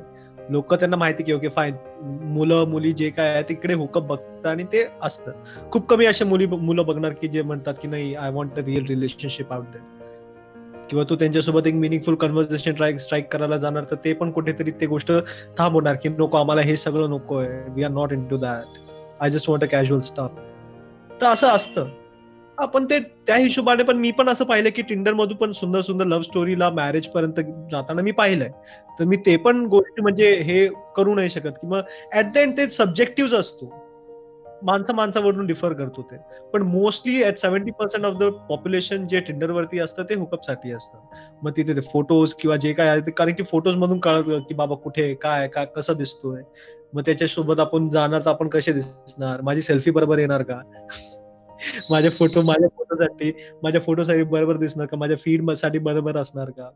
लोक 0.49 0.73
त्यांना 0.73 0.97
माहिती 0.97 1.23
की 1.23 1.33
ओके 1.33 1.49
फाईन 1.49 1.75
मुलं 2.33 2.67
मुली 2.69 2.91
जे 2.93 3.09
काय 3.09 3.29
आहे 3.29 3.43
तिकडे 3.49 3.73
हुकअप 3.73 4.03
बघतात 4.07 4.45
आणि 4.45 4.63
ते 4.63 4.83
असतं. 5.01 5.31
खूप 5.71 5.85
कमी 5.87 6.05
असे 6.05 6.25
मुली 6.25 6.45
मुलं 6.47 6.85
बघणार 6.85 7.13
की 7.21 7.27
जे 7.27 7.41
म्हणतात 7.41 7.73
की 7.81 7.87
नाही 7.87 8.13
I 8.15 8.31
want 8.31 8.59
a 8.59 8.61
real 8.65 8.85
relationship 8.89 9.53
out 9.53 9.65
that 9.65 10.03
किंवा 10.89 11.03
तू 11.09 11.15
त्यांच्यासोबत 11.15 11.67
एक 11.67 11.73
मिनिंगफुल 11.73 12.15
कन्व्हर्सेशन 12.15 12.73
ट्राय 12.73 12.97
स्ट्राईक 12.97 13.31
करायला 13.31 13.57
जाणार 13.57 13.83
तर 13.91 13.95
ते 13.95 14.13
पण 14.13 14.31
कुठेतरी 14.31 14.71
ते 14.71 14.85
गोष्ट 14.85 15.11
थांबवणार 15.57 15.95
की 15.95 16.09
नको 16.09 16.37
आम्हाला 16.37 16.61
हे 16.61 16.75
सगळं 16.77 17.09
नको 17.09 17.37
आहे 17.37 17.73
we 17.75 17.83
are 17.83 17.91
not 17.91 18.13
into 18.27 18.37
that 18.37 18.77
I 19.21 19.29
just 19.29 19.49
want 19.49 19.63
a 19.63 19.67
casual 19.67 20.01
stuff 20.01 20.31
तर 21.21 21.25
असं 21.25 21.47
असतं. 21.47 21.87
आपण 22.57 22.85
ते 22.85 22.99
त्या 22.99 23.35
हिशोबाने 23.35 23.83
पण 23.83 23.97
मी 23.97 24.11
पण 24.11 24.29
असं 24.29 24.45
पाहिलं 24.45 24.69
की 24.75 24.81
टिंडर 24.81 25.13
मधून 25.13 25.37
पण 25.37 25.51
सुंदर 25.51 25.81
सुंदर 25.81 26.05
लव्ह 26.05 26.23
स्टोरीला 26.23 26.69
मॅरेज 26.69 27.07
पर्यंत 27.07 27.39
जाताना 27.71 28.01
मी 28.01 28.11
पाहिलंय. 28.11 28.49
तर 28.99 29.05
मी 29.05 29.15
ते 29.15 29.37
पण 29.37 29.65
गोष्टी 29.65 30.01
म्हणजे 30.01 30.35
हे 30.35 30.69
करू 30.95 31.15
नाही 31.15 31.29
शकत. 31.29 31.51
किंवा 31.61 31.81
ऍट 32.13 32.25
द 32.33 32.37
एंड 32.37 32.57
ते 32.57 32.69
सब्जेक्टिव्ह 32.69 33.37
असतो. 33.37 33.81
माणसा 34.63 34.93
माणसावरून 34.93 35.45
डिफर 35.45 35.73
करतो 35.73 36.01
ते. 36.01 36.17
पण 36.53 36.61
mostly 36.61 37.23
at 37.25 37.37
seventy 37.37 37.71
percent 37.71 38.05
of 38.05 38.13
the 38.13 38.23
population 38.23 39.07
जे 39.07 39.19
टिंडरवरती 39.19 39.79
असतं 39.79 40.03
ते 40.03 40.15
हुकअपसाठी 40.15 40.71
असतं. 40.71 40.97
मग 41.43 41.51
तिथे 41.57 41.75
ते 41.75 41.81
फोटोज 41.81 42.33
किंवा 42.33 42.55
जे 42.55 42.73
काय 42.73 42.87
आहे 42.87 43.11
कारण 43.11 43.33
की 43.33 43.43
फोटोज 43.43 43.75
मधून 43.75 43.99
कळत 43.99 44.23
की 44.49 44.53
बाबा 44.53 44.75
कुठे 44.75 45.13
काय 45.13 45.47
काय 45.47 45.65
कसं 45.65 45.93
दिसतोय. 45.97 46.41
मग 46.93 47.01
त्याच्यासोबत 47.01 47.59
आपण 47.59 47.89
जाणार 47.89 48.21
तर 48.21 48.29
आपण 48.29 48.47
कसे 48.47 48.73
दिसणार? 48.73 49.41
माझी 49.41 49.61
सेल्फी 49.61 49.91
बरोबर 49.91 50.19
येणार 50.19 50.43
का? 50.43 50.61
माझे 51.89 52.09
फोटो 52.09 52.41
माझ्या 52.41 52.67
फोटोसाठी 52.77 53.31
माझ्या 53.63 53.81
फोटोसाठी 53.81 54.23
बरोबर 54.23 54.57
दिसणार 54.57 54.87
का? 54.87 54.97
माझ्या 54.97 55.17
फीडसाठी 55.17 55.79
बरोबर 55.79 56.17
असणार 56.17 56.49
का? 56.49 56.69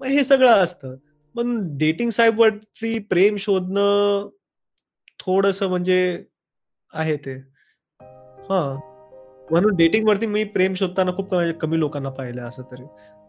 मग 0.00 0.06
हे 0.06 0.24
सगळं 0.24 0.50
असतं. 0.50 0.96
पण 1.36 1.76
डेटिंग 1.78 2.10
साईट 2.10 2.34
वरती 2.36 2.98
प्रेम 2.98 3.36
शोधणं 3.36 4.28
थोडस 5.18 5.62
म्हणजे 5.62 6.24
आहे 6.94 7.16
ते. 7.16 7.34
हा. 8.50 8.78
म्हणून 9.50 9.74
डेटिंग 9.74 10.08
वरती 10.08 10.26
मी 10.26 10.44
प्रेम 10.44 10.74
शोधताना 10.74 11.10
खूप 11.12 11.34
कमी 11.60 11.78
लोकांना 11.78 12.10
पाहिलं 12.10 12.42
असं 12.42 12.62
तरी. 12.62 12.82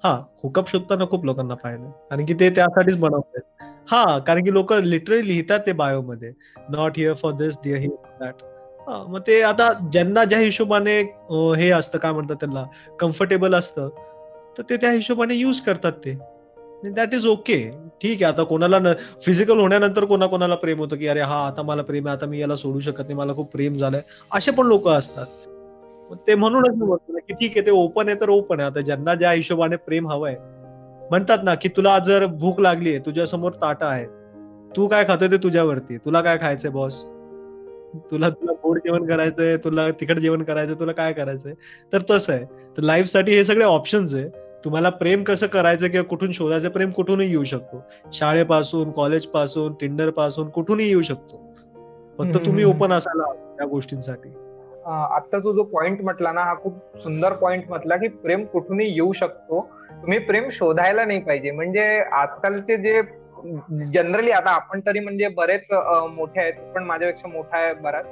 हा 0.04 0.24
हुकअप 0.44 0.70
शोधताना 0.70 1.06
खूप 1.06 1.26
लोकांना 1.26 1.54
पाहिलं 1.54 1.90
कारण 1.90 2.26
की 2.26 2.34
ते 2.34 2.50
त्यासाठीच 2.50 2.98
बनवतात. 2.98 3.42
हा 3.88 4.20
कारण 4.20 4.44
की 4.44 4.54
लोक 4.54 4.74
लिटरली 4.74 5.28
लिहितात 5.28 5.60
ते 5.60 5.72
बायो 5.72 6.02
मध्ये. 6.02 6.34
Not 6.70 6.98
here 6.98 7.14
for 7.14 7.34
this 7.34 7.58
dear 7.64 7.80
here 7.80 8.18
that 8.20 8.36
मग 8.88 9.20
ते 9.28 9.42
आता 9.42 9.72
ज्यांना 9.92 10.24
ज्या 10.24 10.40
हिशोबाने 10.40 11.00
हे 11.58 11.70
असतं 11.72 11.98
काय 11.98 12.12
म्हणतात 12.12 12.36
त्यांना 12.36 12.64
कम्फर्टेबल 13.00 13.56
असतं 13.56 13.90
तर 14.58 14.64
ते 14.70 14.78
त्या 14.78 14.92
हिशोबाने 14.92 15.36
युज 15.36 15.60
करतात 15.62 15.92
ते. 16.06 16.18
दॅट 16.86 17.14
इज 17.14 17.26
ओके 17.28 17.58
ठीक 18.02 18.24
आहे 18.24 18.32
आता 18.34 18.44
कोणाला 18.44 18.78
फिजिकल 19.26 19.60
होण्यानंतर 19.60 20.06
कोणा 20.06 20.28
कोणाला 20.28 20.56
प्रेम 20.56 20.80
होतं 20.80 20.96
की 20.98 21.08
अरे 21.08 21.22
हा 21.22 21.46
आता 21.48 21.62
मला 21.62 21.82
प्रेम 21.82 22.08
आहे 22.08 22.16
आता 22.18 22.26
मी 22.26 22.40
याला 22.40 22.56
सोडू 22.56 22.80
शकत 22.80 23.02
नाही 23.02 23.16
मला 23.16 23.34
खूप 23.36 23.52
प्रेम 23.52 23.78
झालंय. 23.78 24.02
असे 24.32 24.52
पण 24.52 24.66
लोक 24.68 24.88
असतात. 24.90 25.26
ते 26.28 26.36
म्हणूनच 26.36 26.76
मी 26.78 26.86
म्हणतो 26.86 27.18
की 27.18 27.34
ठीक 27.34 27.52
आहे 27.58 27.66
ते 27.66 27.72
ओपन 27.72 28.08
आहे 28.10 28.20
तर 28.22 28.30
ओपन 28.30 28.60
आहे. 28.60 28.70
आता 28.70 28.82
ज्यांना 28.82 29.14
ज्या 29.16 29.32
हिशोबाने 29.32 29.76
प्रेम 29.76 30.08
हवंय 30.12 30.36
म्हणतात 31.10 31.44
ना 31.44 31.54
की 31.56 31.70
तुला 31.78 31.98
जर 32.00 32.26
भूक 32.40 32.60
लागली 32.62 32.90
आहे 32.90 33.00
तुझ्या 33.06 33.26
समोर 33.28 33.52
ताटा 33.62 33.86
आहे 33.88 34.06
तू 34.72 34.88
काय 34.88 35.04
खातोय 35.08 35.28
ते 35.28 35.38
तुझ्यावरती 35.44 35.98
तुला 35.98 36.22
काय 36.22 36.38
खायचंय 36.38 36.72
बॉस 36.72 37.02
तुला 38.12 38.30
तुला 38.30 38.51
गोड 38.72 38.80
जेवण 38.80 39.08
करायचंय 39.08 39.56
तुला 39.58 39.90
तिखट 39.92 40.20
जेवण 40.20 40.44
करायचंय 40.44 40.76
तुला 40.80 40.92
काय 40.92 41.14
करायचंय? 41.14 41.54
तर 41.94 42.02
तसं 42.10 42.34
आहे. 42.34 42.46
तर 42.78 42.82
लाईफसाठी 42.82 43.36
हे 43.36 43.44
सगळे 43.44 43.66
ऑप्शन्स 43.66 44.16
आहे. 44.16 44.30
तुम्हाला 44.66 44.90
प्रेम 44.90 45.24
कसं 45.24 45.48
करायचं 45.48 45.88
किंवा 45.88 46.04
कुठून 46.04 46.32
शोधायचं 46.32 46.70
प्रेम 46.70 46.90
कुठूनही 46.90 47.30
येऊ 47.30 47.44
शकतो. 47.44 47.84
शाळेपासून 48.14 48.92
कॉलेजपासून 48.92 49.74
टिंडरपासून 49.74 50.50
कुठूनही 50.50 50.88
येऊ 50.88 51.02
शकतो. 51.02 51.42
फक्त 52.18 52.38
तुम्ही 52.46 52.64
ओपन 52.64 52.92
असायला 52.94 53.34
त्या 53.58 53.68
गोष्टींसाठी. 53.68 54.30
आता 54.86 55.38
तू 55.40 55.54
जो 55.54 55.64
पॉइंट 55.64 56.02
म्हटला 56.02 56.32
ना 56.32 56.42
हा 56.42 56.54
खूप 56.56 56.78
सुंदर 57.04 57.34
पॉइंट 57.34 57.64
म्हटला 57.70 57.96
की 57.98 58.08
प्रेम 58.24 58.44
कुठूनही 58.46 58.88
येऊ 58.94 59.12
शकतो. 59.14 59.62
तुम्ही 59.92 60.18
प्रेम 60.20 60.50
शोधायला 60.52 61.06
नाही 61.06 61.20
पाहिजे. 61.20 61.52
म्हणजे 61.52 62.00
आजकालचे 62.12 62.78
जे 62.78 63.02
जनरली 63.94 64.32
आता 64.32 64.50
आपण 64.50 64.80
तरी 64.80 65.00
म्हणजे 65.00 65.28
बरेच 65.28 65.72
मोठे 66.16 66.42
आहेत 66.42 66.54
पण 66.76 66.84
माझ्यापेक्षा 66.84 67.28
मोठा 67.28 67.58
आहे 67.58 67.74
बराच. 67.74 68.06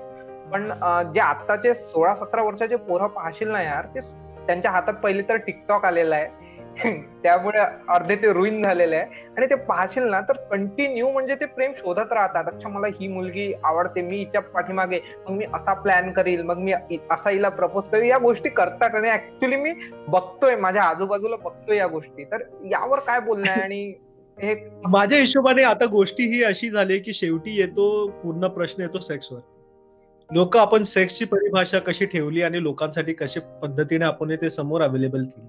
पण 0.51 0.71
जे 1.13 1.19
आत्ताचे 1.19 1.73
सोळा 1.73 2.13
सतरा 2.15 2.43
वर्षाचे 2.43 2.75
पोरं 2.75 3.07
पाहशील 3.07 3.47
ना 3.47 3.61
यार 3.63 3.85
ते 3.95 3.99
त्यांच्या 4.47 4.71
हातात 4.71 4.93
पहिले 4.93 5.21
तर 5.29 5.35
टिकटॉक 5.37 5.85
आलेला 5.85 6.15
आहे. 6.15 6.37
त्यामुळे 7.23 7.59
अर्धे 7.93 8.15
ते 8.15 8.31
रुईन 8.33 8.61
झालेले 8.63 8.95
आहे. 8.95 9.25
आणि 9.37 9.45
ते 9.45 9.55
पाहशील 9.55 10.03
ना 10.03 10.19
तर 10.21 10.37
कंटिन्यू 10.51 11.09
म्हणजे 11.11 11.35
ते 11.35 11.45
प्रेम 11.45 11.71
शोधत 11.77 12.13
राहतात. 12.13 12.43
अच्छा 12.47 12.69
मला 12.69 12.87
ही 12.99 13.07
मुलगी 13.07 13.51
आवडते 13.63 14.01
मी 14.01 14.17
हिच्या 14.17 14.41
पाठीमागे 14.41 14.99
मग 15.27 15.33
मी 15.35 15.45
असा 15.53 15.73
प्लॅन 15.73 16.11
करील 16.11 16.41
मग 16.41 16.57
मी 16.57 16.71
असा 16.73 17.29
हिला 17.29 17.49
प्रपोज 17.49 17.83
करेल. 17.91 18.09
या 18.09 18.17
गोष्टी 18.17 18.49
करतात 18.49 18.95
आणि 18.95 19.09
ऍक्च्युली 19.09 19.55
मी 19.55 19.73
बघतोय 20.07 20.55
माझ्या 20.55 20.83
आजूबाजूला 20.83 21.35
बघतोय 21.43 21.77
या 21.77 21.87
गोष्टी. 21.87 22.23
तर 22.23 22.43
यावर 22.71 22.99
काय 22.99 23.19
बोलणं 23.19 23.51
आहे? 23.51 23.61
आणि 23.63 23.93
हे 24.37 24.53
माझ्या 24.89 25.19
हिशोबाने 25.19 25.63
आता 25.63 25.85
गोष्टी 25.85 26.23
ही 26.25 26.43
अशी 26.43 26.69
झाली 26.69 26.99
की 26.99 27.13
शेवटी 27.13 27.59
येतो 27.59 27.89
पूर्ण 28.23 28.47
प्रश्न 28.47 28.81
येतो 28.81 28.99
सेक्सवर 28.99 29.39
लोक 30.33 30.57
आपण 30.57 30.83
सेक्सची 30.83 31.25
परिभाषा 31.25 31.79
कशी 31.79 32.05
ठेवली 32.05 32.41
आणि 32.41 32.63
लोकांसाठी 32.63 33.13
कशी 33.13 33.39
पद्धतीने 33.61 34.05
आपण 34.05 34.35
ते 34.41 34.49
समोर 34.49 34.81
अवेलेबल 34.81 35.23
केली? 35.23 35.47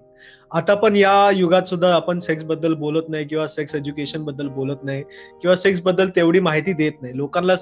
आता 0.54 0.74
पण 0.74 0.96
या 0.96 1.30
युगात 1.34 1.62
सुद्धा 1.62 1.94
आपण 1.94 2.18
सेक्सबद्दल 2.18 2.74
बोलत 2.74 3.08
नाही 3.08 3.24
किंवा 3.24 3.46
सेक्स 3.46 3.74
एज्युकेशनबद्दल 3.74 4.48
बोलत 4.48 4.76
नाही 4.82 5.02
किंवा 5.42 5.56
सेक्सबद्दल 5.56 6.08
तेवढी 6.16 6.40
माहिती 6.40 6.72
देत 6.72 6.92
नाही. 7.02 7.16
लोकांना 7.16 7.54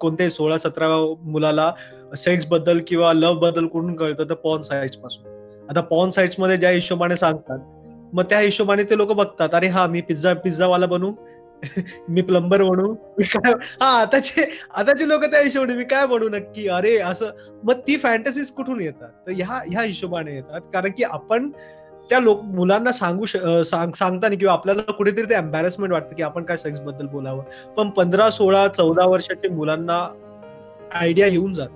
कोणत्याही 0.00 0.30
सोळा 0.30 0.58
सतरा 0.58 0.88
मुलाला 1.22 1.72
सेक्सबद्दल 2.16 2.80
किंवा 2.86 3.12
लव्हबद्दल 3.12 3.66
कुठून 3.66 3.94
कळतं? 3.96 4.24
तर 4.30 4.34
पॉन 4.34 4.62
साईट्सपासून. 4.62 5.66
आता 5.70 5.80
पॉन 5.80 6.10
साईट्समध्ये 6.10 6.56
ज्या 6.56 6.70
हिशोबाने 6.70 7.16
सांगतात 7.16 7.58
मग 8.14 8.24
त्या 8.24 8.38
हिशोबाने 8.38 8.82
ते 8.82 8.96
लोक 8.96 9.12
बघतात. 9.12 9.48
अरे 9.52 9.66
हा 9.66 9.86
मी 9.86 10.00
पिझ्झा 10.00 10.32
पिझ्झा 10.34 10.66
वाला 10.66 10.86
बनू? 10.86 11.12
मी 12.08 12.22
प्लंबर 12.22 12.62
बनू 12.62 12.88
मी 13.18 13.24
काय 13.24 13.52
हा 13.80 13.88
आताचे 14.00 14.48
आताचे 14.70 15.08
लोक 15.08 15.24
त्या 15.24 15.40
हिशोबाने 15.42 15.74
मी 15.74 15.84
काय 15.84 16.06
बनू 16.06 16.28
नक्की? 16.28 16.66
अरे 16.68 16.96
असं 17.00 17.30
मग 17.64 17.80
ती 17.86 17.96
फॅन्टसीज 17.98 18.50
कुठून 18.52 18.80
येतात? 18.80 19.08
तर 19.26 19.32
ह्या 19.32 19.60
ह्या 19.66 19.82
हिशोबाने 19.82 20.34
येतात. 20.34 20.60
कारण 20.72 20.90
की 20.96 21.04
आपण 21.04 21.50
त्या 22.10 22.18
लोक 22.20 22.40
मुलांना 22.44 22.92
सांगू 22.92 23.24
सांगताना 23.26 24.34
किंवा 24.34 24.52
आपल्याला 24.52 24.92
कुठेतरी 24.92 25.24
ते 25.24 25.34
एम्बॅरेसमेंट 25.34 25.92
वाटतं 25.92 26.16
की 26.16 26.22
आपण 26.22 26.44
काय 26.44 26.56
सेक्सबद्दल 26.56 27.06
बोलावं. 27.06 27.42
पण 27.76 27.90
पंधरा 27.90 28.28
सोळा 28.30 28.66
चौदा 28.68 29.06
वर्षाच्या 29.08 29.52
मुलांना 29.52 30.06
आयडिया 30.94 31.26
येऊन 31.26 31.52
जात. 31.52 31.68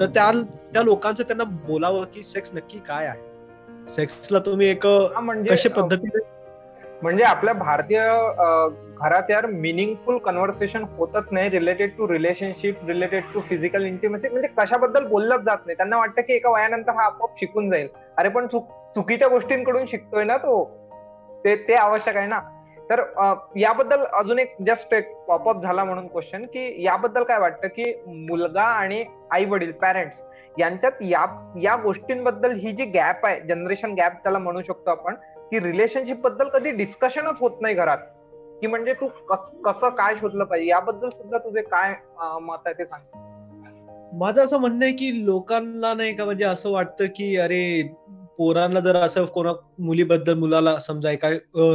तर 0.00 0.06
त्या 0.06 0.30
त्या 0.72 0.82
लोकांचं 0.82 1.22
त्यांना 1.22 1.44
बोलावं 1.66 2.04
की 2.14 2.22
सेक्स 2.22 2.54
नक्की 2.54 2.78
काय 2.88 3.06
आहे? 3.06 3.86
सेक्सला 3.88 4.38
तुम्ही 4.38 4.66
एक 4.66 4.86
म्हणजे 4.86 5.54
कशा 5.54 5.68
पद्धतीने 5.72 6.20
म्हणजे 7.02 7.24
आपल्या 7.24 7.54
भारतीय 7.54 7.98
घरात 9.00 9.30
यार 9.30 9.46
मिनिंगफुल 9.46 10.18
कन्व्हर्सेशन 10.18 10.84
होतच 10.96 11.28
नाही 11.32 11.50
related 11.50 11.96
to 11.96 12.08
relationship 12.08 12.84
related 12.86 13.24
to 13.34 13.40
physical 13.40 13.84
intimacy 13.86 14.28
म्हणजे 14.28 14.48
कशाबद्दल 14.58 15.06
बोललंच 15.06 15.40
जात 15.40 15.66
नाही. 15.66 15.76
त्यांना 15.76 15.96
वाटतं 15.98 16.22
की 16.22 16.34
एका 16.34 16.50
वयानंतर 16.50 16.92
हा 16.92 17.04
आपोआप 17.04 17.38
शिकून 17.40 17.70
जाईल. 17.70 17.88
अरे 18.18 18.28
पण 18.28 18.46
चुकीच्या 18.46 19.28
गोष्टींकडून 19.28 19.86
शिकतोय 19.86 20.24
ना 20.24 20.36
तो. 20.36 20.64
ते 21.44 21.54
ते 21.68 21.74
आवश्यक 21.74 22.16
आहे 22.16 22.26
ना. 22.26 22.40
तर 22.90 23.00
याबद्दल 23.56 24.04
अजून 24.12 24.38
एक 24.38 24.54
जस्ट 24.66 24.94
एक 24.94 25.12
पॉपअप 25.28 25.62
झाला 25.62 25.84
म्हणून 25.84 26.06
क्वेश्चन 26.06 26.44
की 26.44 26.84
याबद्दल 26.84 27.22
काय 27.22 27.38
वाटतं 27.38 27.68
की 27.68 27.92
मुलगा 28.06 28.62
आणि 28.62 29.04
आई 29.30 29.44
वडील 29.44 29.72
पॅरेंट्स 29.72 30.20
यांच्यात 30.58 31.02
या 31.02 31.24
या 31.62 31.76
गोष्टींबद्दल 31.76 32.52
ही 32.54 32.72
जी 32.72 32.84
गॅप 32.84 33.26
आहे 33.26 33.40
जनरेशन 33.40 33.94
गॅप 33.94 34.12
त्याला 34.12 34.38
म्हणू 34.38 34.62
शकतो 34.62 34.90
आपण 34.90 35.14
की 35.50 35.60
रिलेशनशिपबद्दल 35.60 36.48
कधी 36.48 36.70
डिस्कशनच 36.70 37.40
होत 37.40 37.60
नाही 37.60 37.74
घरात. 37.74 37.98
की 38.60 38.66
म्हणजे 38.66 38.92
तू 38.92 39.08
कसं 39.64 39.88
काय 39.88 40.14
शोधलं 40.14 40.44
पाहिजे? 40.44 40.68
याबद्दल 40.68 41.08
सुद्धा 41.08 41.38
तुझे 41.38 41.62
काय 41.62 41.94
मत 42.42 42.66
आहे 42.66 42.74
ते 42.78 42.84
सांग. 42.84 43.02
माझं 44.18 44.44
असं 44.44 44.58
म्हणणं 44.58 44.84
आहे 44.84 44.94
की 44.94 45.24
लोकांना 45.24 45.94
नाही 45.94 46.14
का 46.14 46.24
म्हणजे 46.24 46.44
असं 46.44 46.70
वाटतं 46.70 47.04
की 47.06 47.36
अरे 47.36 47.82
पोरांना 48.38 48.80
जर 48.80 48.96
असं 48.96 49.24
कोणा 49.24 49.52
मुलीबद्दल 49.78 50.34
मुलाला 50.34 50.78
समजा 50.78 51.10
एका 51.10 51.30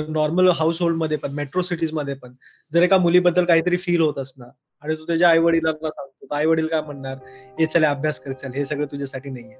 नॉर्मल 0.10 0.50
हाऊस 0.50 0.82
होल्डमध्ये 0.82 1.18
पण 1.18 1.32
मेट्रो 1.32 1.62
सिटीजमध्ये 1.62 2.14
पण 2.14 2.34
जर 2.74 2.82
एका 2.82 2.98
मुलीबद्दल 2.98 3.46
काहीतरी 3.46 3.78
फील 3.78 4.02
होत 4.02 4.20
असणार 4.20 4.50
आणि 4.84 4.96
तू 4.96 5.06
त्याच्या 5.06 5.30
आई 5.30 5.38
वडिलांना 5.38 5.90
सांगतो 5.90 6.36
आई 6.36 6.46
वडील 6.46 6.68
काय 6.68 6.82
म्हणणार? 6.82 7.18
हे 7.60 7.66
चले 7.66 7.86
अभ्यास 7.86 8.20
कर 8.20 8.32
चल 8.32 8.52
हे 8.52 8.66
सगळं 8.66 8.86
तुझ्यासाठी 8.86 9.30
नाहीये. 9.30 9.56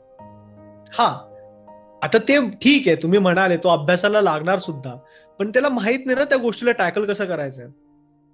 हा. 0.94 1.36
आता 2.04 2.18
ते 2.18 2.50
ठीक 2.50 2.88
आहे 2.88 2.96
तुम्ही 2.96 3.20
म्हणाले 3.20 3.58
तो 3.58 3.70
अभ्यासाला 3.70 4.22
लागणार 4.22 4.60
सुद्धा. 4.60 4.96
पण 5.40 5.50
त्याला 5.50 5.70
माहीत 5.70 6.00
नाही 6.06 6.18
ना 6.18 6.24
त्या 6.24 6.38
गोष्टीला 6.38 6.72
टॅकल 6.72 7.06
कसं 7.06 7.26
करायचं. 7.26 7.70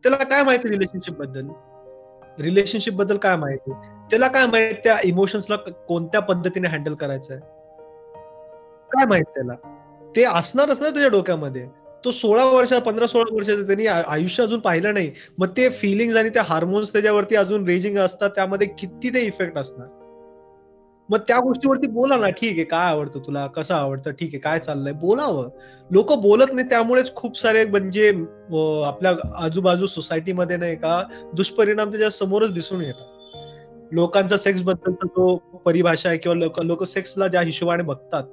त्याला 0.04 0.18
काय 0.18 0.44
माहिती 0.44 0.70
रिलेशनशिपबद्दल? 0.70 1.48
रिलेशनशिपबद्दल 2.40 3.18
काय 3.18 3.36
माहिती? 3.36 3.72
त्याला 4.10 4.28
काय 4.28 4.46
माहीत 4.46 4.76
त्या 4.76 4.98
इमोशन्सला 5.04 5.56
कोणत्या 5.56 6.22
पद्धतीने 6.22 6.68
हँडल 6.68 6.94
करायचंय? 6.94 7.38
काय 8.92 9.06
माहीत 9.06 9.24
त्याला? 9.24 9.54
ते 10.16 10.24
असणारच 10.24 10.82
ना 10.82 10.90
त्याच्या 10.90 11.10
डोक्यामध्ये. 11.10 11.68
तो 12.06 12.12
सोळा 12.12 12.46
वर्ष 12.46 12.74
पंधरा 12.74 13.08
सोळा 13.08 13.36
वर्षाचा 13.36 13.62
त्यांनी 13.62 13.88
आयुष्य 13.88 14.44
अजून 14.44 14.60
पाहिलं 14.60 14.94
नाही. 14.94 15.12
मग 15.38 15.48
ते 15.48 15.70
फिलिंग 15.70 16.16
आणि 16.16 16.30
ते 16.30 16.40
हार्मोन्स 16.40 16.94
त्याच्यावरती 16.94 17.36
अजून 17.36 17.68
रेजिंग 17.68 17.98
असतात 17.98 18.30
त्यामध्ये 18.30 18.68
किती 18.68 19.10
ते 19.10 19.22
इफेक्ट 19.22 19.58
असणार? 19.58 19.95
मग 21.10 21.18
त्या 21.18 21.38
गोष्टीवरती 21.40 21.88
बोला 21.88 22.18
ना 22.18 22.30
ठीक 22.30 22.52
आहे 22.52 22.64
काय 22.64 22.86
आवडतं 22.86 23.20
तुला 23.20 23.48
कसं 23.48 23.76
आवडतं 23.76 24.12
ठीक 24.12 24.30
आहे 24.34 24.40
काय 24.40 24.60
चाललंय? 24.60 24.94
बोलावं. 24.94 25.50
लोक 25.92 26.14
बोलत 26.14 26.54
नाही 26.54 26.70
त्यामुळेच 26.70 27.16
खूप 27.16 27.38
सारे 27.38 27.66
म्हणजे 27.66 28.10
आपल्या 28.86 29.14
आजूबाजू 29.36 29.86
सोसायटीमध्ये 29.86 30.58
नाही 30.58 30.76
का 30.76 31.04
दुष्परिणाम 31.34 31.90
त्याच्या 31.90 32.10
समोरच 32.10 32.54
दिसून 32.54 32.82
येतात. 32.82 33.12
लोकांचा 33.92 34.38
सेक्स 34.38 34.62
बद्दलचा 34.62 35.08
जो 35.08 35.36
परिभाषा 35.66 36.10
आहे 36.10 36.18
किंवा 36.18 36.36
लोक 36.36 36.60
लोक 36.62 36.84
सेक्सला 36.84 37.28
ज्या 37.28 37.42
हिशोबाने 37.42 37.84
बघतात 37.84 38.24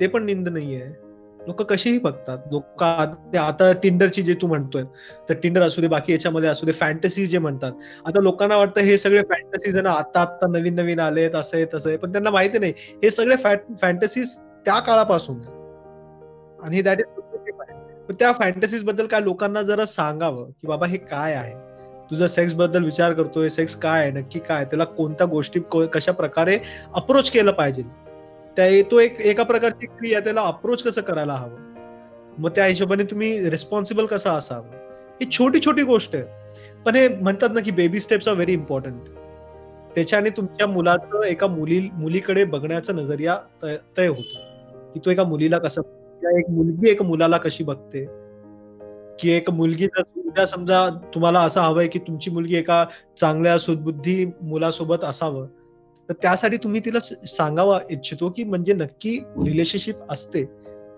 ते 0.00 0.06
पण 0.06 0.24
निंद 0.24 0.48
नाहीये. 0.48 1.09
लोक 1.46 1.62
कशीही 1.62 1.98
बघतात. 1.98 2.38
लोक 2.52 2.82
आता 2.82 3.70
टिंडरची 3.82 4.22
जे 4.22 4.34
तू 4.42 4.46
म्हणतोय 4.46 4.82
तर 5.28 5.34
टिंडर 5.42 5.62
असू 5.62 5.80
दे 5.80 5.88
बाकी 5.88 6.12
याच्यामध्ये 6.12 6.48
असू 6.48 6.66
दे 6.66 6.72
फॅन्टसी 6.72 7.26
जे 7.26 7.38
म्हणतात. 7.38 7.72
आता 8.06 8.20
लोकांना 8.22 8.56
वाटतं 8.56 8.80
हे 8.80 8.98
सगळे 8.98 9.22
फॅन्टसीज 9.30 9.76
ना 9.76 9.90
आता 9.90 10.20
आता 10.20 10.46
नवीन 10.48 10.74
नवीन 10.74 11.00
आले 11.00 11.28
तसं 11.34 11.56
आहे 11.56 11.66
तसं 11.74 11.88
आहे 11.88 11.98
पण 11.98 12.12
त्यांना 12.12 12.30
माहिती 12.30 12.58
नाही. 12.58 12.72
हे 13.02 13.10
सगळे 13.10 13.36
फॅन्टसीज 13.80 14.36
त्या 14.66 14.78
काळापासून. 14.80 15.40
आणि 16.64 16.82
दॅट 16.82 17.00
इज 17.00 18.14
त्या 18.18 18.30
फॅन्टसीजबद्दल 18.32 19.06
काय 19.06 19.20
लोकांना 19.20 19.62
जरा 19.62 19.84
सांगावं 19.86 20.50
की 20.50 20.66
बाबा 20.66 20.86
हे 20.86 20.96
काय 20.96 21.34
आहे? 21.34 21.54
तुझा 22.10 22.26
सेक्सबद्दल 22.26 22.84
विचार 22.84 23.12
करतोय 23.12 23.48
सेक्स 23.48 23.76
काय 23.76 24.00
आहे 24.00 24.10
नक्की 24.10 24.38
काय 24.38 24.64
त्याला 24.64 24.84
कोणत्या 24.84 25.26
गोष्टी 25.26 25.60
कशा 25.92 26.12
प्रकारे 26.12 26.58
अप्रोच 26.94 27.30
केलं 27.30 27.52
पाहिजे? 27.52 27.82
त्या 28.56 28.90
तो 28.90 28.98
एक 28.98 29.20
एका 29.20 29.42
प्रकारची 29.42 29.86
क्रिया 29.86 30.20
त्याला 30.20 30.40
अप्रोच 30.40 30.82
कसं 30.82 31.00
करायला 31.00 31.34
हवं? 31.34 31.58
मग 32.38 32.50
त्या 32.50 32.66
हिशोबाने 32.66 33.04
तुम्ही 33.04 33.50
रिस्पॉन्सिबल 33.50 34.06
कसं 34.06 34.30
असावं? 34.30 34.66
ही 35.20 35.30
छोटी 35.30 35.60
छोटी 35.60 35.82
गोष्ट 35.82 36.14
आहे. 36.14 36.24
पण 36.84 36.96
हे 36.96 37.08
म्हणतात 37.08 37.48
ना 37.54 37.60
की 37.60 37.70
baby 37.70 38.00
steps 38.00 38.28
are 38.28 38.34
very 38.34 38.52
important 38.52 39.02
त्याच्याने 39.94 40.30
तुमच्या 40.30 40.66
मुलाचं 40.66 41.22
एका 41.22 41.46
मुली 41.46 41.90
मुलीकडे 41.92 42.44
बघण्याचा 42.44 42.92
नजरिया 42.92 43.38
तय 43.96 44.06
होतो. 44.06 44.38
की 44.94 45.00
तो 45.04 45.10
एका 45.10 45.24
मुलीला 45.24 45.58
कसं 45.58 45.82
एक 46.38 46.50
मुलगी 46.50 46.90
एका 46.90 47.04
मुलाला 47.04 47.36
कशी 47.36 47.64
बघते? 47.64 48.04
की 49.20 49.30
एक 49.30 49.50
मुलगी 49.50 49.86
जर 49.86 50.02
उद्या 50.16 50.46
समजा 50.46 50.88
तुम्हाला 51.14 51.40
असं 51.40 51.60
हवंय 51.60 51.88
की 51.88 51.98
तुमची 51.98 52.30
मुलगी 52.30 52.56
एका 52.56 52.84
चांगल्या 53.20 53.58
सुदबुद्धी 53.58 54.26
मुलासोबत 54.42 55.04
असावं 55.04 55.46
तर 56.10 56.14
त्यासाठी 56.22 56.56
तुम्ही 56.56 56.80
तिला 56.84 56.98
सांगावा 57.26 57.78
इच्छितो 57.90 58.28
की 58.28 58.44
म्हणजे 58.44 58.72
नक्की 58.72 59.18
रिलेशनशिप 59.46 59.96
असते. 60.10 60.44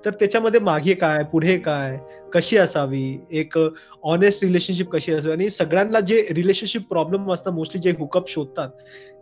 तर 0.04 0.10
त्याच्यामध्ये 0.10 0.60
मागे 0.60 0.94
काय 0.94 1.24
पुढे 1.24 1.58
काय 1.58 1.98
कशी 2.32 2.56
असावी? 2.56 3.18
एक 3.30 3.58
ऑनेस्ट 4.02 4.44
रिलेशनशिप 4.44 4.88
कशी 4.90 5.12
असावी? 5.12 5.32
आणि 5.32 5.48
सगळ्यांना 5.50 6.00
जे 6.00 6.26
रिलेशनशिप 6.30 6.82
प्रॉब्लेम 6.88 7.32
असतात 7.32 7.52
मोस्टली 7.52 7.80
जे 7.80 7.90
हुकअप 7.98 8.28
शोधतात 8.28 8.68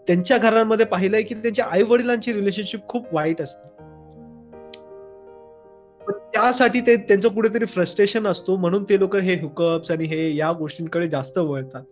त्यांच्या 0.06 0.38
घरांमध्ये 0.38 0.86
पाहिलंय 0.86 1.22
की 1.22 1.34
त्यांच्या 1.34 1.64
आई 1.64 1.82
वडिलांची 1.82 2.32
रिलेशनशिप 2.32 2.80
खूप 2.88 3.06
वाईट 3.12 3.42
असते. 3.42 3.68
त्यासाठी 6.32 6.80
ते 6.80 6.96
त्यांचं 6.96 7.28
कुठेतरी 7.28 7.64
फ्रस्ट्रेशन 7.64 8.26
असतो. 8.26 8.56
म्हणून 8.56 8.84
ते 8.84 8.98
लोक 8.98 9.16
हे 9.16 9.34
हुकअप्स 9.34 9.90
आणि 9.90 10.04
हे 10.04 10.36
या 10.36 10.52
गोष्टींकडे 10.52 11.08
जास्त 11.08 11.38
वळतात. 11.38 11.82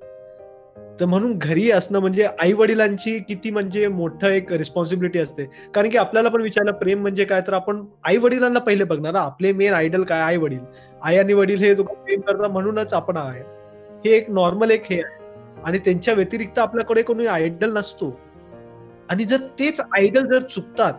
तर 1.01 1.05
म्हणून 1.05 1.39
घरी 1.39 1.71
असणं 1.71 1.99
म्हणजे 1.99 2.27
आई 2.41 2.53
वडिलांची 2.53 3.19
किती 3.19 3.51
म्हणजे 3.51 3.87
मोठं 3.89 4.29
एक 4.29 4.53
रिस्पॉन्सिबिलिटी 4.53 5.19
असते. 5.19 5.45
कारण 5.75 5.89
की 5.91 5.97
आपल्याला 5.97 6.29
पण 6.29 6.43
विचारलं 6.43 6.73
प्रेम 6.73 7.01
म्हणजे 7.01 7.25
काय? 7.25 7.41
तर 7.41 7.53
आपण 7.53 7.85
आई 8.05 8.17
वडिलांना 8.17 8.59
पहिले 8.59 8.85
बघणार 8.85 9.15
आपले 9.15 9.53
मेन 9.53 9.73
आयडल 9.73 10.03
काय? 10.03 10.21
आई 10.21 10.37
वडील 10.37 10.59
आई 11.03 11.17
आणि 11.17 11.33
वडील 11.33 11.59
हे 11.59 11.75
प्रेम 11.75 12.21
करतात 12.21 12.51
म्हणूनच 12.51 12.95
आपण 12.95 13.17
आहे. 13.17 13.43
हे 14.05 14.11
एक 14.11 14.31
नॉर्मल 14.31 14.71
एक 14.71 14.83
हे 14.91 15.01
आहे. 15.01 15.17
आणि 15.65 15.79
त्यांच्या 15.79 16.15
व्यतिरिक्त 16.15 16.59
आपल्याकडे 16.59 17.03
कोणी 17.03 17.27
आयडल 17.27 17.77
नसतो. 17.77 18.21
आणि 19.11 19.25
जर 19.25 19.37
तेच 19.59 19.81
आयडल 19.81 20.27
जर 20.27 20.43
चुकतात 20.43 20.95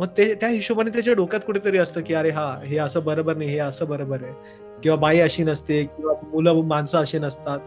मग 0.00 0.06
ते 0.06 0.34
त्या 0.34 0.48
हिशोबाने 0.48 0.90
त्याच्या 0.90 1.14
डोक्यात 1.14 1.42
कुठेतरी 1.46 1.78
असतं 1.78 2.00
की 2.00 2.14
अरे 2.14 2.30
हा 2.30 2.60
हे 2.64 2.78
असं 2.78 3.04
बरोबर 3.04 3.36
नाही 3.36 3.50
हे 3.50 3.58
असं 3.58 3.86
बरोबर 3.86 4.22
आहे. 4.22 4.32
किंवा 4.82 4.96
बाई 4.96 5.18
अशी 5.18 5.42
नसते 5.42 5.84
किंवा 5.84 6.14
मुलं 6.32 6.62
माणसं 6.64 6.98
अशी 6.98 7.18
नसतात. 7.18 7.58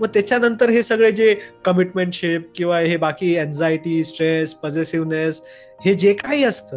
मग 0.00 0.06
त्याच्यानंतर 0.06 0.68
हे 0.68 0.82
सगळे 0.82 1.12
जे 1.12 1.38
कमिटमेंटशिप 1.64 2.52
किंवा 2.54 2.78
हे 2.78 2.96
बाकी 2.96 3.34
एन्झायटी 3.34 4.04
स्ट्रेस 4.04 4.54
पॉझिटिव्हनेस 4.54 5.42
हे 5.84 5.94
जे 5.94 6.12
काही 6.12 6.44
असतं 6.44 6.76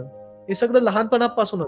हे 0.49 0.55
सगळं 0.55 0.79
लहानपणापासूनच. 0.81 1.67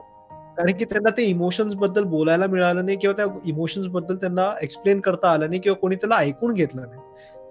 कारण 0.57 0.77
की 0.77 0.85
त्यांना 0.85 1.09
ते 1.17 1.23
इमोशन्सबद्दल 1.23 2.03
बोलायला 2.03 2.47
मिळालं 2.47 2.85
नाही 2.85 2.97
किंवा 2.97 3.13
त्या 3.13 3.39
इमोशन्सबद्दल 3.45 4.15
त्यांना 4.15 4.53
एक्सप्लेन 4.61 4.99
करता 4.99 5.31
आलं 5.31 5.49
नाही 5.49 5.61
किंवा 5.61 5.75
कोणी 5.75 5.95
त्याला 5.95 6.15
ऐकून 6.15 6.53
घेतलं 6.53 6.81
नाही. 6.81 7.01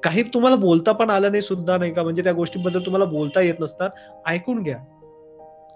काही 0.02 0.22
तुम्हाला 0.22 0.56
बोलता 0.56 0.92
पण 0.92 1.10
आलं 1.10 1.30
नाही 1.30 1.42
सुद्धा 1.42 1.78
नाही 1.78 1.92
का? 1.92 2.02
म्हणजे 2.02 2.22
त्या 2.22 2.32
गोष्टीबद्दल 2.32 2.80
तुम्हाला 2.80 3.04
बोलता 3.04 3.40
येत 3.40 3.54
नसतात 3.60 3.90
ऐकून 4.26 4.62
घ्या. 4.62 4.78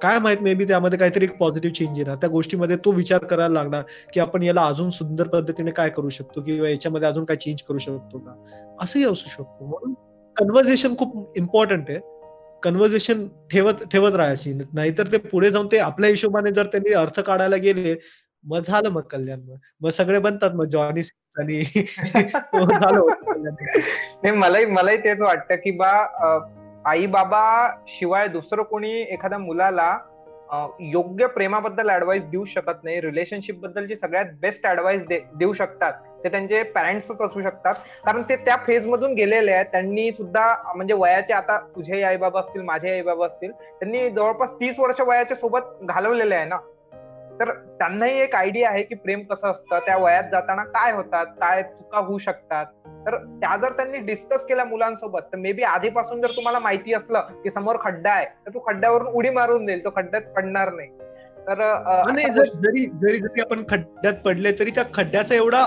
काय 0.03 0.19
माहीत 0.19 0.39
मे 0.41 0.55
बी 0.55 0.65
त्यामध्ये 0.65 0.99
काहीतरी 0.99 1.25
एक 1.25 1.37
पॉझिटिव्ह 1.39 1.75
चेंज 1.75 1.99
येणार. 1.99 2.15
त्या 2.15 2.29
गोष्टीमध्ये 2.29 2.77
तो 2.77 2.91
विचार 2.91 3.25
करायला 3.25 3.55
लागणार 3.55 3.83
की 4.13 4.21
आपण 4.21 4.43
याला 4.43 4.67
अजून 4.67 4.91
सुंदर 4.91 5.29
पद्धतीने 5.29 5.71
काय 5.71 5.91
करू 5.91 6.09
शकतो 6.09 6.41
किंवा 6.41 6.69
याच्यामध्ये 6.69 7.09
अजून 7.09 7.25
काय 7.25 7.37
चेंज 7.37 7.63
करू 7.63 7.79
शकतो 7.79 8.19
का? 8.19 8.35
असंही 8.81 9.05
असू 9.05 9.29
शकतो. 9.29 9.67
म्हणून 9.67 9.95
कन्व्हर्सेशन 10.37 10.97
खूप 10.97 11.33
इम्पॉर्टंट 11.37 11.85
आहे. 11.89 11.99
कन्व्हर्सेशन 12.63 13.27
ठेवत 13.53 13.75
ठेवत 13.93 14.15
राहायची. 14.15 14.53
नाहीतर 14.73 15.07
ते 15.07 15.19
पुढे 15.19 15.51
जाऊन 15.51 15.67
ते 15.73 15.79
आपल्या 15.79 16.11
हिशोबाने 16.11 16.51
जर 16.51 16.67
त्यांनी 16.67 16.93
अर्थ 16.93 17.21
काढायला 17.21 17.57
गेले 17.57 17.95
मग 18.45 18.61
झालं 18.61 18.89
मग 18.89 19.03
कल्याण. 19.03 19.41
मग 19.81 19.89
सगळे 19.89 20.19
बनतात 20.19 20.51
मग 20.51 20.65
जॉनी 20.65 21.03
आणि 21.37 21.63
झालं 22.55 24.35
मलाही 24.35 24.67
मलाही 24.67 24.97
तेच 24.97 25.21
वाटतं 25.21 25.55
की 25.55 25.71
बा 25.71 25.91
आई 26.87 27.07
बाबा 27.07 27.45
शिवाय 27.89 28.27
दुसरं 28.29 28.63
कोणी 28.63 28.91
एखाद्या 29.03 29.39
मुलाला 29.39 29.97
योग्य 30.81 31.27
प्रेमाबद्दल 31.27 31.91
ऍडवाइस 31.91 32.25
देऊ 32.31 32.45
शकत 32.45 32.83
नाही 32.85 33.01
रिलेशनशिप 33.01 33.61
बद्दलची 33.61 33.97
सगळ्यात 33.97 34.27
बेस्ट 34.41 34.67
ऍडवाइस 34.67 35.03
देऊ 35.09 35.53
शकतात. 35.53 35.93
ते 36.25 36.29
त्यांचे 36.31 36.63
पॅरेंट्सच 36.75 37.23
असू 37.23 37.43
शकतात. 37.43 37.75
कारण 38.05 38.23
ते 38.29 38.37
त्या 38.37 38.57
फेज 38.67 38.87
मधून 38.87 39.15
गेलेले 39.15 39.53
आहेत. 39.53 39.67
त्यांनी 39.73 40.11
सुद्धा 40.13 40.45
म्हणजे 40.75 40.95
वयाचे 40.95 41.33
आता 41.33 41.59
तुझे 41.77 42.03
आई 42.03 42.17
बाबा 42.17 42.41
असतील 42.41 42.63
माझे 42.63 42.91
आई 42.91 43.03
बाबा 43.03 43.27
असतील 43.27 43.53
त्यांनी 43.53 44.09
जवळपास 44.11 44.51
तीस 44.61 44.79
वर्ष 44.79 45.01
वयाच्या 45.01 45.37
सोबत 45.37 45.85
घालवलेले 45.85 46.35
आहे 46.35 46.45
ना. 46.45 46.59
तर 47.41 47.51
त्यांनाही 47.79 48.21
एक 48.21 48.35
आयडिया 48.37 48.69
आहे 48.71 48.83
की 48.83 48.95
प्रेम 48.95 49.23
कसं 49.31 49.51
असतं 49.51 49.79
त्या 49.87 49.97
वयात 49.97 50.25
जाताना 50.33 50.65
काय 50.65 50.93
होतात 50.93 51.27
काय 51.41 51.63
चुका 51.63 51.99
होऊ 51.99 52.19
शकतात. 52.19 52.67
तर 53.07 53.17
त्या 53.41 53.57
जर 53.57 53.73
त्यांनी 53.73 53.99
डिस्कस 54.05 54.45
केल्या 54.45 54.65
मुलांसोबत 54.65 55.23
तर 55.33 55.39
मे 55.39 55.53
बी 55.53 55.63
आधीपासून 55.63 56.21
जर 56.21 56.31
तुम्हाला 56.37 56.59
माहिती 56.59 56.95
असलं 56.95 57.41
की 57.45 57.51
समोर 57.51 57.77
खड्डा 57.81 58.11
आहे 58.11 58.27
तर 58.47 58.55
तू 58.55 58.61
खड्ड्यावरून 58.67 59.09
उडी 59.09 59.31
मारून 59.31 59.67
देईल 59.67 59.85
तो 59.85 59.91
खड्ड्यात 59.97 60.33
पडणार 60.37 60.73
नाही. 60.73 60.89
तर 61.49 61.61
जरी 62.07 62.85
जरी 62.85 63.19
जरी 63.19 63.41
आपण 63.41 63.63
खड्ड्यात 63.71 64.23
पडले 64.25 64.53
तरी 64.59 64.71
त्या 64.71 64.85
खड्ड्याचा 64.95 65.35
एवढा 65.35 65.67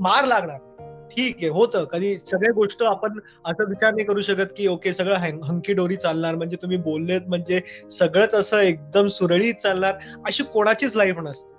मार 0.00 0.24
लागणार. 0.24 0.58
ठीक 1.10 1.36
आहे 1.36 1.48
होतं. 1.48 1.84
कधी 1.84 2.18
सगळ्या 2.18 2.52
गोष्ट 2.52 2.82
आपण 2.82 3.18
असा 3.44 3.64
विचार 3.68 3.92
नाही 3.94 4.04
करू 4.06 4.22
शकत 4.22 4.52
की 4.56 4.66
ओके 4.66 4.92
सगळं 4.92 5.16
हंकी 5.44 5.72
डोरी 5.72 5.96
चालणार. 5.96 6.34
म्हणजे 6.34 6.56
तुम्ही 6.56 6.76
बोललेत 6.76 7.28
म्हणजे 7.28 7.60
सगळंच 7.90 8.34
असं 8.34 8.58
एकदम 8.58 9.06
सुरळीत 9.08 9.54
चालणार. 9.54 9.94
अशी 10.26 10.42
कोणाचीच 10.42 10.96
लाईफ 10.96 11.18
नसते. 11.18 11.54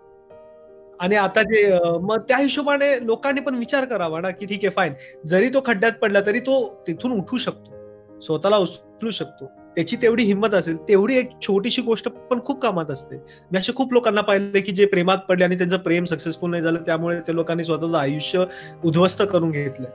आणि 0.99 1.15
आता 1.15 1.41
जे 1.41 1.79
मग 2.01 2.21
त्या 2.27 2.37
हिशोबाने 2.37 3.05
लोकांनी 3.05 3.41
पण 3.41 3.55
विचार 3.55 3.85
करावा 3.85 4.21
ना 4.21 4.29
की 4.29 4.45
ठीक 4.45 4.59
आहे 4.63 4.69
फाईन 4.69 4.93
जरी 5.27 5.49
तो 5.49 5.61
खड्ड्यात 5.65 5.99
पडला 6.01 6.21
तरी 6.25 6.39
तो 6.39 6.83
तिथून 6.87 7.11
उठू 7.11 7.37
शकतो. 7.37 8.19
स्वतःला 8.19 8.57
उचलू 8.57 9.11
शकतो. 9.11 9.51
त्याची 9.77 9.95
तेवढी 9.95 10.23
हिंमत 10.23 10.53
असेल 10.53 10.77
तेवढी 10.87 11.17
एक 11.17 11.31
छोटीशी 11.41 11.81
गोष्ट 11.81 12.07
पण 12.07 12.39
खूप 12.45 12.61
कामात 12.61 12.91
असते. 12.91 13.15
मी 13.51 13.57
असे 13.57 13.73
खूप 13.75 13.93
लोकांना 13.93 14.21
पाहिले 14.21 14.61
की 14.61 14.71
जे 14.71 14.85
प्रेमात 14.85 15.17
पडले 15.17 15.43
आणि 15.43 15.57
त्यांचं 15.57 15.77
प्रेम 15.77 16.03
सक्सेसफुल 16.03 16.51
नाही 16.51 16.63
झालं 16.63 16.79
त्यामुळे 16.85 17.19
त्या 17.19 17.35
लोकांनी 17.35 17.63
स्वतःचं 17.63 17.97
आयुष्य 17.97 18.45
उद्ध्वस्त 18.83 19.21
करून 19.31 19.51
घेतलं. 19.51 19.87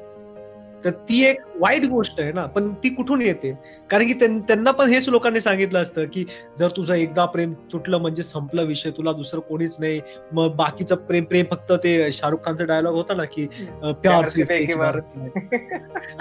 तर 0.85 0.91
ती 0.91 1.22
एक 1.24 1.41
वाईट 1.61 1.85
गोष्ट 1.87 2.20
आहे 2.20 2.33
ना 2.33 2.47
पण 2.47 2.72
ती 2.85 2.89
कुठून 2.89 3.22
येते? 3.22 3.53
कारण 3.91 4.07
की 4.07 4.12
त्यांना 4.12 4.70
पण 4.70 4.89
हेच 4.89 5.09
लोकांनी 5.09 5.41
सांगितलं 5.41 5.83
असतं 5.83 6.05
की 6.05 6.24
जर 6.59 6.68
तुझं 6.76 6.95
एकदा 6.95 7.24
प्रेम 7.24 7.53
तुटलं 7.72 7.99
म्हणजे 7.99 8.22
संपलं 8.22 8.64
विषय 8.64 8.91
तुला 8.91 9.12
दुसरं 9.12 9.41
कोणीच 9.41 9.76
नाही. 9.80 10.01
मग 10.33 10.55
बाकीचं 10.57 10.97
प्रेम 10.97 11.24
प्रेम 11.24 11.45
फक्त 11.51 11.72
ते 11.72 12.12
शाहरुख 12.12 12.45
खानचा 12.45 12.64
डायलॉग 12.64 12.95
होता 12.95 13.14
ना 13.14 13.24
की 13.24 13.47
प्यार 13.83 14.99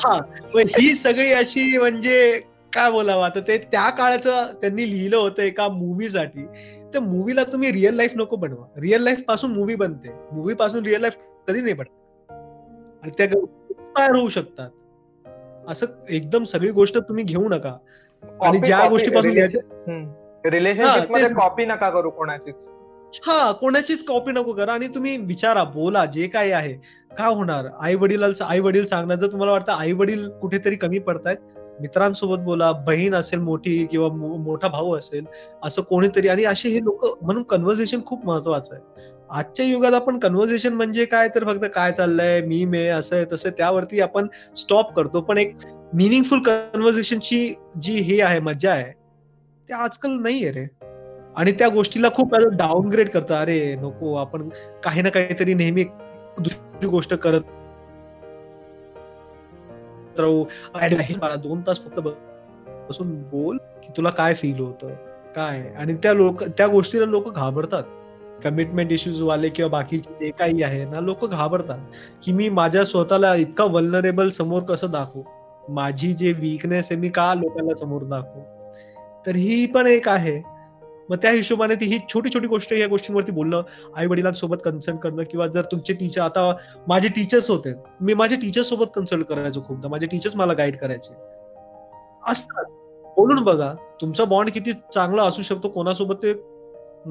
हा 0.06 0.20
ही 0.78 0.96
सगळी 0.96 1.32
अशी 1.34 1.78
म्हणजे 1.78 2.40
काय 2.74 2.92
बोलावं? 2.92 3.24
आता 3.26 3.40
ते 3.40 3.58
त्या 3.72 3.90
काळाचं 3.90 4.54
त्यांनी 4.62 4.90
लिहिलं 4.90 5.18
होतं 5.18 5.42
एका 5.42 5.68
मूवीसाठी 5.70 6.46
त्या 6.94 7.02
मूवीला 7.02 7.44
तुम्ही 7.44 7.72
रिअल 7.72 7.96
लाईफ 7.96 8.12
नको 8.16 8.36
बनवा. 8.36 8.66
रिअल 8.82 9.04
लाईफपासून 9.04 9.52
मूवी 9.52 9.76
बनते. 9.76 10.14
मूवी 10.32 10.54
पासून 10.54 10.86
रिअल 10.86 11.02
लाईफ 11.02 11.16
कधी 11.48 11.62
नाही 11.62 11.74
बनत. 11.74 12.32
आणि 13.04 13.12
त्या 13.18 13.26
इन्स्पायर 13.26 14.16
होऊ 14.16 14.30
शकतात. 14.30 14.70
असं 15.68 15.86
एकदम 16.10 16.44
सगळी 16.44 16.72
गोष्ट 16.72 16.98
तुम्ही 16.98 17.24
घेऊ 17.24 17.48
नका. 17.50 17.76
आणि 18.42 18.60
ज्या 18.60 18.88
गोष्टीपासून 18.90 19.38
रिलेशनशिप 20.46 21.38
कॉपी 21.38 21.66
नका 21.66 21.90
करू 21.90 22.10
कोणाची 22.10 22.52
हा 23.26 23.52
कोणाचीच 23.52 24.04
कॉपी 24.06 24.32
नको 24.32 24.54
करा. 24.54 24.74
आणि 24.74 24.88
तुम्ही 24.88 25.18
विचारा 25.18 25.64
बोला 25.64 26.06
जे 26.06 26.28
काही 26.28 26.52
आहे. 26.52 26.74
का 27.18 27.26
होणार? 27.26 27.66
आई 27.80 27.96
वडिलांचं 27.96 28.46
आई 28.46 28.60
वडील 28.60 28.86
सांगणार. 28.86 29.18
जर 29.18 29.32
तुम्हाला 29.32 29.52
वाटतं 29.52 29.74
आई 29.74 29.92
वडील 29.92 30.30
कुठेतरी 30.42 30.76
कमी 30.76 31.00
पडतायत 31.00 31.38
मित्रांसोबत 31.80 32.44
बोला 32.44 32.72
बहीण 32.72 33.16
असेल 33.16 33.40
मोठी 33.40 33.86
किंवा 33.86 34.08
मोठा 34.38 34.68
भाऊ 34.68 34.98
असेल 34.98 35.26
असं 35.64 35.82
कोणीतरी 35.82 36.28
आणि 36.28 36.44
असे 36.44 36.70
हे 36.70 36.84
लोक 36.84 37.24
म्हणून 37.24 37.44
कन्व्हर्सेशन 37.44 38.00
खूप 38.06 38.26
महत्वाचं 38.26 38.76
आहे. 38.76 39.10
आजच्या 39.30 39.66
युगात 39.66 39.94
आपण 39.94 40.20
कन्व्हर्सेशन 40.20 40.74
म्हणजे 40.74 41.06
काय? 41.06 41.28
तर 41.36 41.48
फक्त 41.48 41.66
काय 41.76 41.92
चाललंय? 41.92 42.42
मी 42.42 42.66
मे 42.66 42.88
असं 42.88 43.16
आहे 43.16 43.26
तसं 43.32 43.50
त्यावरती 43.50 44.02
आपण 44.02 44.28
स्टॉप 44.58 44.94
करतो. 44.94 45.22
पण 45.22 45.38
एक 45.38 45.56
मिनिंगफुल 45.94 46.40
कन्व्हर्सेशनची 46.40 47.54
जी 47.82 48.00
हे 48.00 48.22
आहे 48.22 48.40
मजा 48.40 48.72
आहे 48.72 48.92
ते 49.70 49.74
आजकाल 49.74 50.12
नाहीये 50.12 50.52
रे. 50.52 50.66
आणि 51.36 51.52
त्या 51.52 51.68
गोष्टीला 51.70 52.10
खूप 52.16 52.36
डाऊनग्रेड 52.36 53.10
करतं. 53.10 53.36
अरे 53.36 53.76
नको 53.76 54.16
आपण 54.16 54.50
काही 54.84 55.02
ना 55.02 55.10
काहीतरी 55.10 55.54
नेहमी 55.54 55.84
दुसरी 56.40 56.88
गोष्ट 56.88 57.14
करत 57.14 57.42
राहू 60.20 60.46
दोन 61.36 61.62
तास 61.62 61.80
फक्त 61.80 62.00
बसून 62.90 63.22
बोल 63.22 63.58
की 63.58 63.94
तुला 63.98 64.10
काय 64.10 64.34
फील 64.34 64.60
होतं 64.60 64.88
काय? 65.36 65.74
आणि 65.78 65.94
त्या 65.94 66.14
लोक 66.14 66.44
त्या 66.44 66.68
गोष्टीला 66.68 67.06
लोक 67.06 67.36
घाबरतात. 67.36 67.84
कमिटमेंट 68.44 68.92
इश्यूज 68.92 69.22
वाले 69.22 69.50
किंवा 69.50 69.70
बाकीचे 69.70 70.26
जे 70.26 70.32
काही 70.32 70.64
आहे 70.64 70.86
ना 70.86 71.00
लोक 71.00 71.30
घाबरतात. 71.30 71.78
की 72.24 72.32
मी 72.32 72.50
माझ्या 72.50 72.84
स्वतःला 72.84 73.36
इतका 73.36 73.64
वल्नरेबल 73.64 74.30
समोर 74.30 74.62
कसं 74.62 74.92
दाखवू? 74.92 75.24
माझी 75.70 76.14
जे 76.14 76.32
वीकनेस 76.32 76.92
आहे 76.92 77.02
मी 77.02 77.10
का 77.10 77.34
लोकांना 77.34 77.76
समोर 77.76 78.02
दाखवू? 78.02 78.42
तर 79.26 79.36
ही 79.36 79.66
पण 79.66 79.88
एक 79.88 80.10
आहे. 80.10 80.42
मग 81.10 81.18
त्या 81.18 81.32
हिशोबाने 81.32 81.76
ती 81.76 81.86
ही 81.86 81.98
छोटी 82.10 82.30
छोटी 82.30 82.48
गोष्ट 82.48 82.74
या 82.74 82.88
गोष्टींवरती 82.88 83.32
बोलणं 83.32 83.62
आई 83.96 84.06
वडिलांसोबत 84.06 84.58
कन्सल्ट 84.66 85.00
करणं 85.00 85.24
किंवा 85.24 85.48
जर 85.48 85.62
तुमचे 85.62 85.94
टीचर 85.94 86.22
आता 86.22 86.52
माझे 86.88 87.08
टीचर्स 87.08 87.50
होते 87.50 87.74
मी 88.02 88.14
माझ्या 88.14 88.38
टीचर 88.42 88.62
सोबत 88.62 88.86
कन्सल्ट 88.96 89.26
करायचो 89.26 89.62
खूपदा 89.62 89.88
माझे 89.88 90.08
टीचर्स 90.08 90.36
मला 90.36 90.54
गाईड 90.54 90.78
करायचे. 90.78 91.14
असतात. 92.28 92.64
बोलून 93.18 93.44
बघा 93.44 93.74
तुमचा 94.02 94.26
बॉन्ड 94.26 94.52
किती 94.52 94.72
चांगला 94.94 95.24
असू 95.24 95.42
शकतो 95.42 95.70
कोणासोबत 95.70 96.16
ते 96.16 96.32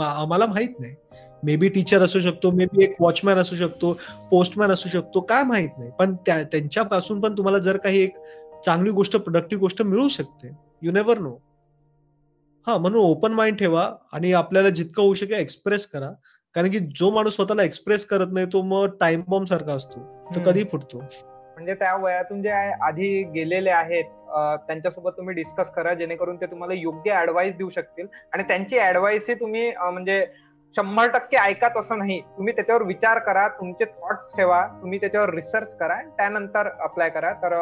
आम्हाला 0.01 0.47
माहीत 0.47 0.81
नाही. 0.81 0.95
मे 1.43 1.57
बी 1.57 1.69
टीचर 1.69 2.03
असू 2.03 2.21
शकतो 2.21 2.51
मे 2.51 2.65
बी 2.65 2.85
एक 2.85 2.95
वॉचमॅन 3.01 3.39
असू 3.39 3.57
शकतो 3.57 3.93
पोस्टमॅन 4.31 4.71
असू 4.71 4.89
शकतो 4.89 5.21
काय 5.21 5.43
माहीत 5.43 5.79
नाही. 5.79 5.91
पण 5.99 6.15
त्यांच्यापासून 6.25 7.21
पण 7.21 7.37
तुम्हाला 7.39 7.59
जर 7.59 7.77
काही 7.77 8.03
एक 8.03 8.17
चांगली 8.65 8.91
गोष्ट 8.91 9.17
प्रोडक्टिव्ह 9.17 9.61
गोष्ट 9.61 9.83
मिळू 9.83 10.09
शकते. 10.09 10.51
यू 10.83 10.93
नेवर 10.93 11.19
नो 11.19 11.37
हा 12.67 12.77
म्हणून 12.79 13.01
ओपन 13.01 13.33
माइंड 13.33 13.59
ठेवा 13.59 13.91
आणि 14.13 14.33
आपल्याला 14.33 14.71
जितकं 14.71 15.03
होऊ 15.03 15.15
शकेल 15.15 15.39
एक्सप्रेस 15.39 15.87
करा. 15.87 16.11
कारण 16.55 16.71
की 16.71 16.79
जो 16.97 17.11
माणूस 17.11 17.35
स्वतःला 17.35 17.63
एक्सप्रेस 17.63 18.05
करत 18.07 18.33
नाही 18.33 18.47
तो 18.47 18.63
मग 18.63 18.97
टाइम 19.01 19.23
बॉम्ब 19.29 19.47
सारखा 19.47 19.73
असतो. 19.73 20.01
तो 20.35 20.41
कधी 20.47 20.65
फुटतो. 20.73 20.99
म्हणजे 20.99 21.75
त्या 21.75 21.95
वयातून 22.03 22.43
जे 22.43 22.51
आधी 22.83 23.23
गेलेले 23.35 23.71
आहेत 23.71 24.05
त्यांच्यासोबत 24.67 25.13
तुम्ही 25.17 25.35
डिस्कस 25.35 25.71
करा 25.71 25.95
जेणेकरून 25.95 26.37
ते 26.37 26.47
तुम्हाला 26.47 26.75
योग्य 26.75 27.13
ऍडवाइस 27.21 27.55
देऊ 27.57 27.71
शकतील. 27.71 28.07
आणि 28.33 28.43
त्यांची 28.49 28.79
ऍडवाइस 28.81 29.27
तुम्ही 29.31 29.71
म्हणजे 29.71 30.25
शंभर 30.77 31.09
टक्के 31.11 31.37
ऐकाच 31.37 31.77
असं 31.77 31.99
नाही. 31.99 32.21
तुम्ही 32.37 32.55
त्याच्यावर 32.57 32.83
विचार 32.83 33.19
करा 33.19 33.47
तुमचे 33.49 33.85
थॉट्स 33.85 34.37
ठेवा 34.37 34.67
तुम्ही 34.83 35.01
त्याच्यावर 35.01 35.35
रिसर्च 35.35 35.77
करा 35.79 36.01
त्यानंतर 36.17 36.69
अप्लाय 36.81 37.11
करा. 37.11 37.33
तर 37.33 37.55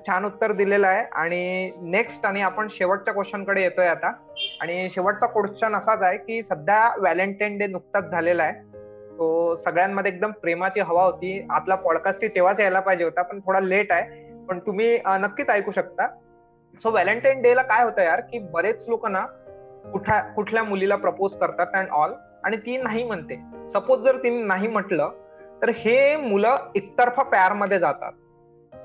खूप 0.00 0.06
छान 0.06 0.24
उत्तर 0.24 0.52
दिलेलं 0.52 0.86
आहे. 0.86 1.04
आणि 1.12 1.70
नेक्स्ट 1.82 2.26
आणि 2.26 2.40
आपण 2.42 2.68
शेवटच्या 2.70 3.12
क्वेश्चनकडे 3.14 3.62
येतोय 3.62 3.86
आता. 3.86 4.12
आणि 4.60 4.88
शेवटचा 4.90 5.26
क्वेश्चन 5.26 5.74
असाच 5.74 6.02
आहे 6.02 6.18
की 6.18 6.42
सध्या 6.42 6.88
व्हॅलेंटाईन 6.98 7.58
डे 7.58 7.66
नुकताच 7.66 8.10
झालेला 8.10 8.42
आहे. 8.42 8.54
तो 9.18 9.56
सगळ्यांमध्ये 9.56 10.12
एकदम 10.12 10.30
प्रेमाची 10.42 10.80
हवा 10.80 11.04
होती. 11.04 11.46
आपला 11.50 11.74
पॉडकास्ट 11.74 12.24
तेव्हाच 12.24 12.60
यायला 12.60 12.80
पाहिजे 12.80 13.04
होता 13.04 13.22
पण 13.22 13.40
थोडा 13.40 13.60
लेट 13.60 13.92
आहे. 13.92 14.28
पण 14.48 14.58
तुम्ही 14.58 14.98
नक्कीच 15.06 15.50
ऐकू 15.50 15.70
शकता. 15.70 16.06
सो 16.82 16.90
व्हॅलेंटाईन 16.90 17.42
डे 17.42 17.54
ला 17.56 17.62
काय 17.62 17.84
होतं 17.84 18.02
यार 18.02 18.20
की 18.20 18.38
बरेच 18.52 18.88
लोक 18.88 19.06
ना 19.06 19.24
कुठ्या 19.92 20.20
कुठल्या 20.34 20.62
मुलीला 20.64 20.96
प्रपोज 20.96 21.36
करतात 21.36 21.66
अँड 21.74 21.88
ऑल 21.90 22.12
आणि 22.44 22.56
ती 22.56 22.76
नाही 22.76 23.04
म्हणते. 23.04 23.40
सपोज 23.72 24.00
जर 24.00 24.16
तिने 24.16 24.42
नाही 24.44 24.68
म्हटलं 24.68 25.10
तर 25.62 25.70
हे 25.74 26.16
मुलं 26.16 26.54
एकतर्फा 26.74 27.22
प्यारमध्ये 27.22 27.78
जातात. 27.78 28.12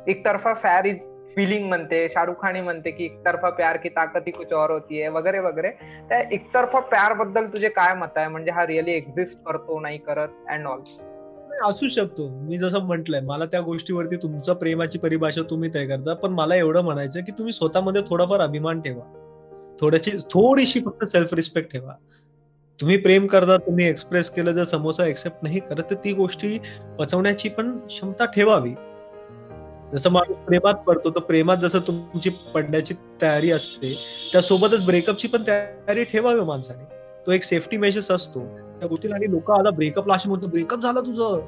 एकतर्फा 0.07 0.53
फॅर 0.53 0.85
इज 0.85 0.99
फिलिंग 1.35 1.67
म्हणते 1.67 2.07
शाहरुख 2.09 2.33
खान 2.41 2.55
म्हणते 2.55 2.91
की 2.91 3.05
एकतर्फा 3.05 3.49
प्यार 3.49 3.77
की 3.77 3.89
ताकद 3.89 4.23
ही 4.25 4.31
कुछ 4.31 4.53
और 4.53 4.71
होती 4.71 4.97
है 4.97 5.07
वगैरे 5.07 5.39
वगैरे. 5.39 5.69
त्या 6.09 6.19
एकतर्फा 6.31 6.79
प्यारबद्दल 6.79 7.45
तुझे 7.45 7.69
काय 7.69 7.93
मत 7.95 8.17
आहे? 8.17 8.27
म्हणजे 8.27 8.51
हा 8.51 8.65
रिअली 8.67 8.91
एक्झिस्ट 8.91 9.39
करतो 9.45 9.79
नाही 9.79 9.97
करत 9.97 10.27
अँड 10.49 10.65
ऑल 10.65 10.79
असू 11.63 11.87
शकतो. 11.87 12.27
मी 12.41 12.57
जसं 12.57 12.79
म्हटलंय 12.79 13.21
मला 13.21 13.45
त्या 13.45 13.59
गोष्टीवरती 13.61 14.15
तुमचं 14.15 14.53
प्रेमाची 14.53 14.97
परिभाषा 14.97 15.41
तुम्ही 15.49 15.69
तय 15.73 15.85
करता 15.85 16.13
पण 16.13 16.31
मला 16.31 16.55
एवढं 16.55 16.81
म्हणायचं 16.81 17.21
की 17.21 17.31
तुम्ही 17.31 17.53
स्वतःमध्ये 17.53 18.01
थोडाफार 18.09 18.39
अभिमान 18.39 18.81
ठेवा. 18.81 19.03
थोडीशी 19.81 20.17
थोडीशी 20.17 20.79
फक्त 20.79 21.03
सेल्फ 21.03 21.33
रिस्पेक्ट 21.33 21.71
ठेवा. 21.71 21.93
तुम्ही 22.79 22.97
प्रेम 22.97 23.27
करता 23.27 23.57
तुम्ही 23.57 23.87
एक्सप्रेस 23.87 24.29
केलं 24.29 24.51
जर 24.51 24.63
समोसा 24.63 25.05
एक्सेप्ट 25.05 25.37
नाही 25.43 25.59
करत 25.59 25.83
तर 25.89 25.95
ती 25.95 26.13
गोष्टी 26.13 26.57
पचवण्याची 26.99 27.49
पण 27.49 27.77
क्षमता 27.77 28.25
ठेवावी. 28.25 28.73
जसं 29.93 30.09
माणूस 30.09 30.37
प्रेमात 30.37 30.73
पडतो 30.73 31.09
तर 31.09 31.19
प्रेमात 31.19 31.57
जसं 31.57 31.79
तुमची 31.79 32.29
पडण्याची 32.29 32.93
तयारी 33.21 33.51
असते 33.51 33.97
त्यासोबतच 34.31 34.85
ब्रेकअपची 34.85 35.27
पण 35.27 35.43
तयारी 35.47 36.03
ठेवावी 36.03 36.39
हो 36.39 36.45
माणसाने. 36.45 36.83
तो 37.27 37.31
एक 37.31 37.43
सेफ्टी 37.43 37.77
मेसेज 37.77 38.11
असतो. 38.11 38.39
त्या 38.79 38.87
गोष्टीला 38.87 39.15
आणि 39.15 39.31
लोक 39.31 39.51
आता 39.51 39.69
ब्रेकअपला 39.69 40.13
असे 40.13 40.29
म्हणतो 40.29 40.47
ब्रेकअप 40.47 40.79
झालं 40.79 41.01
तुझं. 41.01 41.39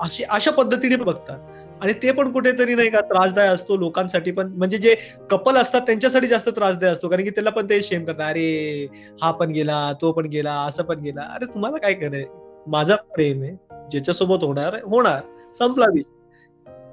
अशी 0.00 0.22
अशा 0.22 0.50
पद्धतीने 0.50 0.96
बघतात. 0.96 1.38
आणि 1.80 1.92
ते 1.92 2.12
पण 2.12 2.32
कुठेतरी 2.32 2.74
नाही 2.74 2.90
का 2.90 3.00
त्रासदायक 3.00 3.50
असतो 3.50 3.76
लोकांसाठी 3.76 4.30
पण. 4.30 4.52
म्हणजे 4.52 4.78
जे 4.78 4.96
कपल 5.30 5.56
असतात 5.56 5.80
त्यांच्यासाठी 5.80 6.26
जास्त 6.26 6.48
त्रासदायक 6.48 6.92
असतो. 6.92 7.08
कारण 7.08 7.24
की 7.24 7.30
त्याला 7.30 7.50
पण 7.50 7.70
ते 7.70 7.82
शेम 7.82 8.04
करतात. 8.04 8.30
अरे 8.30 8.84
हा 9.22 9.30
पण 9.30 9.50
गेला 9.50 9.92
तो 10.00 10.12
पण 10.12 10.26
गेला 10.26 10.54
असं 10.54 10.82
पण 10.82 11.00
गेला. 11.00 11.20
अरे 11.20 11.44
तुम्हाला 11.44 11.76
काय 11.76 11.94
कराय 11.94 12.24
माझा 12.66 12.96
प्रेम 12.96 13.42
आहे. 13.42 13.52
ज्याच्यासोबत 13.90 14.44
होणार 14.44 14.76
होणार. 14.84 15.20
संपला 15.58 15.86
विषय. 15.94 16.17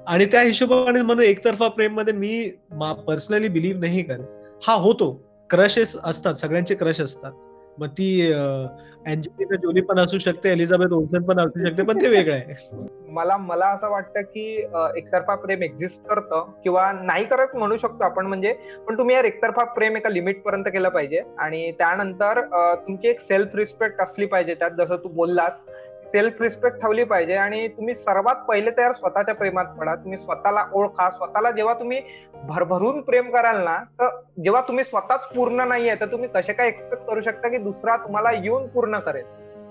आणि 0.06 0.26
त्या 0.26 0.40
हिशोबाने 0.40 1.02
म्हणून 1.02 1.24
एकतर्फा 1.24 1.68
प्रेममध्ये 1.68 2.14
मी 2.14 2.50
पर्सनली 3.06 3.48
बिलीव्ह 3.48 3.80
नाही 3.80 4.02
करत. 4.02 4.24
हा 4.66 4.74
होतो. 4.74 5.12
क्रशेस 5.50 5.96
असतात. 6.04 6.34
सगळ्यांचे 6.34 6.74
क्रश 6.74 7.00
असतात. 7.00 7.32
मग 7.78 7.88
ती 7.88 8.32
अँजेलिना 8.32 9.56
जोली 9.56 9.80
पण 9.80 9.98
असू 9.98 10.18
शकते 10.18 10.50
एलिझाबेथ 10.52 10.92
ओल्सन 10.92 11.22
पण 11.22 11.38
असू 11.40 11.64
शकते 11.66 11.82
पण 11.82 12.00
ते 12.02 12.08
वेगळं 12.08 12.34
आहे. 12.34 12.54
मला 13.12 13.36
मला 13.36 13.66
असं 13.66 13.90
वाटतं 13.90 14.20
की 14.22 14.44
एकतर्फा 14.96 15.34
प्रेम 15.34 15.62
एक्झिस्ट 15.62 16.00
करतं 16.08 16.50
किंवा 16.64 16.90
नाही 16.92 17.24
करत 17.24 17.54
म्हणू 17.56 17.76
शकतो 17.76 18.04
आपण 18.04 18.26
म्हणजे 18.26 18.52
पण 18.88 18.98
तुम्ही 18.98 19.14
यार 19.14 19.24
एकतर्फा 19.24 19.64
प्रेम 19.64 19.96
एका 19.96 20.08
लिमिट 20.08 20.42
पर्यंत 20.42 20.64
केलं 20.64 20.88
पाहिजे. 20.88 21.20
आणि 21.38 21.70
त्यानंतर 21.72 22.40
तुमची 22.86 23.08
एक 23.08 23.20
सेल्फ 23.20 23.56
रिस्पेक्ट 23.56 24.00
असली 24.00 24.26
पाहिजे 24.26 24.54
त्यात 24.54 24.70
जसं 24.70 24.96
तू 24.96 25.08
बोललास. 25.08 25.52
सेल्फ 26.06 26.42
रिस्पेक्ट 26.42 26.80
ठेवली 26.80 27.04
पाहिजे 27.04 27.34
आणि 27.34 27.68
तुम्ही 27.68 27.94
सर्वात 27.94 28.34
पहिले 28.34 28.70
तयार 28.70 28.92
स्वतःच्या 28.92 29.34
प्रेमात 29.34 29.64
पडा. 29.64 29.94
तुम्ही 29.94 30.18
स्वतःला 30.18 30.64
ओळखा. 30.72 31.10
स्वतःला 31.10 31.50
जेव्हा 31.50 31.74
तुम्ही 31.74 32.00
भरभरून 32.44 33.00
प्रेम 33.00 33.30
कराल 33.30 33.64
ना 33.64 33.78
तर 34.00 34.08
जेव्हा 34.44 34.60
तुम्ही 34.60 34.84
स्वतःच 34.84 35.24
पूर्ण 35.24 35.68
नाहीये 35.68 35.94
तर 35.94 36.06
तुम्ही 36.06 36.28
कसे 36.34 36.52
काय 36.52 36.68
एक्सपेक्ट 36.68 37.04
करू 37.04 37.20
शकता 37.20 37.48
की 37.48 37.58
दुसरा 37.58 37.96
तुम्हाला 37.96 38.30
येऊन 38.32 38.66
पूर्ण 38.66 38.98
करेल? 38.98 39.24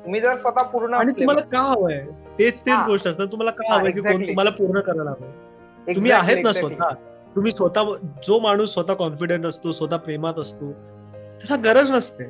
तुम्ही 0.05 0.21
जर 0.21 0.35
स्वतः 0.35 0.63
पूर्ण 0.63 0.93
आणि 0.93 1.11
तुम्हाला 1.11 1.41
का 1.41 1.59
हवंय? 1.59 2.05
तेच 2.39 2.61
तेच 2.61 2.83
गोष्ट 2.87 3.07
असतं. 3.07 3.25
तुम्हाला 3.25 3.51
का 3.51 3.73
हवंय 3.73 3.91
की 3.91 3.99
कोण 3.99 4.23
तुम्हाला 4.23 4.49
पूर्ण 4.49 4.79
करायला 4.79 5.09
हवंय? 5.09 5.95
तुम्ही 5.95 6.11
आहेत 6.11 6.37
ना 6.43 6.53
स्वतः. 6.53 6.89
तुम्ही 7.35 7.51
स्वतः 7.51 7.83
जो 8.27 8.39
माणूस 8.39 8.73
स्वतः 8.73 8.93
कॉन्फिडंट 8.93 9.45
असतो 9.45 9.71
स्वतः 9.71 9.97
प्रेमात 9.97 10.33
असतो 10.39 10.71
त्याला 11.39 11.55
गरज 11.55 11.91
नसते. 11.91 12.23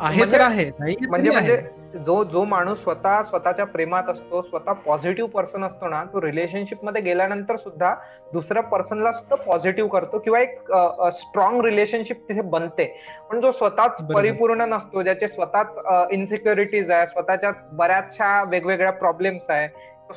आहे 0.00 0.20
तर 0.20 0.26
म्हणजे- 0.26 0.40
आहे. 0.40 0.70
नाही 0.78 0.96
म्हणजे 1.08 1.30
म्हणजे 1.30 1.81
जो 1.94 2.22
जो 2.24 2.42
माणूस 2.44 2.82
स्वतः 2.82 3.22
स्वतःच्या 3.22 3.64
प्रेमात 3.66 4.08
असतो 4.08 4.40
स्वतः 4.42 4.72
पॉझिटिव्ह 4.84 5.30
पर्सन 5.30 5.64
असतो 5.64 5.88
ना 5.88 6.02
तो 6.12 6.20
रिलेशनशिपमध्ये 6.20 7.02
गेल्यानंतर 7.02 7.56
सुद्धा 7.56 7.94
दुसऱ्या 8.32 8.62
पर्सनला 8.62 9.12
सुद्धा 9.12 9.36
पॉझिटिव्ह 9.44 9.90
करतो 9.90 10.18
किंवा 10.18 10.40
एक 10.40 10.72
स्ट्रॉंग 11.16 11.60
रिलेशनशिप 11.64 12.22
तिथे 12.28 12.40
बनते. 12.40 12.84
पण 13.30 13.40
जो 13.40 13.50
स्वतःच 13.52 14.02
परिपूर्ण 14.14 14.68
नसतो 14.68 15.02
ज्याचे 15.02 15.28
स्वतःच 15.28 16.10
इन्सिक्युरिटीज 16.12 16.90
आहे 16.90 17.06
स्वतःच्या 17.06 17.52
बऱ्याचशा 17.72 18.42
वेगवेगळ्या 18.50 18.92
प्रॉब्लेम्स 18.92 19.50
आहे 19.50 19.68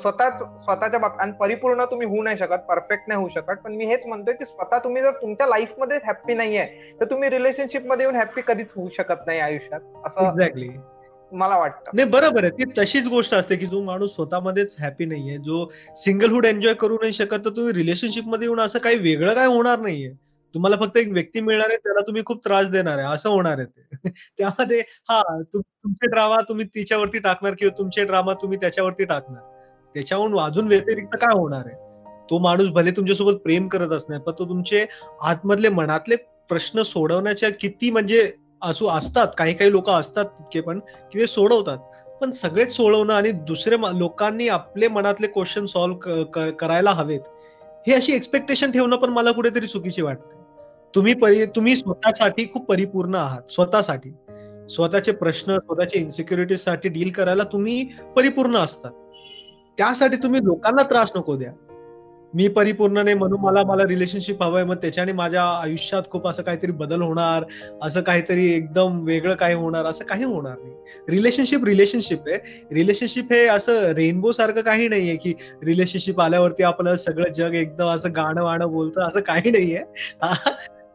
स्वतःच 0.02 0.40
स्वतःच्या 0.64 1.00
बाबतीत 1.00 1.22
आणि 1.22 1.32
परिपूर्ण 1.40 1.84
तुम्ही 1.92 2.08
होऊ 2.08 2.24
नाही 2.24 2.38
शकत 2.38 2.66
परफेक्ट 2.70 3.04
नाही 3.08 3.20
होऊ 3.20 3.30
शकत. 3.36 3.62
पण 3.64 3.76
मी 3.76 3.86
हेच 3.86 4.06
म्हणतोय 4.08 4.34
की 4.34 4.46
स्वतः 4.46 4.78
तुम्ही 4.84 5.02
जर 5.02 5.12
तुमच्या 5.22 5.48
लाईफमध्ये 5.48 5.98
हॅप्पी 6.06 6.34
नाहीये 6.34 6.66
तर 7.00 7.06
तुम्ही 7.10 7.30
रिलेशनशिपमध्ये 7.30 8.06
येऊन 8.06 8.16
हॅप्पी 8.16 8.42
कधीच 8.48 8.74
होऊ 8.76 8.90
शकत 8.98 9.26
नाही 9.28 9.40
आयुष्यात. 9.40 9.80
असं 10.06 10.28
एक्झॅक्टली 10.28 10.70
मला 11.32 11.58
वाटतं. 11.58 11.92
नाही 11.94 12.10
बरोबर 12.10 12.44
आहे. 12.44 12.52
ती 12.52 12.72
तशीच 12.78 13.08
गोष्ट 13.08 13.34
असते 13.34 13.56
की 13.56 13.66
जो 13.66 13.82
माणूस 13.84 14.14
स्वतःमध्येच 14.16 14.76
हॅपी 14.80 15.06
नाहीये 15.06 15.38
जो 15.38 15.70
सिंगलहुड 15.96 16.46
एन्जॉय 16.46 16.74
करू 16.74 16.96
नाही 16.96 17.14
शकत 17.14 17.46
तर 17.46 17.50
तुम्ही 17.50 17.74
रिलेशनशिपमध्ये 17.74 18.48
येऊन 18.48 18.60
असं 18.60 18.80
काही 18.80 18.98
वेगळं 18.98 19.34
काय 19.34 19.48
होणार 19.48 19.80
नाहीये. 19.80 20.12
तुम्हाला 20.54 20.76
फक्त 20.76 20.98
एक 20.98 21.12
व्यक्ती 21.12 21.42
मिळणार 21.42 21.70
आहे 21.70 21.78
त्याला 21.78 22.00
तुम्ही 22.08 22.22
खूप 22.26 22.46
त्रास 22.46 22.68
देणार 22.68 22.98
आहे 22.98 23.14
असं 23.14 23.30
होणार 23.30 23.58
आहे 23.58 23.66
ते. 23.66 23.82
त्यामध्ये 24.38 24.80
हा 25.10 25.22
तुमचे 25.54 26.08
ड्रामा 26.08 26.36
तुम्ही 26.50 26.66
तिच्यावरती 26.66 27.20
टाकणार 27.20 27.54
किंवा 27.54 27.78
तुमचे 27.78 28.04
ड्रामा 28.04 28.34
तुम्ही 28.34 28.58
त्याच्यावरती 28.62 29.06
टाकणार. 29.06 29.42
त्याच्याहून 29.96 30.40
अजून 30.40 30.68
व्यतिरिक्त 30.68 31.16
काय 31.16 31.38
होणार 31.38 31.66
आहे? 31.66 31.76
तो 32.30 32.40
माणूस 32.40 32.70
भले 32.70 32.92
तुमच्यासोबत 32.92 33.34
प्रेम 33.34 33.68
करत 33.68 33.92
असणार 33.92 34.20
पण 34.20 34.32
तो 34.40 34.46
तुमचे 34.50 34.86
आतमधले 35.22 35.70
मनातले 35.70 36.16
प्रश्न 36.50 36.82
सोडवण्याच्या 36.82 37.50
किती 37.50 37.92
म्हणजे 37.92 38.32
असू 38.62 38.88
असतात 38.88 39.28
काही 39.38 39.54
काही 39.54 39.72
लोक 39.72 39.90
असतात 39.90 40.26
तितके 40.26 40.62
पण 40.62 40.80
की 40.80 41.20
ते 41.20 41.28
सोडवतात. 41.28 41.78
पण 42.22 42.32
सगळेच 42.32 42.76
सोडवणं 42.76 43.14
आणि 43.14 43.32
दुसरे 43.32 43.76
लोकांनी 44.00 44.48
आपले 44.48 44.88
मनातले 44.88 45.28
क्वेश्चन 45.28 45.66
सॉल्व्ह 45.66 46.50
करायला 46.50 46.92
हवेत 46.92 47.20
हे 47.88 47.94
अशी 47.94 48.14
एक्सपेक्टेशन 48.14 48.72
ठेवणं 48.72 48.96
पण 48.96 49.10
मला 49.10 49.32
कुठेतरी 49.32 49.68
चुकीची 49.68 50.02
वाटते. 50.02 50.38
तुम्ही 50.96 51.14
परि 51.14 51.46
तुम्ही 51.46 51.76
स्वतःसाठी 51.76 52.46
खूप 52.54 52.66
परिपूर्ण 52.66 53.16
आहात 53.16 53.52
स्वतःसाठी. 53.52 54.12
स्वतःचे 54.70 55.12
प्रश्न 55.12 55.58
स्वतःच्या 55.58 56.02
इन्सिक्युरिटीजसाठी 56.02 56.90
डील 56.90 57.12
करायला 57.12 57.44
तुम्ही 57.44 57.86
परिपूर्ण 58.16 58.58
असतात. 58.58 58.92
त्यासाठी 59.78 60.18
तुम्ही 60.18 60.40
लोकांना 60.44 60.84
त्रास 60.84 61.12
नको 61.16 61.36
द्या. 61.36 61.52
मी 62.36 62.48
परिपूर्ण 62.48 63.04
नाही 63.04 63.16
म्हणून 63.16 63.40
मला 63.40 63.64
मला 63.64 63.84
रिलेशनशिप 63.84 64.44
हवंय 64.44 64.64
मग 64.64 64.76
त्याच्याने 64.76 65.12
माझ्या 65.12 65.44
आयुष्यात 65.44 66.04
खूप 66.10 66.28
असं 66.28 66.44
काहीतरी 66.44 66.72
बदल 66.72 67.02
होणार 67.02 67.44
असं 67.82 68.02
काहीतरी 68.02 68.52
एकदम 68.54 69.00
वेगळं 69.06 69.36
काही 69.36 69.56
होणार 69.56 69.86
असं 69.86 70.06
काही 70.06 70.24
होणार 70.24 70.56
नाही. 70.64 70.74
रिलेशनशिप 71.10 71.66
रिलेशनशिप 71.66 72.20
आहे. 72.28 72.38
रिलेशनशिप 72.72 73.34
हे 73.34 73.46
असं 73.48 73.92
रेनबो 73.92 74.32
सारखं 74.32 74.62
काही 74.62 74.88
नाहीये 74.88 75.16
की 75.16 75.34
रिलेशनशिप 75.64 76.22
आल्यावरती 76.22 76.64
आपलं 76.64 76.96
सगळं 76.96 77.34
जग 77.34 77.54
एकदम 77.54 77.88
असं 77.88 78.10
गाणं 78.16 78.44
वाणं 78.44 78.72
बोलतं 78.72 79.08
असं 79.08 79.20
काही 79.20 79.52
नाहीये. 79.52 79.84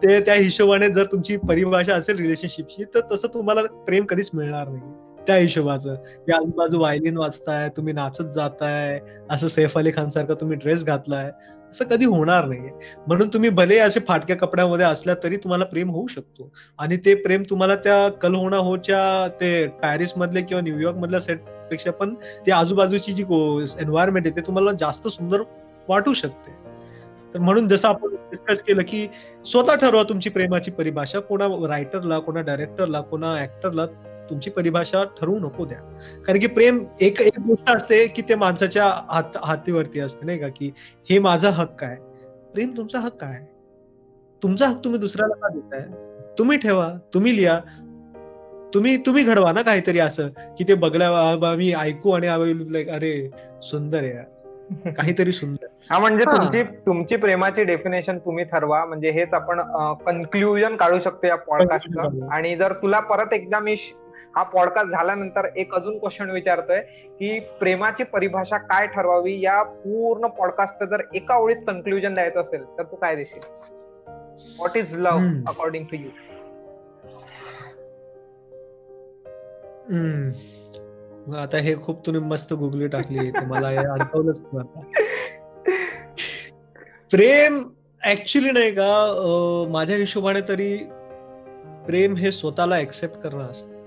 ते 0.03 0.21
त्या 0.21 0.35
हिशोबाने 0.35 0.89
जर 0.89 1.05
तुमची 1.05 1.37
परिभाषा 1.37 1.95
असेल 1.95 2.17
रिलेशनशिपची 2.17 2.85
तर 2.85 3.01
तसं 3.13 3.29
तुम्हाला 3.35 3.63
प्रेम 3.63 4.05
कधीच 4.05 4.31
मिळणार 4.35 4.69
नाही 4.69 5.10
त्या 5.31 5.39
हिशोबाचं. 5.39 5.95
की 5.95 6.33
आजूबाजू 6.33 6.79
वायलिन 6.81 7.17
वाचताय 7.17 7.69
तुम्ही 7.69 7.93
नाचत 7.95 8.31
जाताय 8.35 8.99
असं 9.31 9.47
सैफ 9.47 9.77
अली 9.79 9.91
खान 9.91 10.09
सारखं 10.09 10.35
तुम्ही 10.35 10.57
ड्रेस 10.57 10.85
घातलाय 10.87 11.31
असं 11.71 11.85
कधी 11.85 12.05
होणार 12.05 12.45
नाहीये. 12.45 12.71
म्हणून 13.07 13.29
तुम्ही 13.29 13.51
भले 13.51 13.79
असे 13.79 14.01
फाटक्या 14.09 14.37
कपड्यामध्ये 14.37 14.87
असल्या 14.87 15.15
तरी 15.23 15.37
तुम्हाला 15.37 15.65
प्रेम 15.65 15.91
होऊ 15.91 16.07
शकतो. 16.07 16.51
आणि 16.79 16.97
ते 16.97 17.15
प्रेम 17.15 17.43
तुम्हाला 17.51 17.75
त्या 17.75 18.09
कल 18.23 18.35
होणा 18.35 18.57
होच्या 18.59 19.29
ते 19.41 19.67
पॅरिस 19.83 20.13
मधले 20.17 20.43
किंवा 20.43 20.61
न्यूयॉर्क 20.61 20.97
मधल्या 20.97 21.21
सेटपेक्षा 21.21 21.91
पण 21.91 22.15
ती 22.47 22.51
आजूबाजूची 22.51 23.13
जी 23.13 23.23
एन्व्हायरमेंट 23.81 24.27
आहे 24.27 24.37
ते 24.37 24.47
तुम्हाला 24.47 24.73
जास्त 24.81 25.09
सुंदर 25.09 25.43
वाटू 25.89 26.13
शकते. 26.13 26.59
तर 27.35 27.39
म्हणून 27.39 27.69
जसं 27.69 27.89
आपण 27.89 28.15
डिस्कस 28.31 28.63
केलं 28.63 28.83
की 28.83 29.07
स्वतः 29.47 29.75
ठरवा 29.75 30.03
तुमची 30.03 30.31
प्रेमाची 30.31 30.71
परिभाषा. 30.71 31.21
कोणा 31.21 31.47
रायटरला 31.69 32.19
कोणा 32.19 32.41
डायरेक्टरला 32.41 33.01
कोणा 33.01 33.41
ऍक्टरला 33.43 33.87
तुमची 34.31 34.51
परिभाषा 34.51 35.05
ठरवू 35.05 35.39
नको 35.39 35.65
द्या 35.65 35.79
कारण 36.27 36.39
की 36.39 36.47
प्रेम 36.47 36.85
एक 37.01 37.21
एक 37.21 37.41
गोष्ट 37.41 37.71
असते 37.71 38.07
की 38.07 38.23
ते 38.23 38.35
माणसाच्या 38.35 38.87
हात 39.09 39.37
हातीवरती 39.45 40.01
असते 40.01 40.27
नाही 40.27 40.39
का? 40.39 40.49
की 40.49 40.73
हे 41.11 41.19
माझा 41.19 41.51
हक्क 41.51 41.85
आहे. 41.85 41.97
प्रेम 42.53 42.71
तुमचा 42.77 42.99
हक्क 42.99 43.25
आहे. 43.25 43.45
तुमचा 44.43 44.69
हक्क 44.69 44.85
तुम्ही 44.85 45.01
दुसऱ्याला 45.01 45.35
का 45.35 45.49
देताय? 45.49 45.85
तुम्ही 46.39 46.59
ठेवा 46.59 46.89
तुम्ही 47.15 47.37
लिहा. 47.37 47.59
तुम्ही 48.75 48.97
तुम्ही 48.97 49.23
घडवा 49.25 49.53
ना 49.53 49.63
काहीतरी 49.63 49.99
असं 49.99 50.29
की 50.59 50.65
ते 50.69 50.75
बघल्या 50.75 51.55
मी 51.57 51.73
ऐकू 51.73 52.11
आणि 52.11 52.27
अरे 52.91 53.31
सुंदर 53.63 54.05
आहे 54.05 54.39
काहीतरी 54.91 55.33
सुंदर. 55.33 55.67
हा 55.91 55.99
म्हणजे 55.99 56.25
तुमची 56.25 56.63
तुमची 56.63 57.17
प्रेमाची 57.17 57.63
डेफिनेशन 57.65 58.19
तुम्ही 58.19 58.45
ठरवा. 58.45 58.85
म्हणजे 58.85 59.11
हेच 59.11 59.35
आपण 59.35 59.61
कन्क्लुजन 60.07 60.77
काढू 60.77 60.99
शकतो 61.01 61.27
या 61.27 61.37
पॉडकास्टचं 61.37 62.29
आणि 62.33 62.57
जर 62.57 62.73
तुला 62.73 63.01
परत 63.01 63.33
एकदा 63.33 63.59
मी 63.59 63.77
हा 64.37 64.43
पॉडकास्ट 64.43 64.89
झाल्यानंतर 64.89 65.49
एक 65.57 65.75
अजून 65.75 65.99
क्वेश्चन 65.99 66.31
विचारतोय 66.31 66.81
की 67.21 67.39
प्रेमाची 67.41 68.05
परिभाषा 68.05 68.57
काय 68.57 68.87
ठरवावी? 68.87 69.41
या 69.41 69.63
पूर्ण 69.63 70.27
पॉडकास्टचं 70.27 70.85
जर 70.85 71.03
एका 71.15 71.37
ओळीत 71.37 71.57
कन्क्लुजन 71.67 72.15
द्यायचं 72.15 72.41
असेल 72.41 72.65
तर 72.79 72.83
तू 72.83 72.97
काय 72.97 73.17
देशील? 73.17 73.41
What 74.59 74.77
is 74.77 74.95
love 74.95 75.43
according 75.47 75.85
to 75.85 75.97
you 75.97 76.09
आता 81.37 81.59
हे 81.59 81.75
खूप 81.77 82.07
तुम्ही 82.07 82.23
मस्त 82.23 82.53
गुगली 82.53 82.87
टाकली 82.87 83.31
मला 83.47 83.69
हे 83.69 83.77
अडकवलंच 83.77 84.43
प्रेम 87.13 87.63
ऍक्च्युली 88.07 88.51
नाही 88.51 88.71
का 88.71 88.91
माझ्या 89.71 89.97
हिशोबाने 89.97 90.41
तरी 90.49 90.77
प्रेम 91.87 92.17
हे 92.17 92.33
स्वतःला 92.33 92.79
एक्सेप्ट 92.79 93.17
करणं 93.17 93.45
असतं. 93.45 93.80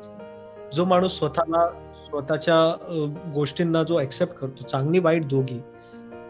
जो 0.73 0.85
माणूस 0.85 1.17
स्वतःला 1.17 1.67
स्वतःच्या 2.05 2.55
गोष्टींना 3.33 3.83
जो 3.83 3.99
ऍक्सेप्ट 4.01 4.33
करतो 4.33 4.67
चांगली 4.67 4.99
वाईट 4.99 5.27
दोघी 5.27 5.59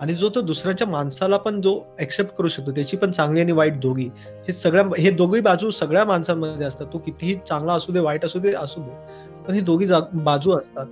आणि 0.01 0.13
जो 0.15 0.29
तो 0.35 0.41
दुसऱ्याच्या 0.41 0.87
माणसाला 0.87 1.37
पण 1.37 1.59
जो 1.61 1.79
ऍक्सेप्ट 1.99 2.33
करू 2.35 2.47
शकतो 2.47 2.71
त्याची 2.71 2.97
पण 2.97 3.11
चांगली 3.11 3.41
आणि 3.41 3.51
वाईट 3.51 3.79
दोघी 3.79 4.09
हे 4.47 4.53
सगळ्या 4.53 4.83
हे 4.97 5.11
दोघी 5.11 5.39
बाजू 5.41 5.69
सगळ्या 5.71 6.03
माणसांमध्ये 6.05 6.67
असतात. 6.67 6.87
तो 6.93 6.97
कितीही 6.97 7.35
चांगला 7.47 7.73
असू 7.73 7.93
दे 7.93 7.99
वाईट 7.99 8.25
असू 8.25 8.39
दे 8.39 8.53
असू 8.53 8.81
दे 8.81 9.43
पण 9.47 9.53
हे 9.53 9.61
दोघी 9.61 9.87
बाजू 10.13 10.57
असतात. 10.57 10.85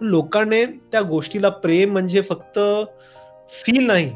लोकांनी 0.00 0.64
त्या 0.92 1.00
गोष्टीला 1.02 1.48
प्रेम 1.48 1.92
म्हणजे 1.92 2.20
फक्त 2.20 2.58
फील 3.64 3.86
नाही. 3.86 4.10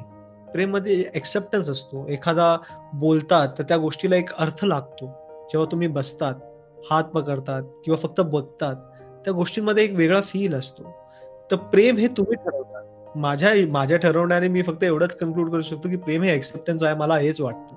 प्रेममध्ये 0.53 1.05
ऍक्सेप्टन्स 1.15 1.71
असतो. 1.71 2.07
एखादा 2.09 2.57
बोलतात 2.95 3.49
तर 3.59 3.63
त्या 3.63 3.77
गोष्टीला 3.77 4.17
एक 4.17 4.33
अर्थ 4.33 4.65
लागतो. 4.65 5.07
जेव्हा 5.53 5.71
तुम्ही 5.73 5.89
बसतात 5.89 6.35
हात 6.91 7.05
पकडतात 7.05 7.63
किंवा 7.85 7.97
फक्त 7.97 8.21
बघतात 8.21 8.77
त्या 9.25 9.33
गोष्टींमध्ये 9.33 9.85
एक 9.85 9.95
वेगळा 9.95 10.21
फील 10.21 10.55
असतो. 10.55 10.83
तर 11.51 11.57
प्रेम 11.57 11.97
हे 11.97 12.09
तुम्ही 12.09 12.37
ठरवतात 12.37 13.17
माझ्या 13.17 13.53
माझ्या 13.69 13.97
ठरवण्याने 13.97 14.49
मी 14.49 14.63
फक्त 14.63 14.85
एवढंच 14.85 15.17
कन्क्लूड 15.17 15.51
करू 15.51 15.63
शकतो 15.63 15.89
की 15.89 15.97
प्रेम 15.97 16.23
हे 16.23 16.35
एक्सेप्टन्स 16.35 16.83
आहे 16.83 16.95
मला 16.95 17.17
हेच 17.17 17.41
वाटतं. 17.41 17.75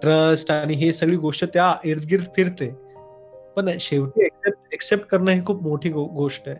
ट्रस्ट 0.00 0.50
आणि 0.52 0.74
हे 0.74 0.92
सगळी 0.92 1.16
गोष्ट 1.16 1.44
त्या 1.44 1.74
इर्द 1.84 2.04
गिर्द 2.04 2.24
फिरते. 2.36 2.70
पण 3.56 3.68
शेवटी 3.80 4.24
एक्सेप्ट 4.24 4.58
एक्सेप्ट 4.72 5.06
करणं 5.06 5.30
ही 5.30 5.44
खूप 5.44 5.62
मोठी 5.62 5.88
गोष्ट 5.90 6.48
आहे. 6.48 6.56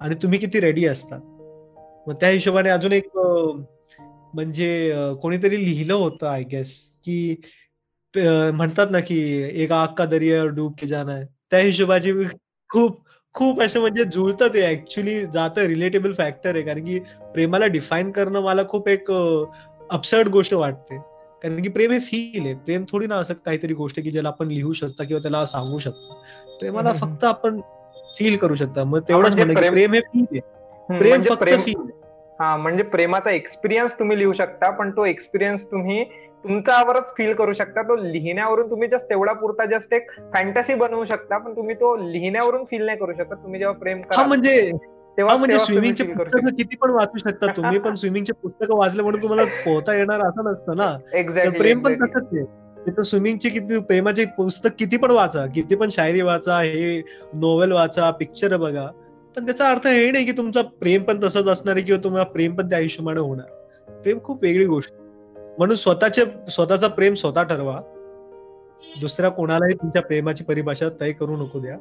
आणि 0.00 0.14
तुम्ही 0.14 0.38
किती 0.38 0.60
रेडी 0.60 0.86
असतात. 0.86 1.20
मग 2.08 2.14
त्या 2.14 2.28
हिशोबाने 2.28 2.70
अजून 2.70 2.92
एक 2.92 3.18
म्हणजे 4.34 4.92
कोणीतरी 5.22 5.64
लिहिलं 5.64 5.94
होतं 5.94 6.26
आय 6.26 6.42
गेस 6.42 6.76
की 7.04 7.36
म्हणतात 8.16 8.86
ना 8.90 9.00
की 9.00 9.20
एक 9.62 9.72
आग 9.72 9.94
का 9.98 10.04
दरिया 10.04 10.44
डूब 10.46 10.72
के 10.80 10.86
जाना 10.86 11.12
है. 11.12 11.24
त्या 11.50 11.58
हिशोबाची 11.58 12.12
खूप 12.70 12.98
खूप 13.34 13.60
असं 13.62 13.80
म्हणजे 13.80 14.04
जुळतं 14.04 14.48
ते 14.54 14.66
ऍक्च्युली 14.70 15.20
जातं 15.32 15.66
रिलेटेबल 15.66 16.12
फॅक्टर 16.12 16.54
आहे. 16.54 16.62
कारण 16.64 16.84
की 16.84 16.98
प्रेमाला 17.34 17.66
डिफाईन 17.66 18.10
करणं 18.10 18.40
मला 18.42 18.62
खूप 18.68 18.88
एक 18.88 19.10
अपसर्ड 19.10 20.28
गोष्ट 20.28 20.54
वाटते. 20.54 20.98
कारण 21.42 21.62
की 21.62 21.68
प्रेम 21.68 21.90
हे 21.90 21.98
फील 22.00 22.44
आहे. 22.46 22.54
प्रेम 22.54 22.84
थोडी 22.90 23.06
ना 23.06 23.16
असं 23.16 23.34
काहीतरी 23.34 23.74
गोष्ट 23.74 24.00
की 24.00 24.10
ज्याला 24.10 24.28
आपण 24.28 24.48
लिहू 24.48 24.72
शकता 24.72 25.04
किंवा 25.04 25.20
त्याला 25.22 25.44
सांगू 25.46 25.78
शकतो. 25.78 26.22
प्रेमाला 26.60 26.92
फक्त 26.92 27.24
आपण 27.24 27.60
फील 28.18 28.36
करू 28.36 28.54
शकता. 28.54 28.84
मग 28.84 29.00
तेवढंच 29.08 29.34
म्हणजे 29.34 29.54
प्रेम 29.54 29.92
हे 29.92 30.00
फील 30.00 30.24
आहे. 30.32 30.40
प्रेम 30.88 31.08
म्हणजे 31.08 31.30
फक्त 31.30 31.64
फील 31.64 31.88
हा 32.40 32.56
म्हणजे 32.56 32.82
प्रेमाचा 32.82 33.30
एक्सपिरियन्स 33.30 33.94
तुम्ही 33.98 34.18
लिहू 34.18 34.32
शकता 34.32 34.70
पण 34.70 34.90
तो 34.90 35.04
एक्सपिरियन्स 35.06 35.64
तुम्ही 35.64 36.04
तुमच्यावरच 36.44 37.06
फील 37.16 37.32
करू 37.34 37.52
शकता. 37.52 37.82
तो 37.82 37.96
लिहिण्यावरून 37.96 38.70
तुम्ही 38.70 38.88
जस्ट 38.88 39.04
तेवढा 39.10 39.32
पुरता 39.32 39.64
जस्ट 39.64 39.92
एक 39.94 40.10
फॅन्टसी 40.34 40.74
बनवू 40.74 41.04
शकता 41.04 41.38
पण 41.38 41.56
तुम्ही 41.56 41.74
तो 41.74 41.96
लिहिण्यावरून 41.96 42.64
फील 42.64 42.84
नाही 42.86 42.98
करू 42.98 43.12
शकत. 43.12 43.34
तुम्ही 43.34 43.58
जेव्हा 43.60 43.76
प्रेम 43.78 44.00
करा 44.00 44.26
म्हणजे 44.26 44.70
तेव्हा 45.18 45.36
म्हणजे 45.36 45.58
स्विमिंगचे 45.58 46.04
पुस्तक 46.04 46.46
किती 46.58 46.76
पण 46.76 46.90
वाचू 46.90 47.18
शकता 47.18 47.46
तुम्ही 47.46 47.78
पण 47.78 47.94
स्विमिंगचे 47.94 48.32
पुस्तकं 48.32 48.76
वाचले 48.76 49.02
म्हणून 49.02 49.22
तुम्हाला 49.22 49.44
पोहता 49.64 49.94
येणार 49.94 50.20
असं 50.20 50.44
नसतं 50.44 50.76
ना. 50.76 50.96
प्रेम 51.50 51.80
पण 51.80 51.94
तसंच 51.94 52.26
आहे. 52.32 53.02
स्विमिंगचे 53.04 53.48
किती 53.48 53.78
प्रेमाचे 53.78 54.24
पुस्तक 54.24 54.70
किती 54.78 54.96
पण 54.96 55.10
वाचा 55.10 55.46
किती 55.46 55.76
पण 55.76 55.88
शायरी 55.88 56.22
वाचा 56.22 56.60
हे 56.60 57.00
नोवेल 57.34 57.72
वाचा 57.72 58.10
पिक्चर 58.10 58.56
बघा. 58.56 58.86
पण 59.36 59.44
त्याचा 59.46 59.70
अर्थ 59.70 59.86
हे 59.86 60.10
नाही 60.10 60.24
की 60.24 60.32
तुमचा 60.32 60.62
प्रेम 60.80 61.02
पण 61.02 61.20
तसंच 61.22 61.48
असणार 61.48 61.74
आहे 61.76 61.84
किंवा 61.84 62.04
तुम्हाला 62.04 62.28
प्रेम 62.28 62.54
पण 62.54 62.68
त्या 62.68 62.78
आयुष्यमाने 62.78 63.20
होणार. 63.20 63.46
प्रेम 64.02 64.18
खूप 64.24 64.42
वेगळी 64.42 64.64
गोष्ट 64.66 64.92
म्हणून 65.60 65.76
स्वतःचे 65.76 66.24
स्वतःचा 66.50 66.88
प्रेम 66.88 67.14
स्वतः 67.14 67.42
ठरवा. 67.42 67.80
दुसऱ्या 69.00 69.30
कोणालाही 69.30 69.74
तुमच्या 69.74 70.02
प्रेमाची 70.02 70.44
परिभाषा 70.44 70.88
तय 71.00 71.12
करू 71.12 71.36
नको 71.36 71.58
द्या. 71.60 71.76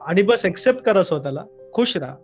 आणि 0.00 0.22
बस 0.22 0.44
एक्सेप्ट 0.44 0.82
करा 0.82 1.02
स्वतःला. 1.02 1.42
खुश 1.72 1.96
राहा. 1.96 2.14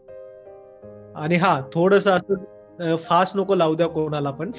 आणि 1.16 1.36
हा 1.36 1.60
थोडस 1.72 2.06
असं 2.06 2.96
फास्ट 2.96 3.36
नको 3.36 3.54
लावू 3.54 3.74
द्या 3.74 3.86
कोणाला 3.86 4.30
पण. 4.30 4.50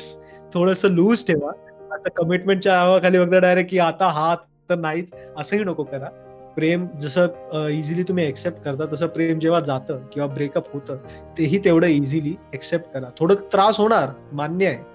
थोडस 0.54 0.86
लूज 0.86 1.26
ठेवा. 1.28 1.52
असं 1.96 2.10
कमिटमेंटच्या 2.16 2.74
नावाखाली 2.74 3.18
वगैरे 3.18 3.40
डायरेक्ट 3.40 3.72
की 3.72 3.80
आता 3.80 4.08
हा 4.08 4.36
तर 4.70 4.76
नाहीच. 4.76 5.14
असंही 5.38 5.64
नको 5.64 5.84
करा. 5.84 6.10
प्रेम 6.56 6.88
जसं 7.00 7.68
इझिली 7.68 8.04
तुम्ही 8.04 8.26
एक्सेप्ट 8.26 8.62
करता 8.64 8.94
तसं 8.94 9.08
प्रेम 9.08 9.40
जेव्हा 9.40 9.60
जातं 9.60 10.06
किंवा 10.14 10.28
ब्रेकअप 10.28 10.74
होतं 10.74 10.98
तेही 11.38 11.58
तेवढं 11.58 11.88
इझिली 11.88 12.36
एक्सेप्ट 12.54 12.94
करा. 12.94 13.10
थोडं 13.20 13.36
त्रास 13.36 13.80
होणार 13.80 14.10
मान्य 14.32 14.68
आहे. 14.68 14.92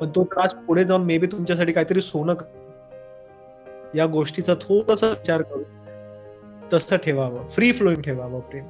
पण 0.00 0.08
तो 0.08 0.24
त्रास 0.24 0.54
पुढे 0.66 0.84
जाऊन 0.84 1.04
मे 1.04 1.18
बी 1.18 1.26
तुमच्यासाठी 1.26 1.72
काहीतरी 1.72 2.00
सोनं 2.00 2.34
या 3.94 4.06
गोष्टीचा 4.06 4.54
थोडासा 4.60 5.06
विचार 5.06 5.42
करू 5.42 5.62
तसं 6.72 6.96
ठेवावं. 6.96 7.48
फ्री 7.48 7.72
फ्लोईंग 7.72 8.02
ठेवावं 8.02 8.40
प्रेम. 8.40 8.64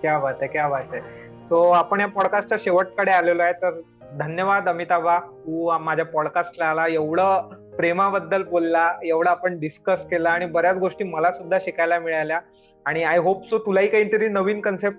क्या 0.00 0.18
बात 0.18 0.34
आहे 0.40 0.48
क्या 0.48 0.68
बात 0.68 0.92
आहे 0.92 1.00
सो 1.48 1.62
आपण 1.70 2.00
या 2.00 2.06
पॉडकास्टच्या 2.06 2.58
शेवटकडे 2.60 3.10
आलेलो 3.10 3.42
आहे. 3.42 3.52
तर 3.52 3.80
धन्यवाद 4.18 4.68
अमिताभा 4.68 5.18
तू 5.18 5.78
माझ्या 5.78 6.04
पॉडकास्टला 6.04 6.64
आला. 6.64 6.86
एवढं 6.86 7.54
प्रेमाबद्दल 7.76 8.42
बोलला. 8.42 8.92
एवढं 9.04 9.30
आपण 9.30 9.58
डिस्कस 9.58 10.04
केला 10.06 10.30
आणि 10.30 10.46
बऱ्याच 10.46 10.76
गोष्टी 10.76 11.04
मला 11.04 11.32
सुद्धा 11.32 11.58
शिकायला 11.60 11.98
मिळाल्या. 11.98 12.40
आणि 12.86 13.02
आय 13.04 13.18
होप 13.18 13.48
सो 13.48 13.58
तुलाही 13.58 13.88
काहीतरी 13.88 14.28
नवीन 14.28 14.60
कन्सेप्ट 14.60 14.98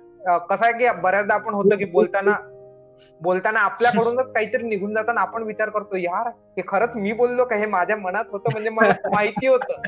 कसा 0.50 0.66
आहे 0.66 0.74
की 0.74 0.88
बऱ्याचदा 1.02 1.34
आपण 1.34 1.54
होतं 1.54 1.76
की 1.76 1.86
बोलताना 1.86 2.34
बोलताना 3.22 3.60
आपल्याकडूनच 3.60 4.32
काहीतरी 4.34 4.64
निघून 4.64 4.94
जाताना 4.94 5.22
आपण 5.22 5.44
विचार 5.44 5.70
करतो 5.70 5.96
यार 5.96 6.28
हे 6.28 6.62
खरंच 6.68 6.90
मी 6.96 7.12
बोललो 7.12 7.46
का? 7.46 7.56
हे 7.56 7.66
माझ्या 7.66 7.98
मनात 7.98 8.24
होतं 8.32 8.50
म्हणजे 8.54 8.70
मला 8.70 8.90
माहिती 9.16 9.48
होतं. 9.48 9.82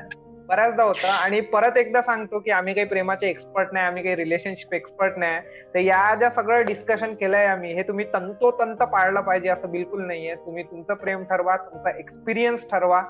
बऱ्याचदा 0.48 0.84
होतं. 0.84 1.08
आणि 1.24 1.42
परत 1.42 1.78
एकदा 1.78 2.02
सांगतो 2.02 2.40
की 2.40 2.52
आम्ही 2.52 2.74
काही 2.74 2.88
प्रेमाचे 2.88 3.30
एक्सपर्ट 3.30 3.68
नाही 3.74 3.86
आम्ही 3.86 4.04
काही 4.04 4.16
रिलेशनशिप 4.16 4.74
एक्सपर्ट 4.74 5.14
नाही. 5.18 5.40
तर 5.74 5.80
या 5.80 6.16
ज्या 6.16 6.30
सगळं 6.30 6.66
डिस्कशन 6.66 7.14
केलंय 7.14 7.46
आम्ही 7.46 7.74
हे 7.74 7.84
तुम्ही 7.84 8.06
तंतोतंत 8.14 8.76
पाळलं 8.76 9.22
पाहिजे 9.22 9.50
असं 9.50 9.72
बिलकुल 9.72 10.06
नाहीये. 10.06 10.36
तुम्ही 10.36 10.64
तुमचं 10.64 10.94
प्रेम 10.94 11.24
ठरवा 11.24 11.58
तुमचा 11.58 11.98
एक्सपिरियन्स 11.98 12.66
ठरवा. 12.72 13.04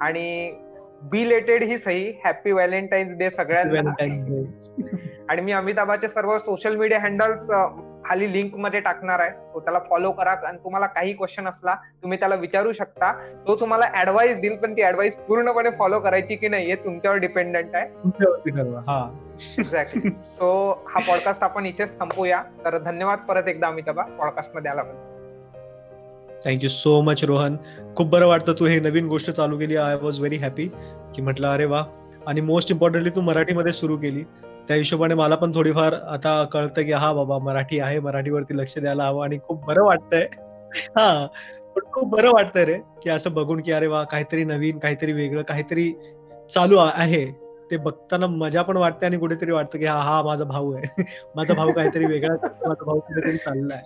आणि 0.00 0.54
बी 1.02 1.28
लेटेड 1.28 1.62
ही 1.62 1.78
सही. 1.78 2.14
हॅपी 2.24 2.52
व्हॅलेंटाईन्स 2.52 3.18
डे 3.18 3.30
सगळ्यांना. 3.30 3.90
आणि 5.28 5.42
मी 5.42 5.52
अमिताभाचे 5.52 6.08
सर्व 6.08 6.38
सोशल 6.38 6.76
मीडिया 6.76 7.00
हँडल्स 7.00 7.50
खाली 8.04 8.32
लिंकमध्ये 8.32 8.80
टाकणार 8.80 9.20
आहे. 9.20 9.30
सो 9.30 9.60
त्याला 9.60 9.78
फॉलो 9.90 10.10
करा 10.12 10.30
आणि 10.48 10.58
तुम्हाला 10.64 10.86
काही 10.86 11.12
क्वेश्चन 11.12 11.48
असला 11.48 11.74
तुम्ही 12.02 12.18
त्याला 12.18 12.34
विचारू 12.34 12.72
शकता. 12.72 13.12
तो 13.46 13.56
तुम्हाला 13.60 13.86
ऍडवाइस 14.00 14.36
देईल 14.36 14.56
पण 14.56 14.72
ती 14.72 14.84
ऍडवाइस 14.84 15.14
पूर्णपणे 15.28 15.70
फॉलो 15.70 16.00
करायची 16.00 16.36
की 16.36 16.48
नाही 16.48 16.66
हे 16.66 16.74
तुमच्यावर 16.74 17.16
डिपेंडंट 17.16 17.74
आहे. 17.74 17.88
एक्झॅक्टली 19.58 20.10
सो 20.10 20.48
हा. 20.88 21.00
पॉडकास्ट 21.08 21.44
आपण 21.44 21.66
इथेच 21.66 21.96
संपूया. 21.98 22.42
तर 22.64 22.78
धन्यवाद 22.78 23.18
परत 23.18 23.48
एकदा 23.48 23.66
अमिताभा 23.66 24.02
पॉडकास्टमध्ये 24.18 24.70
आला 24.70 24.82
थँक्यू 26.44 26.68
सो 26.68 27.00
मच 27.00 27.24
रोहन. 27.24 27.56
खूप 27.96 28.08
बरं 28.08 28.26
वाटतं 28.26 28.52
तू 28.52 28.66
हे 28.66 28.80
नवीन 28.80 29.06
गोष्ट 29.08 29.30
चालू 29.30 29.58
केली. 29.58 29.76
आय 29.76 29.94
वॉज 29.94 30.18
व्हेरी 30.18 30.36
हॅपी 30.36 30.66
की 31.14 31.22
म्हटलं 31.22 31.48
अरे 31.48 31.64
वा. 31.64 31.82
आणि 32.26 32.40
मोस्ट 32.40 32.70
इम्पॉर्टंटली 32.70 33.10
तू 33.10 33.20
मराठीमध्ये 33.20 33.72
सुरू 33.72 33.96
केली. 33.96 34.24
त्या 34.68 34.76
हिशोबाने 34.76 35.14
मला 35.14 35.34
पण 35.34 35.54
थोडीफार 35.54 35.92
आता 35.92 36.44
कळतं 36.44 36.82
की 36.82 36.92
हा 36.92 37.12
बाबा 37.12 37.38
मराठी 37.38 37.78
आहे. 37.78 38.00
मराठीवरती 38.00 38.56
लक्ष 38.56 38.78
द्यायला 38.78 39.04
हवं. 39.04 39.24
आणि 39.24 39.38
खूप 39.38 39.64
बरं 39.64 39.84
वाटतंय. 39.84 40.28
हा. 40.98 41.26
पण 41.76 41.80
खूप 41.92 42.08
बरं 42.08 42.30
वाटतंय 42.32 42.64
रे 42.64 42.78
की 43.02 43.10
असं 43.10 43.32
बघून 43.32 43.60
की 43.60 43.72
अरे 43.72 43.86
वा 43.86 44.04
काहीतरी 44.04 44.44
नवीन 44.44 44.78
काहीतरी 44.78 45.12
वेगळं 45.12 45.42
काहीतरी 45.42 45.92
चालू 46.50 46.76
आहे. 46.76 47.44
ते 47.70 47.76
बघताना 47.76 48.26
मजा 48.26 48.62
पण 48.62 48.76
वाटते 48.76 49.06
आणि 49.06 49.18
कुठेतरी 49.18 49.52
वाटतं 49.52 49.78
की 49.78 49.84
हा 49.84 50.00
हा 50.00 50.22
माझा 50.22 50.44
भाऊ 50.44 50.72
आहे. 50.72 50.82
माझा 51.36 51.54
भाऊ 51.54 51.72
काहीतरी 51.72 52.06
वेगळा 52.06 52.34
माझा 52.44 52.84
भाऊ 52.84 53.00
कुठेतरी 53.00 53.36
चाललाय. 53.36 53.82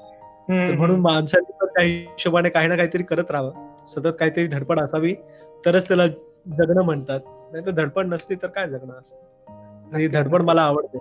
तर 0.68 0.74
म्हणून 0.76 1.00
माणसाने 1.00 1.52
पण 1.60 1.66
काही 1.66 1.92
हिशोबाने 1.92 2.48
काही 2.48 2.68
ना 2.68 2.76
काहीतरी 2.76 3.02
करत 3.02 3.30
राहावं. 3.30 3.84
सतत 3.86 4.16
काहीतरी 4.20 4.46
धडपड 4.46 4.80
असावी 4.80 5.14
तरच 5.66 5.88
त्याला 5.88 6.06
जगणं 6.58 6.82
म्हणतात. 6.82 7.20
नाही 7.52 7.66
तर 7.66 7.70
धडपड 7.70 8.06
नसली 8.06 8.36
तर 8.42 8.46
काय 8.46 8.68
जगणं 8.68 8.92
असं? 9.00 9.16
आणि 9.94 10.08
धडपड 10.08 10.42
मला 10.42 10.62
आवडते. 10.62 10.98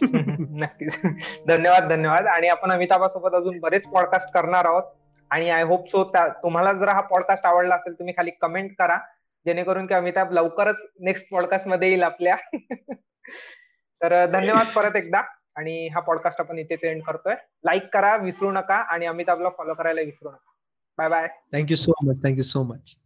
नक्कीच. 0.60 1.00
धन्यवाद 1.48 1.88
धन्यवाद. 1.88 2.26
आणि 2.26 2.48
आपण 2.48 2.72
अमिताभासोबत 2.72 3.34
अजून 3.34 3.58
बरेच 3.58 3.82
पॉडकास्ट 3.82 4.32
करणार 4.32 4.64
आहोत. 4.64 4.82
आणि 5.30 5.50
आय 5.50 5.62
होप 5.62 5.88
सो 5.88 6.12
तुम्हाला 6.16 6.72
जर 6.72 6.88
हा 6.88 7.00
पॉडकास्ट 7.00 7.46
आवडला 7.46 7.74
असेल 7.74 7.92
तुम्ही 7.92 8.14
खाली 8.16 8.30
कमेंट 8.30 8.70
करा. 8.78 8.98
जेणेकरून 9.46 9.86
की 9.86 9.94
अमिताभ 9.94 10.32
लवकरच 10.32 10.76
नेक्स्ट 11.00 11.26
पॉडकास्टमध्ये 11.30 11.88
येईल 11.88 12.02
आपल्या. 12.02 12.36
तर 14.02 14.26
धन्यवाद 14.26 14.66
परत 14.76 14.96
एकदा. 14.96 15.22
आणि 15.56 15.88
हा 15.88 16.00
पॉडकास्ट 16.00 16.40
आपण 16.40 16.58
इथेच 16.58 16.84
एंड 16.84 17.02
करतोय. 17.02 17.34
लाईक 17.64 17.84
करा 17.92 18.16
विसरू 18.16 18.52
नका. 18.52 18.74
आणि 18.74 19.06
अमिताभला 19.06 19.48
फॉलो 19.48 19.74
करायला 19.74 20.00
विसरू 20.00 20.28
नका. 20.28 20.52
Bye 20.98 21.08
bye 21.08 21.28
thank you 21.52 21.76
so 21.76 21.92
much 22.06 22.22
thank you 22.22 22.42
so 22.42 22.62
much 22.62 22.96